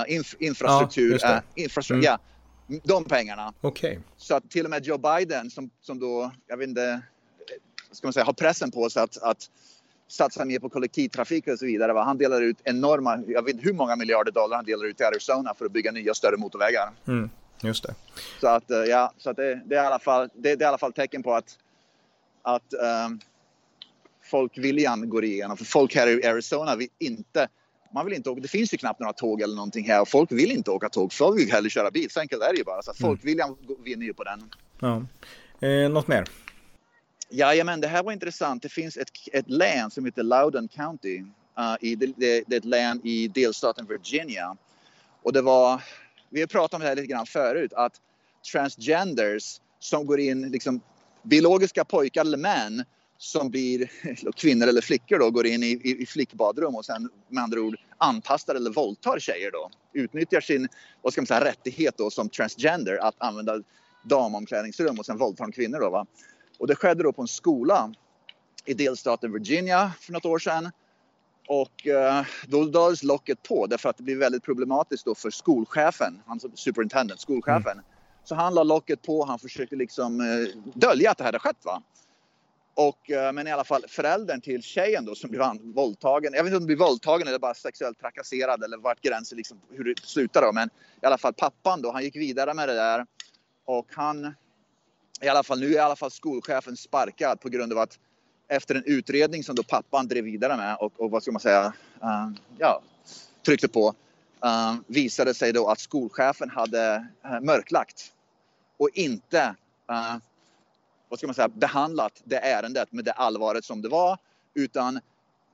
inf, 0.07 0.35
infrastruktur. 0.39 1.19
Ja, 1.21 1.35
uh, 1.35 1.41
infrastruktur 1.55 2.07
mm. 2.07 2.19
ja 2.19 2.19
de 2.67 3.03
pengarna. 3.05 3.53
Okay. 3.61 3.97
Så 4.17 4.35
att 4.35 4.49
till 4.49 4.65
och 4.65 4.69
med 4.69 4.85
Joe 4.85 4.97
Biden 4.97 5.49
som, 5.49 5.69
som 5.81 5.99
då, 5.99 6.31
jag 6.47 6.57
vet 6.57 6.67
inte, 6.67 7.01
ska 7.91 8.07
man 8.07 8.13
säga, 8.13 8.25
har 8.25 8.33
pressen 8.33 8.71
på 8.71 8.89
sig 8.89 9.03
att, 9.03 9.17
att 9.21 9.49
satsa 10.07 10.45
mer 10.45 10.59
på 10.59 10.69
kollektivtrafik 10.69 11.47
och 11.47 11.59
så 11.59 11.65
vidare. 11.65 11.99
Han 11.99 12.17
delar 12.17 12.41
ut 12.41 12.57
enorma, 12.63 13.23
jag 13.27 13.41
vet 13.41 13.53
inte 13.53 13.65
hur 13.65 13.73
många 13.73 13.95
miljarder 13.95 14.31
dollar 14.31 14.55
han 14.55 14.65
delar 14.65 14.85
ut 14.85 14.97
till 14.97 15.05
Arizona 15.05 15.53
för 15.53 15.65
att 15.65 15.71
bygga 15.71 15.91
nya 15.91 16.13
större 16.13 16.37
motorvägar. 16.37 16.91
Mm, 17.07 17.29
just 17.61 17.83
det. 17.83 17.95
Så 18.41 18.47
att, 18.47 18.71
eh, 18.71 18.77
ja, 18.77 19.13
så 19.17 19.29
att 19.29 19.35
det, 19.35 19.61
det, 19.65 19.75
är 19.75 19.83
i 19.83 19.85
alla 19.85 19.99
fall, 19.99 20.29
det, 20.33 20.55
det, 20.55 20.63
är 20.63 20.65
i 20.65 20.69
alla 20.69 20.77
fall 20.77 20.93
tecken 20.93 21.23
på 21.23 21.33
att, 21.33 21.57
att 22.41 22.73
um, 23.07 23.19
folkviljan 24.23 25.09
går 25.09 25.23
igenom. 25.23 25.57
För 25.57 25.65
folk 25.65 25.95
här 25.95 26.07
i 26.07 26.25
Arizona 26.25 26.75
vill 26.75 26.89
inte 26.99 27.47
man 27.93 28.05
vill 28.05 28.13
inte 28.13 28.29
åka. 28.29 28.41
Det 28.41 28.47
finns 28.47 28.73
ju 28.73 28.77
knappt 28.77 28.99
några 28.99 29.13
tåg 29.13 29.41
eller 29.41 29.55
någonting 29.55 29.87
här 29.87 30.01
och 30.01 30.07
folk 30.07 30.31
vill 30.31 30.51
inte 30.51 30.71
åka 30.71 30.89
tåg. 30.89 31.13
Folk 31.13 31.39
vill 31.39 31.51
hellre 31.51 31.69
köra 31.69 31.91
bil. 31.91 32.09
Så 32.09 32.19
enkelt 32.19 32.41
är 32.43 32.51
det 32.51 32.57
ju 32.57 32.63
bara. 32.63 32.81
Så 32.81 32.91
att 32.91 32.99
mm. 32.99 33.09
folkviljan 33.09 33.57
vinner 33.83 34.05
ju 34.05 34.13
på 34.13 34.23
den. 34.23 34.49
Ja. 34.79 35.05
Eh, 35.67 35.89
något 35.89 36.07
mer? 36.07 36.25
Jajamän, 37.29 37.81
det 37.81 37.87
här 37.87 38.03
var 38.03 38.11
intressant. 38.11 38.61
Det 38.61 38.69
finns 38.69 38.97
ett, 38.97 39.09
ett 39.33 39.49
län 39.49 39.91
som 39.91 40.05
heter 40.05 40.23
Loudoun 40.23 40.67
County. 40.67 41.23
Uh, 41.59 41.75
i, 41.81 41.95
det, 41.95 42.05
det, 42.05 42.43
det, 42.47 42.55
är 42.55 42.59
ett 42.59 42.65
län 42.65 43.01
i 43.03 43.27
delstaten 43.27 43.85
Virginia. 43.85 44.57
Och 45.23 45.33
det 45.33 45.41
var, 45.41 45.81
vi 46.29 46.39
har 46.39 46.47
pratat 46.47 46.73
om 46.73 46.81
det 46.81 46.87
här 46.87 46.95
lite 46.95 47.07
grann 47.07 47.25
förut, 47.25 47.73
att 47.73 47.93
transgenders 48.51 49.61
som 49.79 50.05
går 50.05 50.19
in, 50.19 50.51
liksom 50.51 50.81
biologiska 51.23 51.85
pojkar 51.85 52.21
eller 52.21 52.37
män 52.37 52.83
som 53.17 53.49
blir 53.49 53.91
kvinnor 54.35 54.67
eller 54.67 54.81
flickor 54.81 55.19
då 55.19 55.31
går 55.31 55.47
in 55.47 55.63
i, 55.63 55.67
i, 55.67 56.01
i 56.01 56.05
flickbadrum 56.05 56.75
och 56.75 56.85
sen 56.85 57.09
med 57.27 57.43
andra 57.43 57.61
ord 57.61 57.75
antastar 57.97 58.55
eller 58.55 58.71
våldtar 58.71 59.19
tjejer 59.19 59.51
då. 59.51 59.69
Utnyttjar 59.93 60.41
sin 60.41 60.67
vad 61.01 61.13
ska 61.13 61.21
man 61.21 61.27
säga, 61.27 61.45
rättighet 61.45 61.97
då 61.97 62.09
som 62.09 62.29
transgender 62.29 62.97
att 62.97 63.15
använda 63.17 63.61
damomklädningsrum 64.03 64.99
och 64.99 65.05
sen 65.05 65.17
våldtar 65.17 65.45
de 65.45 65.51
kvinnor 65.51 65.79
då 65.79 65.89
va. 65.89 66.05
Och 66.59 66.67
det 66.67 66.75
skedde 66.75 67.03
då 67.03 67.13
på 67.13 67.21
en 67.21 67.27
skola 67.27 67.93
i 68.65 68.73
delstaten 68.73 69.33
Virginia 69.33 69.91
för 69.99 70.13
något 70.13 70.25
år 70.25 70.39
sedan. 70.39 70.71
Och 71.47 71.87
eh, 71.87 72.25
då 72.47 72.63
lades 72.63 73.03
locket 73.03 73.43
på 73.43 73.67
därför 73.67 73.89
att 73.89 73.97
det 73.97 74.03
blev 74.03 74.17
väldigt 74.17 74.43
problematiskt 74.43 75.05
då 75.05 75.15
för 75.15 75.29
skolchefen, 75.29 76.21
han 76.25 76.39
som 76.39 76.51
superintendent, 76.55 77.19
skolchefen. 77.19 77.71
Mm. 77.71 77.85
Så 78.23 78.35
han 78.35 78.53
la 78.53 78.63
locket 78.63 79.01
på, 79.01 79.25
han 79.25 79.39
försökte 79.39 79.75
liksom 79.75 80.21
eh, 80.21 80.73
dölja 80.73 81.11
att 81.11 81.17
det 81.17 81.23
hade 81.23 81.39
skett 81.39 81.65
va. 81.65 81.83
Och, 82.75 83.11
eh, 83.11 83.33
men 83.33 83.47
i 83.47 83.51
alla 83.51 83.63
fall 83.63 83.85
föräldern 83.87 84.41
till 84.41 84.63
tjejen 84.63 85.05
då 85.05 85.15
som 85.15 85.29
blev 85.29 85.43
våldtagen. 85.61 86.33
Jag 86.33 86.43
vet 86.43 86.47
inte 86.47 86.57
om 86.57 86.61
hon 86.61 86.67
blev 86.67 86.77
våldtagen 86.79 87.27
eller 87.27 87.39
bara 87.39 87.53
sexuellt 87.53 87.99
trakasserad 87.99 88.63
eller 88.63 88.77
vart 88.77 89.01
gränsen 89.01 89.37
liksom, 89.37 89.61
hur 89.71 89.83
det 89.83 90.05
slutar 90.05 90.41
då. 90.41 90.51
Men 90.51 90.69
i 91.01 91.05
alla 91.05 91.17
fall 91.17 91.33
pappan 91.33 91.81
då, 91.81 91.91
han 91.91 92.03
gick 92.03 92.15
vidare 92.15 92.53
med 92.53 92.69
det 92.69 92.75
där. 92.75 93.05
Och 93.65 93.87
han, 93.91 94.33
i 95.21 95.27
alla 95.27 95.43
fall 95.43 95.59
nu 95.59 95.65
är 95.65 95.71
i 95.71 95.79
alla 95.79 95.95
fall 95.95 96.11
skolchefen 96.11 96.77
sparkad 96.77 97.39
på 97.41 97.49
grund 97.49 97.73
av 97.73 97.79
att 97.79 97.99
efter 98.47 98.75
en 98.75 98.83
utredning 98.85 99.43
som 99.43 99.55
då 99.55 99.63
pappan 99.63 100.07
drev 100.07 100.23
vidare 100.23 100.57
med 100.57 100.77
och, 100.79 101.01
och 101.01 101.11
vad 101.11 101.23
ska 101.23 101.31
man 101.31 101.41
säga, 101.41 101.73
uh, 102.03 102.29
ja, 102.57 102.81
tryckte 103.45 103.67
på. 103.67 103.95
Uh, 104.45 104.75
visade 104.87 105.33
sig 105.33 105.53
då 105.53 105.67
att 105.67 105.79
skolchefen 105.79 106.49
hade 106.49 107.07
uh, 107.25 107.39
mörklagt 107.41 108.13
och 108.77 108.89
inte 108.93 109.55
vad 111.13 111.19
ska 111.19 111.27
man 111.27 111.35
säga, 111.35 111.47
behandlat 111.47 112.21
det 112.23 112.37
ärendet 112.37 112.91
med 112.91 113.05
det 113.05 113.11
allvaret 113.11 113.65
som 113.65 113.81
det 113.81 113.89
var. 113.89 114.17
Utan 114.53 114.99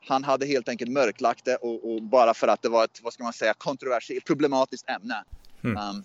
han 0.08 0.24
hade 0.24 0.46
helt 0.46 0.70
enkelt 0.70 0.92
mörklagt 0.92 1.46
det 1.46 1.56
och, 1.56 1.92
och 1.92 2.04
bara 2.04 2.34
för 2.34 2.48
att 2.48 2.62
det 2.62 2.70
var 2.70 2.84
ett, 2.84 3.00
vad 3.04 3.14
ska 3.14 3.24
man 3.24 3.34
säga, 3.34 3.54
kontroversiellt, 3.54 4.26
problematiskt 4.26 4.90
ämne. 4.90 5.24
Mm. 5.64 5.78
Um, 5.78 6.04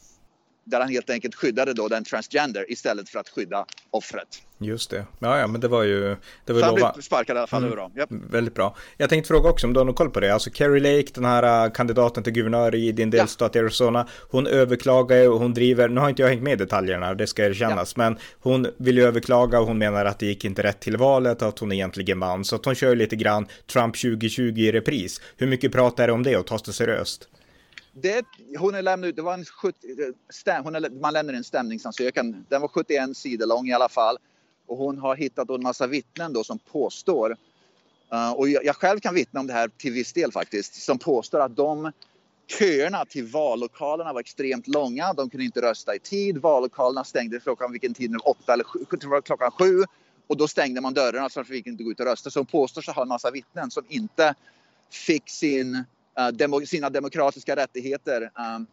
där 0.64 0.80
han 0.80 0.88
helt 0.88 1.10
enkelt 1.10 1.34
skyddade 1.34 1.74
då 1.74 1.88
den 1.88 2.04
transgender 2.04 2.72
istället 2.72 3.08
för 3.08 3.18
att 3.18 3.28
skydda 3.28 3.66
offret. 3.90 4.28
Just 4.58 4.90
det. 4.90 5.06
Ja, 5.18 5.38
ja, 5.38 5.46
men 5.46 5.60
det 5.60 5.68
var 5.68 5.82
ju... 5.82 6.16
Det 6.44 6.52
var 6.52 6.60
så 6.60 6.66
han 6.66 6.74
blev 6.74 7.02
sparkad 7.02 7.36
i 7.36 7.38
alla 7.38 7.46
fall. 7.46 7.64
Mm. 7.64 7.78
Yep. 7.96 8.08
Väldigt 8.10 8.54
bra. 8.54 8.76
Jag 8.96 9.10
tänkte 9.10 9.28
fråga 9.28 9.50
också 9.50 9.66
om 9.66 9.72
du 9.72 9.80
har 9.80 9.84
någon 9.84 9.94
koll 9.94 10.10
på 10.10 10.20
det. 10.20 10.34
Alltså 10.34 10.50
Kerry 10.50 10.80
Lake, 10.80 11.12
den 11.14 11.24
här 11.24 11.64
äh, 11.64 11.72
kandidaten 11.72 12.22
till 12.22 12.32
guvernör 12.32 12.74
i 12.74 12.92
din 12.92 13.10
delstat 13.10 13.54
ja. 13.54 13.60
Arizona. 13.60 14.08
Hon 14.30 14.46
överklagar 14.46 15.28
och 15.28 15.38
hon 15.38 15.54
driver, 15.54 15.88
nu 15.88 16.00
har 16.00 16.08
inte 16.08 16.22
jag 16.22 16.28
hängt 16.28 16.42
med 16.42 16.52
i 16.52 16.56
detaljerna, 16.56 17.14
det 17.14 17.26
ska 17.26 17.44
erkännas, 17.44 17.94
ja. 17.96 18.02
men 18.02 18.18
hon 18.40 18.66
vill 18.76 18.96
ju 18.96 19.04
överklaga 19.04 19.60
och 19.60 19.66
hon 19.66 19.78
menar 19.78 20.04
att 20.04 20.18
det 20.18 20.26
gick 20.26 20.44
inte 20.44 20.62
rätt 20.62 20.80
till 20.80 20.96
valet 20.96 21.42
och 21.42 21.48
att 21.48 21.58
hon 21.58 21.72
egentligen 21.72 22.20
vann. 22.20 22.44
Så 22.44 22.56
att 22.56 22.64
hon 22.64 22.74
kör 22.74 22.96
lite 22.96 23.16
grann 23.16 23.46
Trump 23.72 23.96
2020 23.96 24.42
i 24.42 24.72
repris. 24.72 25.20
Hur 25.36 25.46
mycket 25.46 25.72
pratar 25.72 26.06
det 26.06 26.12
om 26.12 26.22
det 26.22 26.36
och 26.36 26.46
tas 26.46 26.62
det 26.62 26.72
seriöst? 26.72 27.28
Det, 27.94 28.26
hon 28.58 28.74
är 28.74 28.82
lämnat 28.82 29.08
ut, 29.08 29.16
det 29.16 29.22
var 29.22 29.34
en 29.34 29.44
70, 29.44 29.78
stäm, 30.30 30.64
hon 30.64 30.74
är, 30.74 30.90
man 31.00 31.12
lämnade 31.12 31.38
en 31.38 31.44
stämningsansökan. 31.44 32.46
Den 32.48 32.60
var 32.60 32.68
71 32.68 33.16
sidor 33.16 33.46
lång 33.46 33.68
i 33.68 33.72
alla 33.72 33.88
fall. 33.88 34.16
Och 34.66 34.76
hon 34.76 34.98
har 34.98 35.16
hittat 35.16 35.50
en 35.50 35.62
massa 35.62 35.86
vittnen 35.86 36.32
då 36.32 36.44
som 36.44 36.58
påstår, 36.58 37.36
uh, 38.12 38.32
och 38.32 38.48
jag, 38.48 38.64
jag, 38.64 38.76
själv 38.76 39.00
kan 39.00 39.14
vittna 39.14 39.40
om 39.40 39.46
det 39.46 39.52
här 39.52 39.68
till 39.68 39.92
viss 39.92 40.12
del 40.12 40.32
faktiskt, 40.32 40.74
som 40.82 40.98
påstår 40.98 41.40
att 41.40 41.56
de 41.56 41.92
köerna 42.46 43.04
till 43.04 43.26
vallokalerna 43.26 44.12
var 44.12 44.20
extremt 44.20 44.68
långa. 44.68 45.12
De 45.12 45.30
kunde 45.30 45.44
inte 45.44 45.62
rösta 45.62 45.94
i 45.94 45.98
tid. 45.98 46.38
Vallokalerna 46.38 47.04
stängde 47.04 47.40
klockan 47.40 47.72
vilken 47.72 47.94
tid 47.94 48.10
nu? 48.10 48.18
Åtta 48.18 48.52
eller 48.52 48.64
sju, 48.64 48.84
klockan 49.24 49.50
sju. 49.50 49.82
Och 50.26 50.36
då 50.36 50.48
stängde 50.48 50.80
man 50.80 50.94
dörrarna 50.94 51.28
så 51.28 51.40
att 51.40 51.46
de 51.46 51.52
fick 51.52 51.66
inte 51.66 51.84
gå 51.84 51.90
ut 51.90 52.00
och 52.00 52.06
rösta. 52.06 52.30
Så 52.30 52.38
hon 52.38 52.46
påstår 52.46 52.82
sig 52.82 52.94
ha 52.94 53.02
en 53.02 53.08
massa 53.08 53.30
vittnen 53.30 53.70
som 53.70 53.84
inte 53.88 54.34
fick 54.90 55.30
sin 55.30 55.84
sina 56.66 56.90
demokratiska 56.90 57.56
rättigheter 57.56 58.30
um, 58.56 58.66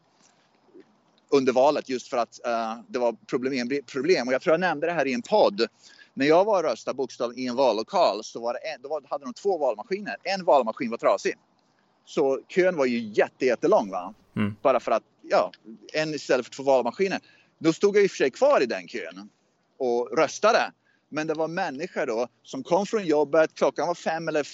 under 1.29 1.53
valet 1.53 1.89
just 1.89 2.07
för 2.07 2.17
att 2.17 2.39
uh, 2.47 2.83
det 2.87 2.99
var 2.99 3.15
problem, 3.27 3.69
problem. 3.91 4.27
Och 4.27 4.33
jag 4.33 4.41
tror 4.41 4.53
jag 4.53 4.59
nämnde 4.59 4.87
det 4.87 4.93
här 4.93 5.07
i 5.07 5.13
en 5.13 5.21
podd 5.21 5.67
När 6.13 6.25
jag 6.25 6.45
var 6.45 6.63
och 6.63 6.69
röstade 6.69 6.95
bokstavligen 6.95 7.43
i 7.43 7.47
en 7.47 7.55
vallokal 7.55 8.23
så 8.23 8.41
var 8.41 8.53
en, 8.53 8.81
då 8.81 9.01
hade 9.09 9.25
de 9.25 9.33
två 9.33 9.57
valmaskiner. 9.57 10.15
En 10.23 10.45
valmaskin 10.45 10.89
var 10.89 10.97
trasig. 10.97 11.35
Så 12.05 12.39
kön 12.47 12.75
var 12.75 12.85
ju 12.85 12.99
jätte, 12.99 13.45
jättelång. 13.45 13.89
Va? 13.89 14.13
Mm. 14.35 14.55
Bara 14.61 14.79
för 14.79 14.91
att, 14.91 15.03
ja, 15.21 15.51
en 15.93 16.13
istället 16.13 16.45
för 16.45 16.53
två 16.53 16.63
valmaskiner. 16.63 17.19
Då 17.59 17.73
stod 17.73 17.95
jag 17.95 18.03
i 18.03 18.07
och 18.07 18.11
för 18.11 18.17
sig 18.17 18.31
kvar 18.31 18.63
i 18.63 18.65
den 18.65 18.87
kön 18.87 19.29
och 19.77 20.17
röstade. 20.17 20.71
Men 21.09 21.27
det 21.27 21.33
var 21.33 21.47
människor 21.47 22.05
då 22.05 22.27
som 22.43 22.63
kom 22.63 22.85
från 22.85 23.05
jobbet. 23.05 23.53
Klockan 23.53 23.87
var 23.87 23.95
fem 23.95 24.27
eller 24.27 24.47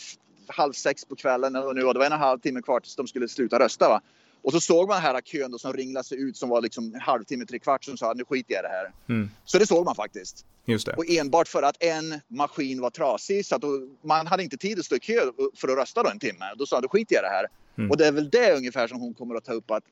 halv 0.50 0.74
sex 0.74 1.06
på 1.06 1.16
kvällen 1.16 1.56
eller 1.56 1.74
nu 1.74 1.84
och 1.84 1.94
det 1.94 2.00
var 2.00 2.06
en 2.06 2.12
och 2.12 2.18
en 2.18 2.24
halv 2.24 2.40
timme 2.40 2.62
kvar 2.62 2.80
tills 2.80 2.96
de 2.96 3.08
skulle 3.08 3.28
sluta 3.28 3.60
rösta. 3.60 3.90
Va? 3.90 4.02
Och 4.42 4.54
så 4.54 4.60
såg 4.60 4.88
man 4.88 4.96
den 4.96 5.16
här 5.16 5.22
kön 5.22 5.52
då 5.52 5.58
som 5.58 5.74
ringlade 5.74 6.04
sig 6.04 6.22
ut 6.22 6.38
som 6.38 6.50
var 6.50 6.62
liksom 6.62 6.94
en 6.94 7.02
halvtimme, 7.02 7.46
tre 7.46 7.60
kvart 7.60 7.84
som 7.84 7.98
sa 7.98 8.14
nu 8.14 8.26
skiter 8.26 8.54
jag 8.54 8.62
i 8.62 8.64
det 8.64 8.70
här. 8.70 8.92
Mm. 9.10 9.30
Så 9.46 9.58
det 9.58 9.68
såg 9.68 9.86
man 9.86 9.96
faktiskt. 9.96 10.46
Just 10.66 10.86
det. 10.86 10.94
Och 10.94 11.10
enbart 11.10 11.48
för 11.48 11.64
att 11.64 11.84
en 11.84 12.22
maskin 12.28 12.82
var 12.82 12.90
trasig 12.90 13.46
så 13.46 13.56
att 13.56 13.62
då, 13.62 13.88
man 14.02 14.28
hade 14.28 14.44
inte 14.44 14.58
tid 14.58 14.80
att 14.80 14.86
stå 14.86 14.96
i 14.96 15.00
kö 15.00 15.22
för 15.56 15.68
att 15.68 15.78
rösta 15.78 16.04
då 16.04 16.10
en 16.10 16.20
timme. 16.20 16.46
Då 16.58 16.66
sa 16.66 16.82
du 16.82 16.88
skiter 16.88 17.16
jag 17.16 17.22
i 17.22 17.26
det 17.26 17.30
här. 17.30 17.48
Mm. 17.78 17.92
Och 17.92 17.98
det 17.98 18.08
är 18.08 18.12
väl 18.12 18.30
det 18.30 18.54
ungefär 18.54 18.88
som 18.88 19.00
hon 19.00 19.14
kommer 19.14 19.36
att 19.36 19.46
ta 19.46 19.54
upp 19.54 19.72
att 19.72 19.84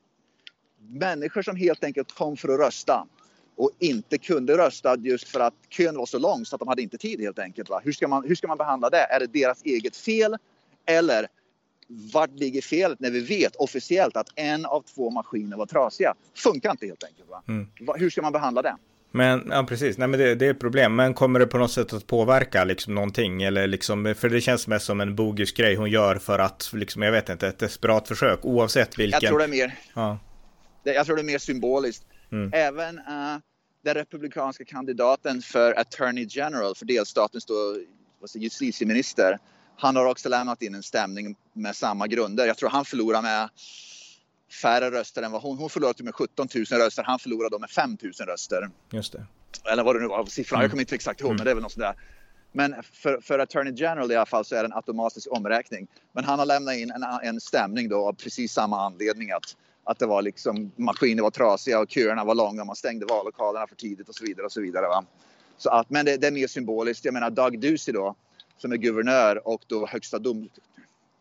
människor 0.78 1.42
som 1.42 1.56
helt 1.56 1.84
enkelt 1.84 2.12
kom 2.12 2.36
för 2.36 2.48
att 2.48 2.60
rösta 2.60 3.06
och 3.56 3.70
inte 3.78 4.18
kunde 4.18 4.58
rösta 4.58 4.96
just 4.96 5.28
för 5.28 5.40
att 5.40 5.54
kön 5.68 5.96
var 5.96 6.06
så 6.06 6.18
lång 6.18 6.44
så 6.44 6.56
att 6.56 6.60
de 6.60 6.68
hade 6.68 6.82
inte 6.82 6.98
tid 6.98 7.20
helt 7.20 7.38
enkelt. 7.38 7.70
Va? 7.70 7.80
Hur, 7.84 7.92
ska 7.92 8.08
man, 8.08 8.24
hur 8.28 8.34
ska 8.34 8.46
man 8.46 8.58
behandla 8.58 8.90
det? 8.90 9.06
Är 9.10 9.20
det 9.20 9.26
deras 9.26 9.62
eget 9.64 9.96
fel? 9.96 10.36
Eller 10.86 11.26
vart 12.12 12.30
ligger 12.30 12.62
felet 12.62 13.00
när 13.00 13.10
vi 13.10 13.20
vet 13.20 13.56
officiellt 13.56 14.16
att 14.16 14.28
en 14.34 14.66
av 14.66 14.84
två 14.94 15.10
maskiner 15.10 15.56
var 15.56 15.66
trasiga? 15.66 16.14
Funkar 16.34 16.70
inte 16.70 16.86
helt 16.86 17.04
enkelt. 17.04 17.28
Va? 17.28 17.42
Mm. 17.48 17.66
Hur 17.96 18.10
ska 18.10 18.22
man 18.22 18.32
behandla 18.32 18.62
det? 18.62 18.76
Men 19.10 19.48
ja, 19.50 19.64
precis, 19.68 19.98
nej 19.98 20.08
men 20.08 20.20
det, 20.20 20.34
det 20.34 20.46
är 20.46 20.50
ett 20.50 20.60
problem. 20.60 20.96
Men 20.96 21.14
kommer 21.14 21.40
det 21.40 21.46
på 21.46 21.58
något 21.58 21.70
sätt 21.70 21.92
att 21.92 22.06
påverka 22.06 22.64
liksom 22.64 22.94
någonting? 22.94 23.42
Eller 23.42 23.66
liksom, 23.66 24.14
för 24.18 24.28
det 24.28 24.40
känns 24.40 24.66
mest 24.66 24.86
som 24.86 25.00
en 25.00 25.14
bogus 25.14 25.52
grej 25.52 25.74
hon 25.74 25.90
gör 25.90 26.16
för 26.16 26.38
att, 26.38 26.70
liksom, 26.72 27.02
jag 27.02 27.12
vet 27.12 27.28
inte, 27.28 27.48
ett 27.48 27.58
desperat 27.58 28.08
försök 28.08 28.38
oavsett 28.42 28.98
vilken. 28.98 29.18
Jag 29.22 29.28
tror 29.28 29.38
det 29.38 29.44
är 29.44 29.48
mer, 29.48 29.78
ja. 29.94 30.18
jag 30.82 31.06
tror 31.06 31.16
det 31.16 31.22
är 31.22 31.24
mer 31.24 31.38
symboliskt. 31.38 32.04
Mm. 32.36 32.50
Även 32.52 32.98
uh, 32.98 33.38
den 33.84 33.94
republikanska 33.94 34.64
kandidaten 34.64 35.42
för 35.42 35.80
Attorney 35.80 36.26
General 36.30 36.74
för 36.74 36.86
delstatens 36.86 37.44
då, 37.44 37.78
justitieminister. 38.34 39.38
Han 39.76 39.96
har 39.96 40.06
också 40.06 40.28
lämnat 40.28 40.62
in 40.62 40.74
en 40.74 40.82
stämning 40.82 41.36
med 41.52 41.76
samma 41.76 42.06
grunder. 42.06 42.46
Jag 42.46 42.56
tror 42.56 42.68
han 42.70 42.84
förlorar 42.84 43.22
med 43.22 43.48
färre 44.62 44.90
röster 44.90 45.22
än 45.22 45.32
vad 45.32 45.42
hon. 45.42 45.58
Hon 45.58 45.70
förlorade 45.70 46.04
med 46.04 46.14
17 46.14 46.48
000 46.54 46.64
röster. 46.64 47.02
Han 47.02 47.18
förlorade 47.18 47.54
då 47.54 47.58
med 47.58 47.70
5 47.70 47.96
000 48.02 48.12
röster. 48.12 48.70
Just 48.90 49.12
det. 49.12 49.26
Eller 49.72 49.84
vad 49.84 49.96
det 49.96 50.00
nu 50.00 50.08
var 50.08 50.26
siffran. 50.26 50.56
Mm. 50.56 50.64
Jag 50.64 50.70
kommer 50.70 50.82
inte 50.82 50.94
exakt 50.94 51.20
ihåg, 51.20 51.30
mm. 51.30 51.36
men 51.36 51.44
det 51.44 51.50
är 51.50 51.54
väl 51.54 51.62
något 51.62 51.72
sådär. 51.72 51.94
Men 52.52 52.74
för, 52.92 53.20
för 53.20 53.38
Attorney 53.38 53.72
General 53.76 54.12
i 54.12 54.16
alla 54.16 54.26
fall 54.26 54.44
så 54.44 54.54
är 54.54 54.62
det 54.62 54.66
en 54.66 54.72
automatisk 54.72 55.28
omräkning. 55.30 55.86
Men 56.12 56.24
han 56.24 56.38
har 56.38 56.46
lämnat 56.46 56.74
in 56.74 56.90
en, 56.90 57.02
en 57.22 57.40
stämning 57.40 57.88
då 57.88 58.08
av 58.08 58.12
precis 58.12 58.52
samma 58.52 58.86
anledning 58.86 59.30
att 59.30 59.56
att 59.86 59.98
det 59.98 60.06
var 60.06 60.22
liksom 60.22 60.72
maskiner 60.76 61.22
var 61.22 61.30
trasiga 61.30 61.80
och 61.80 61.90
köerna 61.90 62.24
var 62.24 62.34
långa. 62.34 62.64
Man 62.64 62.76
stängde 62.76 63.06
vallokalerna 63.06 63.66
för 63.66 63.76
tidigt 63.76 64.08
och 64.08 64.14
så 64.14 64.24
vidare 64.24 64.46
och 64.46 64.52
så 64.52 64.60
vidare. 64.60 64.86
Va? 64.86 65.04
Så 65.56 65.70
att, 65.70 65.90
men 65.90 66.06
det, 66.06 66.16
det 66.16 66.26
är 66.26 66.30
mer 66.30 66.46
symboliskt. 66.46 67.04
Jag 67.04 67.14
menar 67.14 67.30
Doug 67.30 67.60
Ducey 67.60 67.94
då 67.94 68.14
som 68.58 68.72
är 68.72 68.76
guvernör 68.76 69.48
och 69.48 69.62
då 69.66 69.86
högsta 69.86 70.18
dom, 70.18 70.48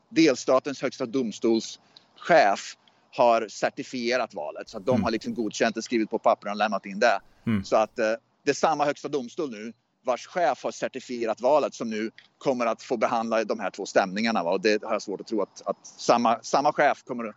delstatens 0.09 0.81
högsta 0.81 1.05
domstols 1.05 1.79
chef 2.17 2.77
har 3.11 3.47
certifierat 3.47 4.33
valet 4.33 4.69
så 4.69 4.77
att 4.77 4.85
de 4.85 4.91
mm. 4.91 5.03
har 5.03 5.11
liksom 5.11 5.33
godkänt 5.33 5.75
det, 5.75 5.81
skrivit 5.81 6.09
på 6.09 6.19
papper 6.19 6.49
och 6.49 6.55
lämnat 6.55 6.85
in 6.85 6.99
det. 6.99 7.19
Mm. 7.45 7.63
Så 7.63 7.75
att 7.75 7.99
eh, 7.99 8.13
det 8.43 8.49
är 8.49 8.53
samma 8.53 8.85
högsta 8.85 9.07
domstol 9.07 9.51
nu 9.51 9.73
vars 10.05 10.27
chef 10.27 10.63
har 10.63 10.71
certifierat 10.71 11.41
valet 11.41 11.73
som 11.73 11.89
nu 11.89 12.11
kommer 12.37 12.65
att 12.65 12.83
få 12.83 12.97
behandla 12.97 13.43
de 13.43 13.59
här 13.59 13.69
två 13.69 13.85
stämningarna. 13.85 14.43
Va? 14.43 14.51
Och 14.51 14.61
det 14.61 14.83
har 14.83 14.93
jag 14.93 15.01
svårt 15.01 15.21
att 15.21 15.27
tro 15.27 15.41
att, 15.41 15.61
att 15.65 15.87
samma, 15.87 16.39
samma 16.41 16.73
chef 16.73 17.03
kommer 17.03 17.23
att, 17.23 17.35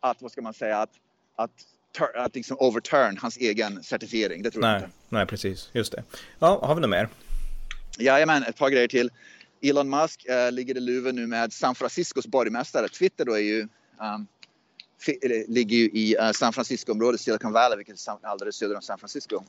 vad 0.00 0.32
ska 0.32 0.42
man 0.42 0.54
säga, 0.54 0.78
att, 0.78 0.90
att, 1.36 1.50
att 2.14 2.34
liksom 2.34 2.56
overturn 2.60 3.18
hans 3.18 3.36
egen 3.36 3.82
certifiering. 3.82 4.42
Det 4.42 4.50
tror 4.50 4.62
nej, 4.62 4.72
jag 4.72 4.82
inte. 4.82 4.90
Nej, 5.08 5.26
precis. 5.26 5.70
Just 5.72 5.92
det. 5.92 6.02
Ja, 6.38 6.60
har 6.62 6.74
vi 6.74 6.80
något 6.80 6.90
mer? 6.90 7.08
Jajamän, 7.98 8.42
ett 8.42 8.56
par 8.56 8.70
grejer 8.70 8.88
till. 8.88 9.10
Elon 9.62 9.90
Musk 9.90 10.26
äh, 10.26 10.52
ligger 10.52 10.76
i 10.76 10.80
luven 10.80 11.16
nu 11.16 11.26
med 11.26 11.52
San 11.52 11.74
Franciscos 11.74 12.26
borgmästare. 12.26 12.88
Twitter 12.88 13.24
då 13.24 13.32
är 13.32 13.38
ju, 13.38 13.68
um, 14.00 14.26
ligger 15.48 15.76
ju 15.76 15.84
i 15.84 16.16
uh, 16.18 16.32
San 16.32 16.52
Francisco-området, 16.52 17.20
Silicon 17.20 17.52
Valley, 17.52 17.76
vilket 17.76 18.08
är 18.08 18.26
alldeles 18.26 18.56
söder 18.56 18.76
om 18.76 18.82
San 18.82 18.98
Francisco. 18.98 19.42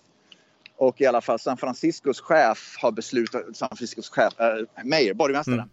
Och 0.76 1.02
i 1.02 1.06
alla 1.06 1.22
fall 1.22 1.40
San 1.40 1.58
Franciscos 1.58 2.22
chef 2.22 2.76
har 2.82 2.92
beslutat, 2.92 3.58
San 3.58 3.70
Franciscos 3.70 4.10
chef, 4.10 4.40
äh, 4.40 4.86
mayor, 4.86 5.14
borgmästaren, 5.14 5.60
mm. 5.60 5.70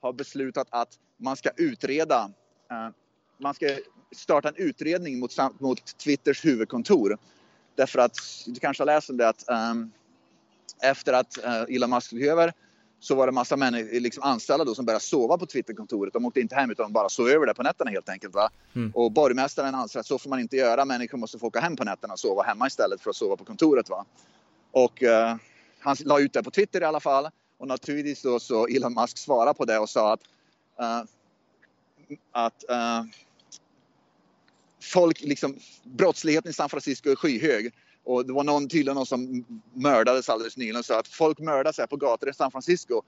har 0.00 0.12
beslutat 0.12 0.66
att 0.70 0.98
man 1.16 1.36
ska 1.36 1.50
utreda, 1.56 2.30
uh, 2.72 2.94
man 3.38 3.54
ska 3.54 3.66
starta 4.12 4.48
en 4.48 4.56
utredning 4.56 5.18
mot, 5.18 5.36
mot 5.58 5.98
Twitters 5.98 6.44
huvudkontor. 6.44 7.18
Därför 7.74 7.98
att, 7.98 8.16
du 8.46 8.60
kanske 8.60 8.80
har 8.80 8.86
läst 8.86 9.10
om 9.10 9.16
det 9.16 9.28
att 9.28 9.44
um, 9.48 9.92
efter 10.82 11.12
att 11.12 11.38
uh, 11.44 11.76
Elon 11.76 11.90
Musk 11.90 12.10
tog 12.10 12.22
över 12.22 12.52
så 13.00 13.14
var 13.14 13.26
det 13.26 13.32
massa 13.32 13.56
människor, 13.56 14.00
liksom 14.00 14.22
anställda 14.22 14.64
då, 14.64 14.74
som 14.74 14.84
började 14.84 15.04
sova 15.04 15.38
på 15.38 15.46
Twitterkontoret. 15.46 16.12
De 16.12 16.26
åkte 16.26 16.40
inte 16.40 16.54
hem 16.54 16.70
utan 16.70 16.84
de 16.84 16.92
bara 16.92 17.08
sov 17.08 17.28
över 17.28 17.46
där 17.46 17.54
på 17.54 17.62
nätterna 17.62 17.90
helt 17.90 18.08
enkelt. 18.08 18.34
Va? 18.34 18.50
Mm. 18.74 18.90
Och 18.94 19.12
borgmästaren 19.12 19.74
anser 19.74 20.00
att 20.00 20.06
så 20.06 20.18
får 20.18 20.30
man 20.30 20.40
inte 20.40 20.56
göra. 20.56 20.84
Människor 20.84 21.18
måste 21.18 21.38
få 21.38 21.46
åka 21.46 21.60
hem 21.60 21.76
på 21.76 21.84
nätterna 21.84 22.12
och 22.12 22.20
sova 22.20 22.42
hemma 22.42 22.66
istället 22.66 23.00
för 23.00 23.10
att 23.10 23.16
sova 23.16 23.36
på 23.36 23.44
kontoret. 23.44 23.88
Va? 23.88 24.04
Och 24.70 25.02
uh, 25.02 25.36
han 25.78 25.96
la 26.04 26.20
ut 26.20 26.32
det 26.32 26.42
på 26.42 26.50
Twitter 26.50 26.80
i 26.80 26.84
alla 26.84 27.00
fall. 27.00 27.28
Och 27.58 27.68
naturligtvis 27.68 28.22
då 28.22 28.40
så 28.40 28.66
Elon 28.66 28.94
Musk 28.94 29.18
svarade 29.18 29.54
på 29.54 29.64
det 29.64 29.78
och 29.78 29.90
sa 29.90 30.12
att, 30.12 30.20
uh, 30.80 31.04
att 32.32 32.64
folk, 34.82 35.20
liksom, 35.20 35.56
brottsligheten 35.84 36.50
i 36.50 36.54
San 36.54 36.68
Francisco 36.68 37.10
är 37.10 37.16
skyhög. 37.16 37.72
Och 38.04 38.26
det 38.26 38.32
var 38.32 38.44
någon, 38.44 38.68
tydligen 38.68 38.94
någon 38.94 39.06
som 39.06 39.44
mördades 39.74 40.28
alldeles 40.28 40.56
nyligen 40.56 40.76
och 40.76 40.84
sa 40.84 40.98
att 40.98 41.08
folk 41.08 41.38
mördas 41.38 41.78
här 41.78 41.86
på 41.86 41.96
gator 41.96 42.28
i 42.28 42.34
San 42.34 42.50
Francisco. 42.50 43.02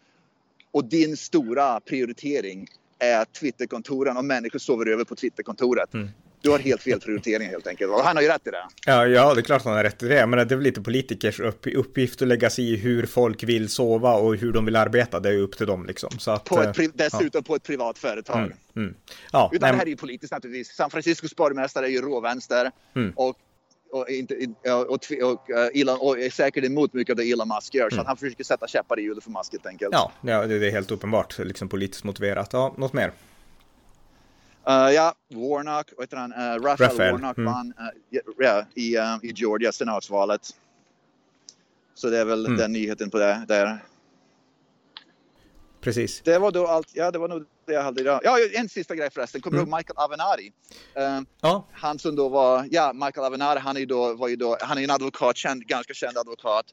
Och 0.71 0.85
din 0.85 1.17
stora 1.17 1.81
prioritering 1.81 2.67
är 2.99 3.25
Twitterkontoren 3.25 4.17
och 4.17 4.25
människor 4.25 4.59
sover 4.59 4.87
över 4.87 5.05
på 5.05 5.17
Twitterkontoret. 5.17 5.95
Mm. 5.95 6.09
Du 6.45 6.51
har 6.51 6.59
helt 6.59 6.83
fel 6.83 7.01
prioritering 7.01 7.49
helt 7.49 7.67
enkelt. 7.67 7.93
Och 7.93 8.01
han 8.01 8.17
har 8.17 8.23
ju 8.23 8.29
rätt 8.29 8.47
i 8.47 8.51
det. 8.51 8.65
Ja, 8.87 9.07
ja, 9.07 9.35
det 9.35 9.41
är 9.41 9.43
klart 9.43 9.65
han 9.65 9.75
har 9.75 9.85
rätt 9.85 10.03
i 10.03 10.09
det. 10.09 10.27
Men 10.27 10.49
det 10.49 10.55
är 10.55 10.57
väl 10.57 10.65
lite 10.65 10.81
politikers 10.81 11.41
upp, 11.41 11.67
uppgift 11.67 12.23
att 12.23 12.29
lägga 12.29 12.51
sig 12.51 12.73
i 12.73 12.77
hur 12.77 13.07
folk 13.07 13.43
vill 13.43 13.69
sova 13.69 14.15
och 14.15 14.37
hur 14.37 14.53
de 14.53 14.65
vill 14.65 14.77
arbeta. 14.77 15.21
Det 15.21 15.29
är 15.29 15.33
ju 15.33 15.41
upp 15.41 15.57
till 15.57 15.67
dem 15.67 15.87
liksom. 15.87 16.11
Så 16.19 16.31
att, 16.31 16.45
på 16.45 16.61
ett, 16.61 16.79
eh, 16.79 16.87
dessutom 16.95 17.29
ja. 17.33 17.43
på 17.43 17.55
ett 17.55 17.63
privat 17.63 17.99
företag. 17.99 18.39
Mm, 18.39 18.53
mm. 18.77 18.95
Ja, 19.33 19.51
Utan 19.53 19.67
nej, 19.67 19.73
det 19.73 19.79
här 19.79 19.85
är 19.85 19.91
ju 19.91 19.97
politiskt 19.97 20.33
naturligtvis. 20.33 20.77
San 20.77 20.91
Franciscos 20.91 21.37
borgmästare 21.37 21.87
är 21.87 21.91
ju 21.91 22.01
råvänster. 22.01 22.71
Mm. 22.97 23.13
Och 23.17 23.39
och, 23.93 24.09
inte, 24.09 24.35
och, 24.65 24.81
och, 24.81 25.01
och, 25.23 25.51
eh, 25.51 25.81
Elon, 25.81 25.99
och 26.01 26.19
är 26.19 26.31
säkert 26.31 26.65
emot 26.65 26.93
mycket 26.93 27.13
av 27.13 27.17
det 27.17 27.33
Elon 27.33 27.49
Musk 27.49 27.75
gör. 27.75 27.83
Mm. 27.83 27.91
Så 27.91 28.01
att 28.01 28.07
han 28.07 28.17
försöker 28.17 28.45
sätta 28.45 28.67
käppar 28.67 28.99
i 28.99 29.03
hjulet 29.03 29.25
för 29.25 29.31
Musk 29.31 29.53
helt 29.53 29.67
enkelt. 29.67 29.93
Ja, 29.93 30.13
ja 30.21 30.47
det 30.47 30.67
är 30.67 30.71
helt 30.71 30.91
uppenbart 30.91 31.39
liksom 31.39 31.69
politiskt 31.69 32.05
motiverat. 32.05 32.51
Ja, 32.53 32.75
något 32.79 32.93
mer? 32.93 33.13
Uh, 34.69 34.91
ja, 34.95 35.15
Warnock, 35.29 35.93
vad 35.97 36.05
heter 36.05 36.17
han? 36.17 36.33
Uh, 36.33 36.39
Raphael, 36.39 36.91
Raphael, 36.91 37.13
Warnock 37.13 37.39
mm. 37.39 37.53
vann 37.53 37.75
uh, 37.81 38.21
ja, 38.39 38.65
i, 38.75 38.99
uh, 38.99 39.17
i 39.23 39.33
Georgia, 39.35 39.73
senatsvalet. 39.73 40.41
Så 41.95 42.11
det 42.11 42.19
är 42.19 42.25
väl 42.25 42.47
mm. 42.47 42.59
den 42.59 42.73
nyheten 42.73 43.11
på 43.11 43.19
det 43.19 43.45
där. 43.49 43.79
Precis. 45.81 46.21
Det 46.25 46.39
var 46.39 46.51
då 46.51 46.67
allt, 46.67 46.89
ja 46.93 47.11
det 47.11 47.19
var 47.19 47.29
nog 47.29 47.45
det 47.67 47.73
jag 47.73 47.83
hade 47.83 48.01
idag. 48.01 48.21
Ja, 48.25 48.39
en 48.53 48.69
sista 48.69 48.95
grej 48.95 49.11
förresten. 49.11 49.41
Kommer 49.41 49.59
mm. 49.59 49.67
du 49.67 49.71
ihåg 49.71 49.79
Michael 49.79 49.97
Avenari? 49.99 50.53
Uh, 50.99 51.27
ja. 51.41 51.67
Han 51.73 51.99
som 51.99 52.17
då 52.17 52.29
var, 52.29 52.69
ja 52.71 52.93
Michael 52.93 53.27
Avenari, 53.27 53.59
han 53.59 53.77
är 53.77 53.81
ju 53.81 53.87
då, 53.87 54.15
var 54.15 54.29
ju 54.29 54.37
då, 54.37 54.57
han 54.61 54.79
är 54.79 54.85
en 54.85 54.91
advokat, 54.91 55.37
känd, 55.37 55.67
ganska 55.67 55.95
känd 55.95 56.19
advokat. 56.19 56.67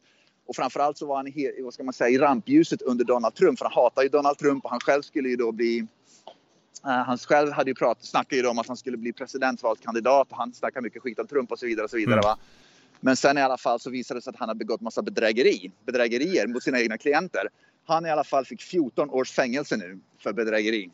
Och 0.47 0.55
framförallt 0.55 0.97
så 0.97 1.05
var 1.05 1.15
han 1.15 1.27
i, 1.27 1.61
vad 1.63 1.73
ska 1.73 1.83
man 1.83 1.93
säga, 1.93 2.09
i 2.09 2.17
rampljuset 2.17 2.81
under 2.81 3.05
Donald 3.05 3.35
Trump, 3.35 3.59
för 3.59 3.65
han 3.65 3.73
hatar 3.73 4.03
ju 4.03 4.09
Donald 4.09 4.37
Trump 4.37 4.65
och 4.65 4.71
han 4.71 4.79
själv 4.79 5.01
skulle 5.01 5.29
ju 5.29 5.35
då 5.35 5.51
bli 5.51 5.87
han 6.81 7.17
själv 7.17 7.51
hade 7.51 7.69
ju 7.69 7.75
pratat, 7.75 8.05
snackade 8.05 8.41
ju 8.41 8.47
om 8.47 8.59
att 8.59 8.67
han 8.67 8.77
skulle 8.77 8.97
bli 8.97 9.13
presidentvalskandidat 9.13 10.27
och 10.31 10.37
han 10.37 10.53
snackade 10.53 10.83
mycket 10.83 11.01
skit 11.01 11.19
om 11.19 11.27
Trump 11.27 11.51
och 11.51 11.59
så 11.59 11.65
vidare. 11.65 11.83
Och 11.83 11.89
så 11.89 11.97
vidare 11.97 12.19
mm. 12.19 12.23
va? 12.23 12.37
Men 12.99 13.15
sen 13.15 13.37
i 13.37 13.41
alla 13.41 13.57
fall 13.57 13.79
så 13.79 13.89
visade 13.89 14.19
det 14.19 14.21
sig 14.21 14.31
att 14.31 14.39
han 14.39 14.49
har 14.49 14.55
begått 14.55 14.81
massa 14.81 15.01
bedrägeri, 15.01 15.71
bedrägerier 15.85 16.47
mot 16.47 16.63
sina 16.63 16.79
egna 16.79 16.97
klienter. 16.97 17.47
Han 17.85 18.05
i 18.05 18.09
alla 18.09 18.23
fall 18.23 18.45
fick 18.45 18.61
14 18.61 19.09
års 19.09 19.31
fängelse 19.31 19.77
nu 19.77 19.99
för 20.17 20.33
bedrägeri. 20.33 20.89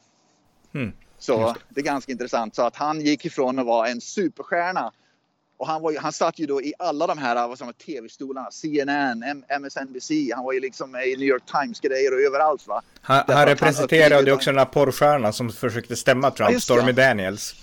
Mm. 0.73 0.91
Så 1.19 1.55
det 1.69 1.81
är 1.81 1.85
ganska 1.85 2.11
intressant. 2.11 2.55
Så 2.55 2.61
att 2.61 2.75
han 2.75 3.01
gick 3.01 3.25
ifrån 3.25 3.59
att 3.59 3.65
vara 3.65 3.87
en 3.87 4.01
superstjärna 4.01 4.91
och 5.57 5.67
han, 5.67 5.81
var 5.81 5.95
han 5.99 6.13
satt 6.13 6.39
ju 6.39 6.45
då 6.45 6.61
i 6.61 6.73
alla 6.79 7.07
de 7.07 7.17
här 7.17 7.73
tv-stolarna, 7.73 8.51
CNN, 8.51 9.43
MSNBC, 9.61 10.11
han 10.35 10.43
var 10.43 10.53
ju 10.53 10.59
liksom 10.59 10.95
i 10.95 11.15
New 11.17 11.27
York 11.27 11.43
Times-grejer 11.45 12.13
och 12.13 12.19
överallt 12.19 12.67
va. 12.67 12.81
Han, 13.01 13.23
han 13.27 13.45
representerade 13.45 14.25
ju 14.25 14.31
också 14.31 14.49
den 14.49 14.57
här 14.57 14.65
porrstjärnan 14.65 15.33
som 15.33 15.49
försökte 15.49 15.95
stämma 15.95 16.31
Trump, 16.31 16.51
ja, 16.51 16.59
Stormy 16.59 16.91
Daniels. 16.91 17.55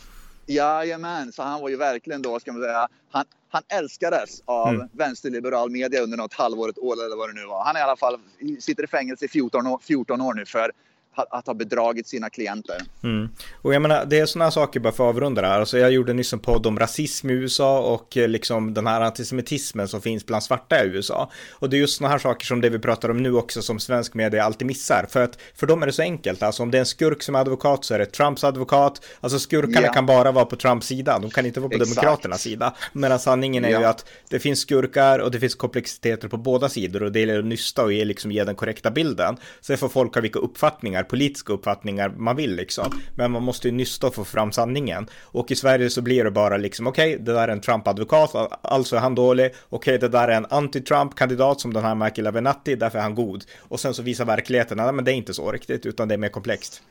Jajamän, 0.47 1.33
så 1.33 1.43
han 1.43 1.61
var 1.61 1.69
ju 1.69 1.77
verkligen 1.77 2.23
då, 2.23 2.41
ska 2.41 2.53
man 2.53 2.63
säga, 2.63 2.89
han, 3.11 3.25
han 3.49 3.63
älskades 3.69 4.43
av 4.45 4.69
mm. 4.69 4.89
vänsterliberal 4.93 5.71
media 5.71 6.01
under 6.01 6.17
något 6.17 6.35
halvår, 6.35 6.69
ett 6.69 6.79
år 6.79 7.05
eller 7.05 7.17
vad 7.17 7.29
det 7.29 7.41
nu 7.41 7.47
var. 7.47 7.65
Han 7.65 7.77
är 7.77 7.81
i 7.81 7.83
alla 7.83 7.97
fall 7.97 8.19
sitter 8.61 8.85
i 8.85 8.87
fängelse 8.87 9.25
i 9.25 9.29
14 9.29 9.67
år, 9.67 9.81
14 9.83 10.21
år 10.21 10.35
nu 10.35 10.47
för 10.47 10.73
att 11.17 11.47
ha 11.47 11.55
bedragit 11.55 12.09
sina 12.09 12.31
klienter. 12.31 12.77
Mm. 13.03 13.29
Och 13.63 13.75
jag 13.75 13.83
menar, 13.83 14.05
det 14.05 14.19
är 14.19 14.27
sådana 14.27 14.51
saker 14.51 14.81
bara 14.81 14.93
för 14.93 15.09
att 15.09 15.15
avrunda 15.15 15.43
det 15.43 15.49
här. 15.49 15.61
Alltså 15.61 15.79
jag 15.79 15.93
gjorde 15.93 16.13
nyss 16.13 16.33
en 16.33 16.39
podd 16.39 16.67
om 16.67 16.79
rasism 16.79 17.31
i 17.31 17.33
USA 17.33 17.81
och 17.81 18.17
eh, 18.17 18.29
liksom 18.29 18.75
den 18.75 18.87
här 18.87 19.01
antisemitismen 19.01 19.89
som 19.89 20.01
finns 20.01 20.27
bland 20.27 20.43
svarta 20.43 20.85
i 20.85 20.89
USA. 20.89 21.31
Och 21.53 21.71
det 21.71 21.77
är 21.77 21.79
just 21.79 21.97
sådana 21.97 22.13
här 22.13 22.19
saker 22.19 22.47
som 22.47 22.61
det 22.61 22.71
vi 22.71 22.79
pratar 22.79 23.09
om 23.09 23.23
nu 23.23 23.35
också 23.35 23.63
som 23.63 23.79
svensk 23.79 24.15
media 24.15 24.45
alltid 24.45 24.67
missar. 24.67 25.07
För 25.11 25.23
att 25.23 25.39
för 25.55 25.67
dem 25.67 25.83
är 25.83 25.87
det 25.87 25.93
så 25.93 26.03
enkelt. 26.03 26.43
Alltså 26.43 26.63
om 26.63 26.71
det 26.71 26.79
är 26.79 26.81
en 26.81 26.87
skurk 26.87 27.23
som 27.23 27.35
är 27.35 27.39
advokat 27.39 27.85
så 27.85 27.95
är 27.95 27.99
det 27.99 28.07
Trumps 28.07 28.45
advokat. 28.45 29.05
Alltså 29.21 29.39
skurkarna 29.39 29.81
yeah. 29.81 29.95
kan 29.95 30.07
bara 30.07 30.33
vara 30.33 30.45
på 30.45 30.57
Trumps 30.57 30.87
sida. 30.87 31.19
De 31.19 31.31
kan 31.31 31.47
inte 31.47 31.61
vara 31.61 31.71
på 31.71 31.77
Exakt. 31.77 31.95
Demokraternas 31.95 32.43
sida. 32.43 32.75
Medan 32.93 33.19
sanningen 33.19 33.65
är 33.65 33.69
yeah. 33.69 33.83
ju 33.83 33.89
att 33.89 34.07
det 34.29 34.39
finns 34.39 34.61
skurkar 34.61 35.19
och 35.19 35.31
det 35.31 35.41
finns 35.41 35.55
komplexiteter 35.55 36.29
på 36.29 36.37
båda 36.37 36.69
sidor 36.69 37.03
och 37.03 37.13
det 37.13 37.21
gäller 37.21 37.39
att 37.39 37.45
nysta 37.45 37.85
och 37.85 37.93
ge, 37.93 38.05
liksom, 38.05 38.33
ge 38.33 38.45
den 38.45 38.55
korrekta 38.55 38.91
bilden. 38.91 39.37
Sen 39.61 39.79
får 39.79 39.89
folk 39.89 40.15
ha 40.15 40.21
vilka 40.21 40.39
uppfattningar 40.39 41.04
politiska 41.05 41.53
uppfattningar 41.53 42.09
man 42.09 42.37
vill 42.37 42.57
liksom. 42.57 43.01
Men 43.17 43.31
man 43.31 43.43
måste 43.43 43.69
ju 43.69 43.75
nysta 43.75 44.07
och 44.07 44.15
få 44.15 44.25
fram 44.25 44.53
sanningen. 44.53 45.07
Och 45.23 45.51
i 45.51 45.57
Sverige 45.57 45.91
så 45.91 46.03
blir 46.03 46.25
det 46.25 46.31
bara 46.31 46.57
liksom, 46.57 46.87
okej, 46.87 47.15
okay, 47.15 47.25
det 47.25 47.33
där 47.33 47.49
är 47.49 47.53
en 47.53 47.61
Trump-advokat, 47.61 48.59
alltså 48.63 48.97
är 48.97 49.01
han 49.01 49.15
dålig. 49.15 49.47
Okej, 49.47 49.97
okay, 49.97 49.99
det 49.99 50.09
där 50.09 50.29
är 50.29 50.37
en 50.37 50.47
anti-Trump-kandidat 50.47 51.61
som 51.61 51.73
den 51.73 51.85
här 51.85 51.95
Michael 51.95 52.27
Avenatti, 52.27 52.75
därför 52.75 52.99
är 52.99 53.03
han 53.03 53.15
god. 53.15 53.45
Och 53.59 53.81
sen 53.81 53.95
så 53.95 54.03
visar 54.03 54.25
verkligheten, 54.25 54.77
nej 54.77 54.93
men 54.93 55.05
det 55.05 55.13
är 55.13 55.15
inte 55.15 55.35
så 55.35 55.53
riktigt, 55.53 55.87
utan 55.87 56.09
det 56.09 56.15
är 56.15 56.19
mer 56.19 56.29
komplext. 56.29 56.83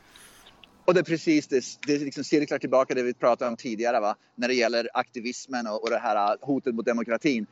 Och 0.84 0.94
det 0.94 1.00
är 1.00 1.04
precis 1.04 1.46
det, 1.46 1.64
det 1.86 1.98
liksom 1.98 2.24
cirklar 2.24 2.58
tillbaka 2.58 2.94
det 2.94 3.02
vi 3.02 3.14
pratade 3.14 3.50
om 3.50 3.56
tidigare 3.56 4.00
va? 4.00 4.16
när 4.34 4.48
det 4.48 4.54
gäller 4.54 4.88
aktivismen 4.94 5.66
och, 5.66 5.82
och 5.82 5.90
det 5.90 5.98
här 5.98 6.32
äh, 6.32 6.36
hotet 6.40 6.74
mot 6.74 6.86
demokratin 6.86 7.46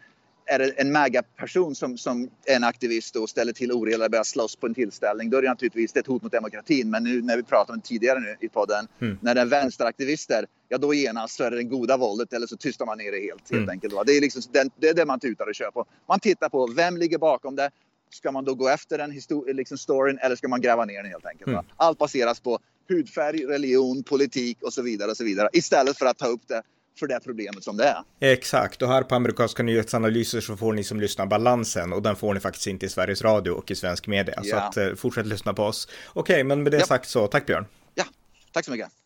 är 0.46 0.58
det 0.58 0.70
en 0.70 0.92
MAGA-person 0.92 1.74
som, 1.74 1.98
som 1.98 2.30
är 2.46 2.56
en 2.56 2.64
aktivist 2.64 3.16
och 3.16 3.30
ställer 3.30 3.52
till 3.52 3.72
oreda 3.72 3.94
eller 3.94 4.08
börjar 4.08 4.24
slåss 4.24 4.56
på 4.56 4.66
en 4.66 4.74
tillställning, 4.74 5.30
då 5.30 5.38
är 5.38 5.42
det 5.42 5.48
naturligtvis 5.48 5.96
ett 5.96 6.06
hot 6.06 6.22
mot 6.22 6.32
demokratin. 6.32 6.90
Men 6.90 7.04
nu 7.04 7.22
när 7.22 7.36
vi 7.36 7.42
pratar 7.42 7.74
om 7.74 7.80
det 7.80 7.86
tidigare 7.86 8.20
nu 8.20 8.36
i 8.40 8.48
podden, 8.48 8.88
mm. 9.00 9.18
när 9.20 9.34
det 9.34 9.40
är 9.40 9.46
vänsteraktivister, 9.46 10.46
ja 10.68 10.78
då 10.78 10.94
genast 10.94 11.36
så 11.36 11.44
är 11.44 11.50
det 11.50 11.56
det 11.56 11.62
goda 11.62 11.96
våldet 11.96 12.32
eller 12.32 12.46
så 12.46 12.56
tystar 12.56 12.86
man 12.86 12.98
ner 12.98 13.12
det 13.12 13.20
helt, 13.20 13.50
helt 13.50 13.52
mm. 13.52 13.68
enkelt. 13.68 13.94
Det 14.06 14.12
är, 14.16 14.20
liksom, 14.20 14.42
det 14.76 14.88
är 14.88 14.94
det 14.94 15.06
man 15.06 15.20
tutar 15.20 15.46
och 15.48 15.54
kör 15.54 15.70
på. 15.70 15.86
Man 16.08 16.20
tittar 16.20 16.48
på 16.48 16.66
vem 16.66 16.96
ligger 16.96 17.18
bakom 17.18 17.56
det. 17.56 17.70
Ska 18.10 18.32
man 18.32 18.44
då 18.44 18.54
gå 18.54 18.68
efter 18.68 18.98
den 18.98 19.10
liksom 19.56 19.78
storyn 19.78 20.18
eller 20.18 20.36
ska 20.36 20.48
man 20.48 20.60
gräva 20.60 20.84
ner 20.84 21.02
den 21.02 21.12
helt 21.12 21.26
enkelt? 21.26 21.48
Mm. 21.48 21.64
Allt 21.76 21.98
baseras 21.98 22.40
på 22.40 22.58
hudfärg, 22.88 23.46
religion, 23.46 24.02
politik 24.02 24.58
och 24.62 24.72
så 24.72 24.82
vidare 24.82 25.10
och 25.10 25.16
så 25.16 25.24
vidare. 25.24 25.48
Istället 25.52 25.98
för 25.98 26.06
att 26.06 26.18
ta 26.18 26.26
upp 26.26 26.48
det 26.48 26.62
för 26.98 27.06
det 27.06 27.20
problemet 27.24 27.64
som 27.64 27.76
det 27.76 27.84
är. 27.84 28.32
Exakt, 28.32 28.82
och 28.82 28.88
här 28.88 29.02
på 29.02 29.14
amerikanska 29.14 29.62
nyhetsanalyser 29.62 30.40
så 30.40 30.56
får 30.56 30.72
ni 30.72 30.84
som 30.84 31.00
lyssnar 31.00 31.26
balansen 31.26 31.92
och 31.92 32.02
den 32.02 32.16
får 32.16 32.34
ni 32.34 32.40
faktiskt 32.40 32.66
inte 32.66 32.86
i 32.86 32.88
Sveriges 32.88 33.22
Radio 33.22 33.50
och 33.50 33.70
i 33.70 33.74
svensk 33.74 34.06
media. 34.06 34.34
Ja. 34.42 34.50
Så 34.50 34.56
att, 34.56 34.76
eh, 34.76 34.94
fortsätt 34.94 35.26
lyssna 35.26 35.54
på 35.54 35.62
oss. 35.62 35.88
Okej, 36.06 36.34
okay, 36.34 36.44
men 36.44 36.62
med 36.62 36.72
det 36.72 36.78
ja. 36.78 36.86
sagt 36.86 37.08
så, 37.08 37.26
tack 37.26 37.46
Björn. 37.46 37.66
Ja, 37.94 38.04
tack 38.52 38.64
så 38.64 38.70
mycket. 38.70 39.01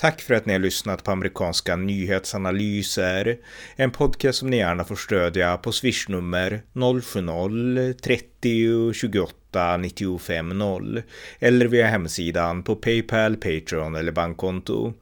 Tack 0.00 0.20
för 0.20 0.34
att 0.34 0.46
ni 0.46 0.52
har 0.52 0.60
lyssnat 0.60 1.04
på 1.04 1.10
amerikanska 1.10 1.76
nyhetsanalyser. 1.76 3.38
En 3.76 3.90
podcast 3.90 4.38
som 4.38 4.50
ni 4.50 4.56
gärna 4.56 4.84
får 4.84 4.96
stödja 4.96 5.56
på 5.56 5.72
swishnummer 5.72 6.62
070-30 6.72 8.92
28 8.92 9.76
95 9.76 10.48
0 10.48 11.02
eller 11.38 11.66
via 11.66 11.86
hemsidan 11.86 12.62
på 12.62 12.76
Paypal, 12.76 13.36
Patreon 13.36 13.94
eller 13.94 14.12
bankkonto. 14.12 14.92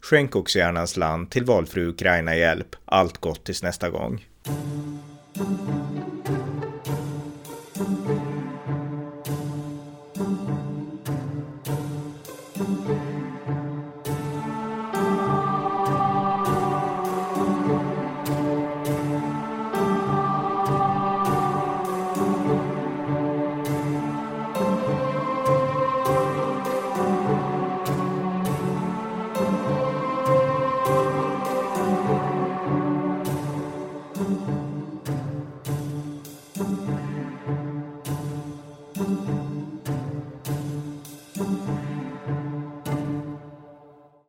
Skänk 0.00 0.36
också 0.36 0.58
gärna 0.58 0.80
en 0.80 0.86
slant 0.86 1.30
till 1.30 1.44
valfri 1.44 1.82
Ukraina-hjälp. 1.82 2.76
Allt 2.84 3.18
gott 3.18 3.44
tills 3.44 3.62
nästa 3.62 3.90
gång. 3.90 4.24